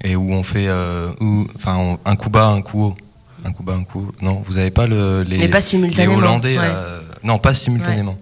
[0.04, 2.98] Et où on fait, euh, où- enfin, on- un coup bas, un coup haut.
[3.46, 4.16] Un coup bas, un coup haut.
[4.22, 6.64] Non, vous avez pas le, les, Mais pas simultanément, les Hollandais, ouais.
[6.66, 8.18] euh, non, pas simultanément.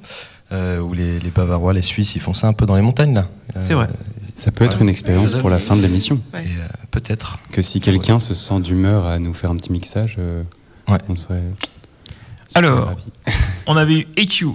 [0.52, 3.14] Euh, ou les, les Bavarois, les Suisses, ils font ça un peu dans les montagnes
[3.14, 3.28] là.
[3.56, 3.90] Euh, C'est vrai.
[4.34, 6.22] Ça peut être une expérience pour la fin de l'émission.
[6.36, 6.40] Euh,
[6.92, 7.40] Peut-être.
[7.52, 10.44] Que si quelqu'un se sent d'humeur à nous faire un petit mixage, euh,
[11.10, 11.44] on serait.
[12.56, 12.96] Alors,
[13.68, 14.48] on avait eu EQ,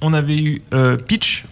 [0.00, 1.44] on avait eu euh, Pitch,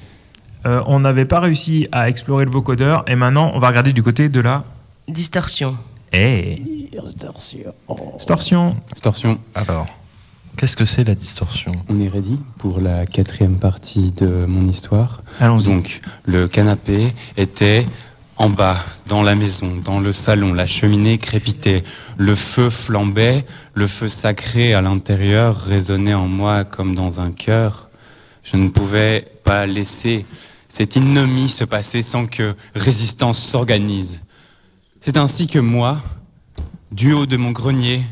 [0.66, 4.02] euh, on n'avait pas réussi à explorer le vocodeur, et maintenant on va regarder du
[4.02, 4.64] côté de la.
[5.06, 5.76] Distorsion.
[6.12, 6.62] Eh
[8.16, 8.76] Distorsion.
[8.92, 9.38] Distorsion.
[9.54, 9.86] Alors,
[10.56, 11.72] qu'est-ce que c'est la distorsion?
[11.88, 15.22] On est ready pour la quatrième partie de mon histoire.
[15.40, 15.66] Allons-y.
[15.66, 17.86] Donc, le canapé était
[18.36, 20.52] en bas, dans la maison, dans le salon.
[20.52, 21.84] La cheminée crépitait,
[22.16, 23.44] le feu flambait,
[23.74, 27.90] le feu sacré à l'intérieur résonnait en moi comme dans un cœur.
[28.42, 30.26] Je ne pouvais pas laisser
[30.68, 34.22] cette ignomie se passer sans que résistance s'organise.
[35.00, 36.02] C'est ainsi que moi,
[36.90, 38.02] du haut de mon grenier,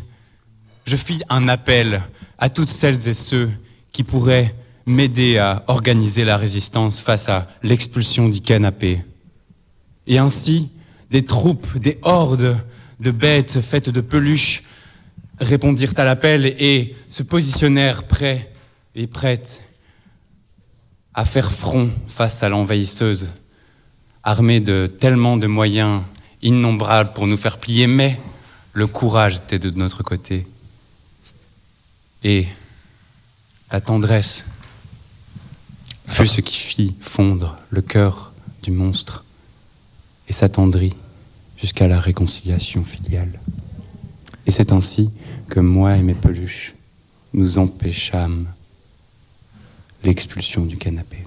[0.84, 2.02] je fis un appel
[2.42, 3.48] à toutes celles et ceux
[3.92, 4.52] qui pourraient
[4.84, 9.04] m'aider à organiser la résistance face à l'expulsion du canapé.
[10.08, 10.68] Et ainsi,
[11.08, 12.56] des troupes, des hordes
[12.98, 14.64] de bêtes faites de peluches
[15.38, 18.52] répondirent à l'appel et se positionnèrent prêts
[18.96, 19.62] et prêtes
[21.14, 23.30] à faire front face à l'envahisseuse,
[24.24, 26.02] armées de tellement de moyens
[26.42, 28.18] innombrables pour nous faire plier, mais
[28.72, 30.44] le courage était de notre côté.
[32.24, 32.46] Et
[33.70, 34.44] la tendresse
[36.06, 39.24] fut ce qui fit fondre le cœur du monstre
[40.28, 40.94] et s'attendrit
[41.56, 43.40] jusqu'à la réconciliation filiale.
[44.46, 45.10] Et c'est ainsi
[45.48, 46.74] que moi et mes peluches
[47.32, 48.46] nous empêchâmes
[50.04, 51.24] l'expulsion du canapé.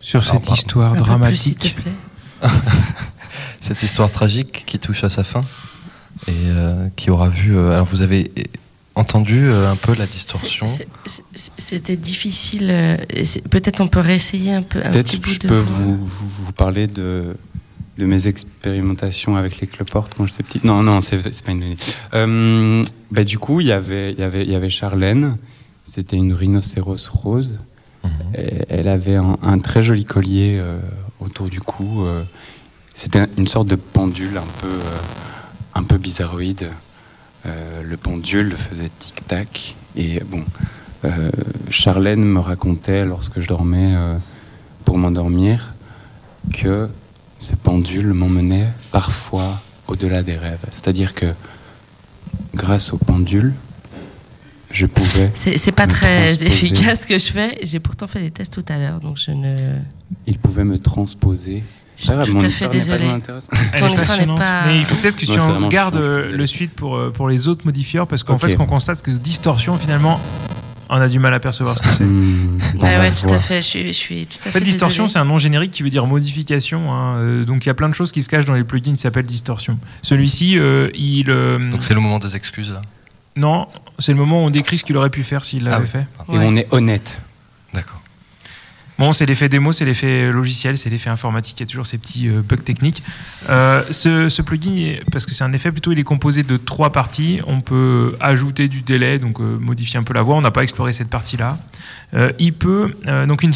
[0.00, 1.38] Sur cette histoire plus, dramatique.
[1.62, 1.92] s'il te plaît.
[3.60, 5.42] Cette histoire tragique qui touche à sa fin
[6.28, 7.56] et euh, qui aura vu.
[7.56, 8.30] euh, alors, vous avez
[8.94, 10.66] entendu euh, un peu la distorsion.
[11.58, 12.68] C'était difficile.
[12.70, 12.96] euh,
[13.50, 14.80] Peut-être on peut réessayer un peu.
[14.80, 17.36] Peut-être je de peux vous, vous, vous parler de,
[17.98, 20.60] de mes expérimentations avec les cloportes quand j'étais petit.
[20.64, 21.82] Non, non, c'est pas une bonne idée.
[22.14, 25.36] Euh, bah, du coup, il y avait- il y avait- il y avait Charlène,
[25.82, 27.60] c'était une rhinocéros rose.
[28.36, 30.78] Et elle avait un, un très joli collier euh,
[31.20, 32.02] autour du cou.
[32.04, 32.22] euh,
[32.94, 34.98] c'était une sorte de pendule un peu, euh,
[35.74, 36.68] un peu bizarroïde.
[37.46, 39.76] Euh, le pendule faisait tic-tac.
[39.96, 40.42] Et bon,
[41.04, 41.30] euh,
[41.70, 44.16] Charlène me racontait lorsque je dormais euh,
[44.84, 45.74] pour m'endormir
[46.52, 46.88] que
[47.38, 50.64] ce pendule m'emmenait parfois au-delà des rêves.
[50.70, 51.34] C'est-à-dire que
[52.54, 53.52] grâce au pendule,
[54.70, 55.30] je pouvais.
[55.36, 57.58] C'est pas très transposer- efficace ce que je fais.
[57.62, 59.74] J'ai pourtant fait des tests tout à l'heure, donc je ne.
[60.26, 61.62] Il pouvait me transposer.
[62.02, 62.98] Grave, tout mon à fait n'est pas désolée.
[62.98, 63.54] très intéressante.
[63.72, 66.06] Elle Ton histoire n'est pas- Mais il faut peut-être que tu en gardes chiant, je
[66.06, 66.36] suis euh, désolé.
[66.38, 69.04] le suite pour, euh, pour les autres modifieurs, parce qu'en fait, ce qu'on constate, c'est
[69.04, 70.18] que distorsion, finalement,
[70.90, 72.04] on a du mal à percevoir ce que c'est.
[72.04, 73.56] Hmm, dans Ouais, tout à fait.
[73.62, 74.58] Je suis, je suis tout à En fait.
[74.58, 76.92] fait, distorsion, c'est un nom générique qui veut dire modification.
[76.92, 77.16] hein.
[77.18, 78.98] Euh, donc, il y a plein de choses qui se cachent dans les plugins qui
[79.00, 79.78] s'appellent distorsion.
[80.02, 81.30] Celui-ci, euh, il.
[81.30, 82.82] euh, Donc, c'est le moment des excuses là.
[83.36, 83.66] Non,
[83.98, 85.80] c'est le moment où on décrit ce qu'il aurait pu faire s'il l'avait Ah
[86.28, 86.36] oui.
[86.38, 86.44] fait.
[86.44, 87.18] Et on est honnête.
[88.96, 91.58] Bon, c'est l'effet démo, c'est l'effet logiciel, c'est l'effet informatique.
[91.58, 93.02] Il y a toujours ces petits euh, bugs techniques.
[93.50, 97.40] Euh, ce, plugin, parce que c'est un effet plutôt, il est composé de trois parties.
[97.48, 100.36] On peut ajouter du délai, donc euh, modifier un peu la voix.
[100.36, 101.58] On n'a pas exploré cette partie-là.
[102.38, 102.94] Il peut
[103.26, 103.52] donc une,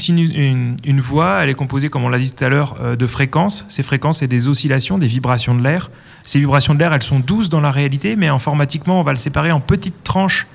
[0.85, 3.65] une, voix, elle est composée, comme on l'a dit tout à l'heure, de fréquences.
[3.69, 5.93] Ces fréquences, c'est des oscillations, des vibrations de l'air.
[6.25, 9.19] Ces vibrations de l'air, elles sont douces dans la réalité, mais informatiquement, on va le
[9.19, 10.49] séparer en petites tranches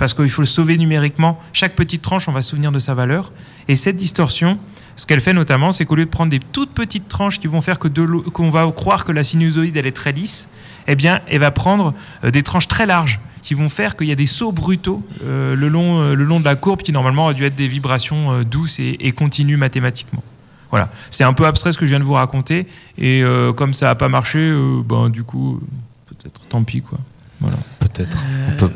[0.00, 1.38] parce qu'il faut le sauver numériquement.
[1.52, 3.32] Chaque petite tranche, on va se souvenir de sa valeur.
[3.70, 4.58] Et cette distorsion,
[4.96, 7.60] ce qu'elle fait notamment, c'est qu'au lieu de prendre des toutes petites tranches qui vont
[7.60, 10.48] faire que de l'eau- qu'on va croire que la sinusoïde elle est très lisse,
[10.88, 11.94] eh bien, elle va prendre
[12.24, 15.54] euh, des tranches très larges qui vont faire qu'il y a des sauts brutaux euh,
[15.54, 18.32] le, long, euh, le long de la courbe qui normalement a dû être des vibrations
[18.32, 20.22] euh, douces et, et continues mathématiquement.
[20.70, 22.66] Voilà, c'est un peu abstrait ce que je viens de vous raconter
[22.98, 25.60] et euh, comme ça n'a pas marché, euh, ben du coup,
[26.06, 26.98] peut-être tant pis quoi.
[27.40, 27.56] Voilà.
[27.78, 28.18] Peut-être.
[28.48, 28.70] On peut.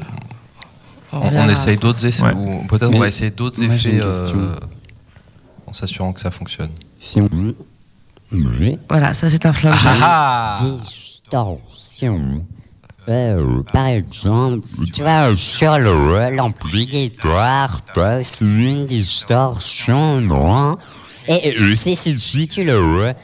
[1.12, 2.24] on On, essaye d'autres essais.
[2.24, 2.32] Ouais.
[2.34, 4.38] ou Peut-être on va essayer d'autres effets une question.
[4.38, 4.56] euh,
[5.63, 6.70] en s'assurant que ça fonctionne.
[6.96, 7.28] Si on.
[8.88, 9.88] Voilà, ça c'est un flanger.
[10.02, 12.44] Ah, Distorsion.
[13.08, 17.80] Euh, par exemple, tu vois, sur le l'ampli guitare,
[18.22, 20.76] c'est une distorsion, non?
[21.28, 23.14] Et euh, c'est si si tu le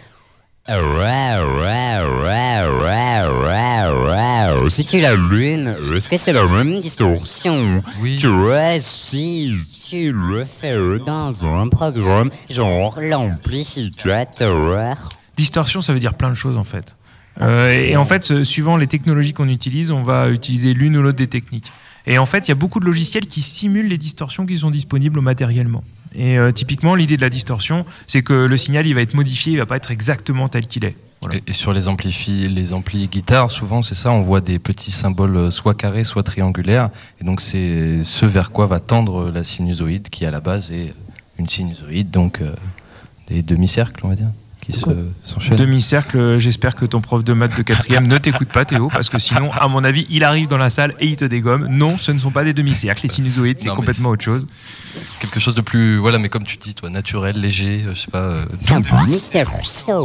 [4.71, 7.83] si tu l'allumes, est-ce que c'est la même distorsion?
[8.01, 8.17] Oui.
[8.17, 9.53] Tu vois, si
[9.89, 15.09] tu le fais dans un programme, genre l'amplificateur.
[15.37, 16.97] Distorsion, ça veut dire plein de choses en fait.
[17.41, 21.17] Euh, et, en fait, suivant les technologies qu'on utilise, on va utiliser l'une ou l'autre
[21.17, 21.73] des techniques.
[22.07, 24.71] Et en fait, il y a beaucoup de logiciels qui simulent les distorsions qui sont
[24.71, 25.83] disponibles matériellement.
[26.15, 29.53] Et euh, typiquement, l'idée de la distorsion, c'est que le signal, il va être modifié,
[29.53, 30.97] il va pas être exactement tel qu'il est.
[31.47, 35.37] Et sur les amplis, les amplis guitare, souvent c'est ça, on voit des petits symboles
[35.37, 36.89] euh, soit carrés, soit triangulaires.
[37.21, 40.95] Et donc c'est ce vers quoi va tendre la sinusoïde, qui à la base est
[41.39, 42.55] une sinusoïde, donc euh,
[43.29, 44.31] des demi-cercles, on va dire,
[44.61, 44.85] qui se
[45.23, 45.57] s'enchaînent.
[45.57, 49.09] Demi-cercle, euh, j'espère que ton prof de maths de quatrième ne t'écoute pas, Théo, parce
[49.09, 51.67] que sinon, à mon avis, il arrive dans la salle et il te dégomme.
[51.69, 53.01] Non, ce ne sont pas des demi-cercles.
[53.05, 54.47] Les sinusoïdes, c'est complètement autre chose.
[55.21, 58.11] Quelque chose de plus, voilà, mais comme tu dis, toi, naturel, léger, euh, je sais
[58.11, 58.19] pas.
[58.19, 58.45] euh,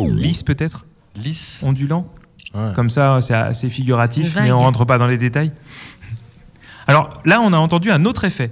[0.09, 1.61] Lisse peut-être Lisse.
[1.63, 2.07] Ondulant
[2.53, 2.71] Ouais.
[2.73, 5.51] Comme ça, c'est assez figuratif, mais on rentre pas dans les détails.
[6.87, 8.51] Alors là, on a entendu un autre effet.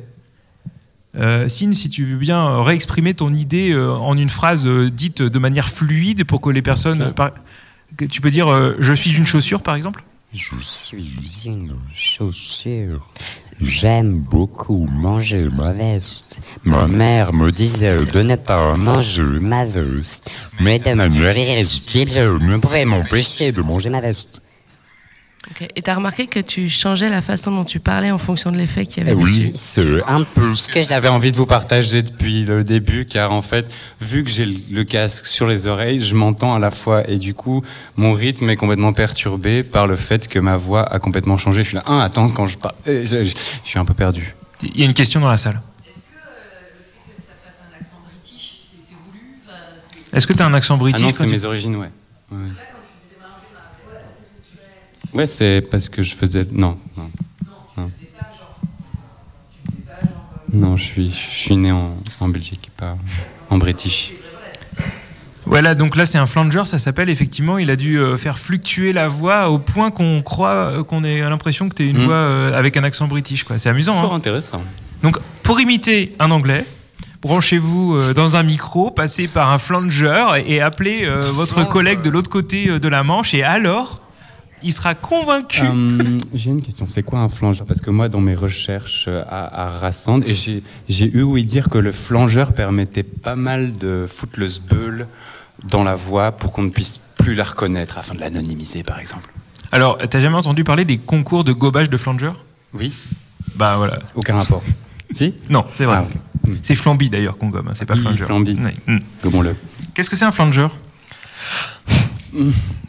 [1.15, 4.90] Euh, Sine, si tu veux bien euh, réexprimer ton idée euh, en une phrase euh,
[4.90, 7.14] dite de manière fluide pour que les personnes.
[7.14, 7.31] par-
[8.10, 10.03] tu peux dire Je suis une chaussure, par exemple?
[10.34, 13.07] Je suis une chaussure.
[13.61, 16.41] J'aime beaucoup manger ma veste.
[16.64, 20.31] Ma mère me disait de ne pas manger ma veste.
[20.60, 24.41] Mais irrésistible, je ne pouvais m'empêcher de manger ma veste.
[25.75, 28.57] Et tu as remarqué que tu changeais la façon dont tu parlais en fonction de
[28.57, 29.51] l'effet qu'il y avait Eh oui, dessus.
[29.55, 33.41] c'est un peu ce que J'avais envie de vous partager depuis le début, car en
[33.41, 33.71] fait,
[34.01, 37.34] vu que j'ai le casque sur les oreilles, je m'entends à la fois, et du
[37.34, 37.63] coup,
[37.95, 41.63] mon rythme est complètement perturbé par le fait que ma voix a complètement changé.
[41.63, 43.93] Je suis là, ah, attends, quand je parle, euh, je, je- je suis un peu
[43.93, 44.35] perdu.
[44.63, 45.61] Il y a une question dans la salle.
[50.11, 51.89] Est-ce que tu as un accent Ah british non, quand c'est tu- mes origines, ouais.
[52.31, 52.38] Ouais,
[55.14, 56.45] Ouais, c'est parce que je faisais.
[56.52, 57.10] Non, non.
[57.77, 57.91] Non,
[60.53, 62.95] Non, je suis, je suis né en, en Belgique, pas
[63.49, 64.14] en British.
[65.45, 67.57] Voilà, donc là c'est un flanger, ça s'appelle effectivement.
[67.57, 71.19] Il a dû euh, faire fluctuer la voix au point qu'on croit euh, qu'on ait
[71.19, 72.06] l'impression que tu es une Mm.
[72.06, 73.44] voix euh, avec un accent british.
[73.44, 73.57] quoi.
[73.57, 73.99] C'est amusant.
[73.99, 74.18] Fort hein.
[74.18, 74.64] intéressant.
[75.02, 76.65] donc pour imiter un anglais,
[77.22, 82.02] branchez-vous euh, dans un micro, passez par un flanger et, et appelez euh, votre collègue
[82.02, 83.99] de l'autre côté euh, de la Manche et alors
[84.64, 85.61] il sera convaincu.
[85.64, 87.65] Euh, j'ai une question, c'est quoi un flangeur?
[87.68, 91.69] Parce que moi, dans mes recherches euh, à, à Rassand, j'ai, j'ai eu ouï dire
[91.69, 94.48] que le flangeur permettait pas mal de foutre le
[95.69, 99.30] dans la voix pour qu'on ne puisse plus la reconnaître, afin de l'anonymiser, par exemple.
[99.72, 102.31] Alors, t'as jamais entendu parler des concours de gobage de flanger
[102.73, 102.91] Oui.
[103.56, 103.94] Bah voilà.
[104.15, 104.64] Aucun rapport.
[105.11, 105.34] Si?
[105.49, 105.98] Non, c'est vrai.
[106.02, 106.03] Ah,
[106.48, 106.52] ok.
[106.61, 108.23] C'est flamby d'ailleurs qu'on gomme, hein, c'est pas Oui, flanger.
[108.26, 108.60] flamby.
[108.61, 108.72] Oui.
[108.95, 108.99] Mm.
[109.23, 109.56] Gommons-le.
[109.94, 110.68] Qu'est-ce que c'est un flanger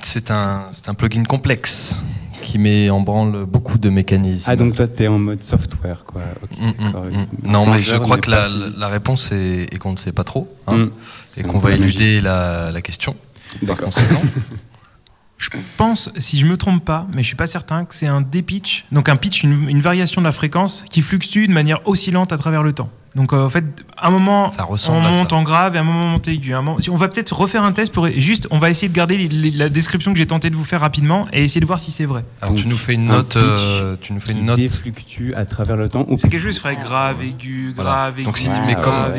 [0.02, 2.02] C'est un, c'est un plugin complexe
[2.42, 4.50] qui met en branle beaucoup de mécanismes.
[4.50, 6.20] Ah, donc toi, t'es en mode software, quoi.
[6.60, 7.50] Mm, mm, mm.
[7.50, 8.46] Non, mais je crois que la,
[8.76, 10.90] la réponse est, est qu'on ne sait pas trop, hein, Mm.
[11.38, 13.16] et qu'on va éluder la, la question.
[13.60, 13.90] Par D'accord.
[13.94, 14.20] conséquent,
[15.38, 18.20] Je pense, si je me trompe pas, mais je suis pas certain, que c'est un
[18.22, 22.32] D-pitch, donc un pitch, une, une variation de la fréquence qui fluctue de manière oscillante
[22.32, 22.88] à travers le temps.
[23.14, 23.64] Donc euh, en fait,
[23.96, 25.36] à un moment, Ça on monte ça.
[25.36, 26.52] en grave et à un moment on monte aigu.
[26.52, 29.16] Un moment- on va peut-être refaire un test pour juste, on va essayer de garder
[29.16, 31.78] les- les- la description que j'ai tenté de vous faire rapidement et essayer de voir
[31.78, 32.24] si c'est vrai.
[32.42, 33.40] alors tu Donc, nous fais une un note, pitch
[33.82, 34.56] euh, tu nous fais qui une note.
[34.56, 36.04] défluctue à travers le temps.
[36.18, 37.90] C'est quelque chose qui ferait grave, aigu, Voilà.
[37.90, 38.24] grave, aigu.
[38.24, 39.14] Donc si tu mets comme-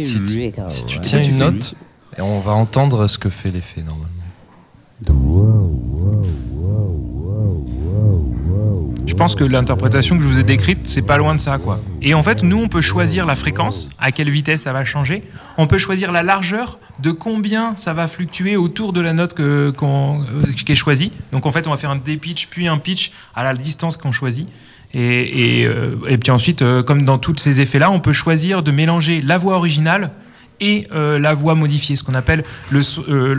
[0.00, 0.20] Si
[0.84, 1.74] tu- tu tiens tu une fais note,
[2.18, 4.12] et on va entendre ce que fait l'effet normalement.
[5.06, 5.12] Je
[9.16, 11.80] pense que l'interprétation que je vous ai décrite, c'est pas loin de ça, quoi.
[12.02, 15.22] Et en fait, nous, on peut choisir la fréquence, à quelle vitesse ça va changer.
[15.56, 19.72] On peut choisir la largeur, de combien ça va fluctuer autour de la note euh,
[20.56, 21.12] qui est choisie.
[21.32, 24.12] Donc en fait, on va faire un D-pitch puis un pitch à la distance qu'on
[24.12, 24.48] choisit.
[24.94, 29.20] Et, euh, puis ensuite, euh, comme dans tous ces effets-là, on peut choisir de mélanger
[29.20, 30.10] la voix originale
[30.58, 32.80] et la voix modifiée, ce qu'on appelle le,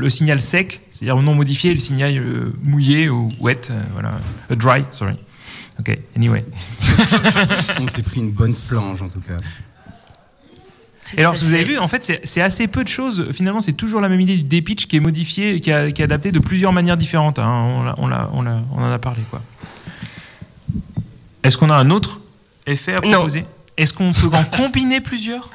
[0.10, 2.22] signal sec, c'est-à-dire non modifié, le signal
[2.62, 4.20] mouillé ou wet, voilà,
[4.52, 5.14] dry, sorry.
[5.80, 6.44] Ok, anyway.
[7.80, 9.38] On s'est pris une bonne flange en tout cas.
[11.16, 13.30] Et alors, si vous avez vu, en fait, c'est- assez peu de choses.
[13.32, 16.06] Finalement, c'est toujours la même idée du D-pitch qui est modifié, qui, a- qui est
[16.06, 17.40] adapté de plusieurs manières différentes.
[17.40, 17.94] hein.
[17.98, 19.42] On en a parlé, quoi.
[21.44, 22.20] Est-ce qu'on a un autre
[22.66, 23.46] effet à proposer?
[23.78, 25.50] Est-ce qu'on peut en combiner plusieurs?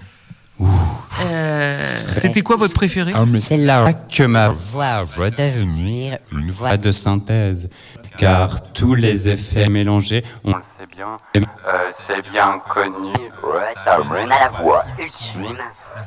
[1.25, 6.91] Euh, C'était quoi votre préféré C'est là que ma voix va devenir une voix de
[6.91, 7.69] synthèse,
[8.17, 13.13] car tous les effets mélangés, on le sait bien, euh, c'est bien connu.
[13.43, 15.57] Ouais, ça à la voix ultime,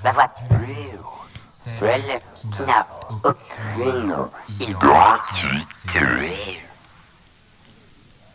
[0.04, 2.20] la voix pure, celle
[2.52, 2.88] qui n'a
[3.24, 4.16] aucune
[4.60, 6.00] identité.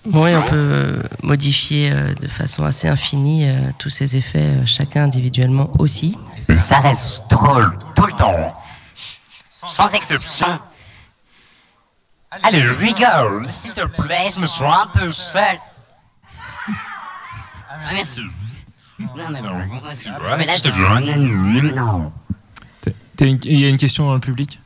[0.07, 5.05] Oui, on peut euh, modifier euh, de façon assez infinie euh, tous ces effets, chacun
[5.05, 6.17] individuellement aussi.
[6.61, 8.57] Ça reste drôle tout le temps,
[8.95, 10.59] sans exception.
[12.43, 15.59] Allez, je rigole, s'il te plaît, je me sens un peu seul.
[17.69, 18.23] Ah, Merci.
[18.99, 19.49] Non, mais bon.
[20.39, 22.13] Mais là, je te non.
[23.21, 24.60] Il y a une question dans le public?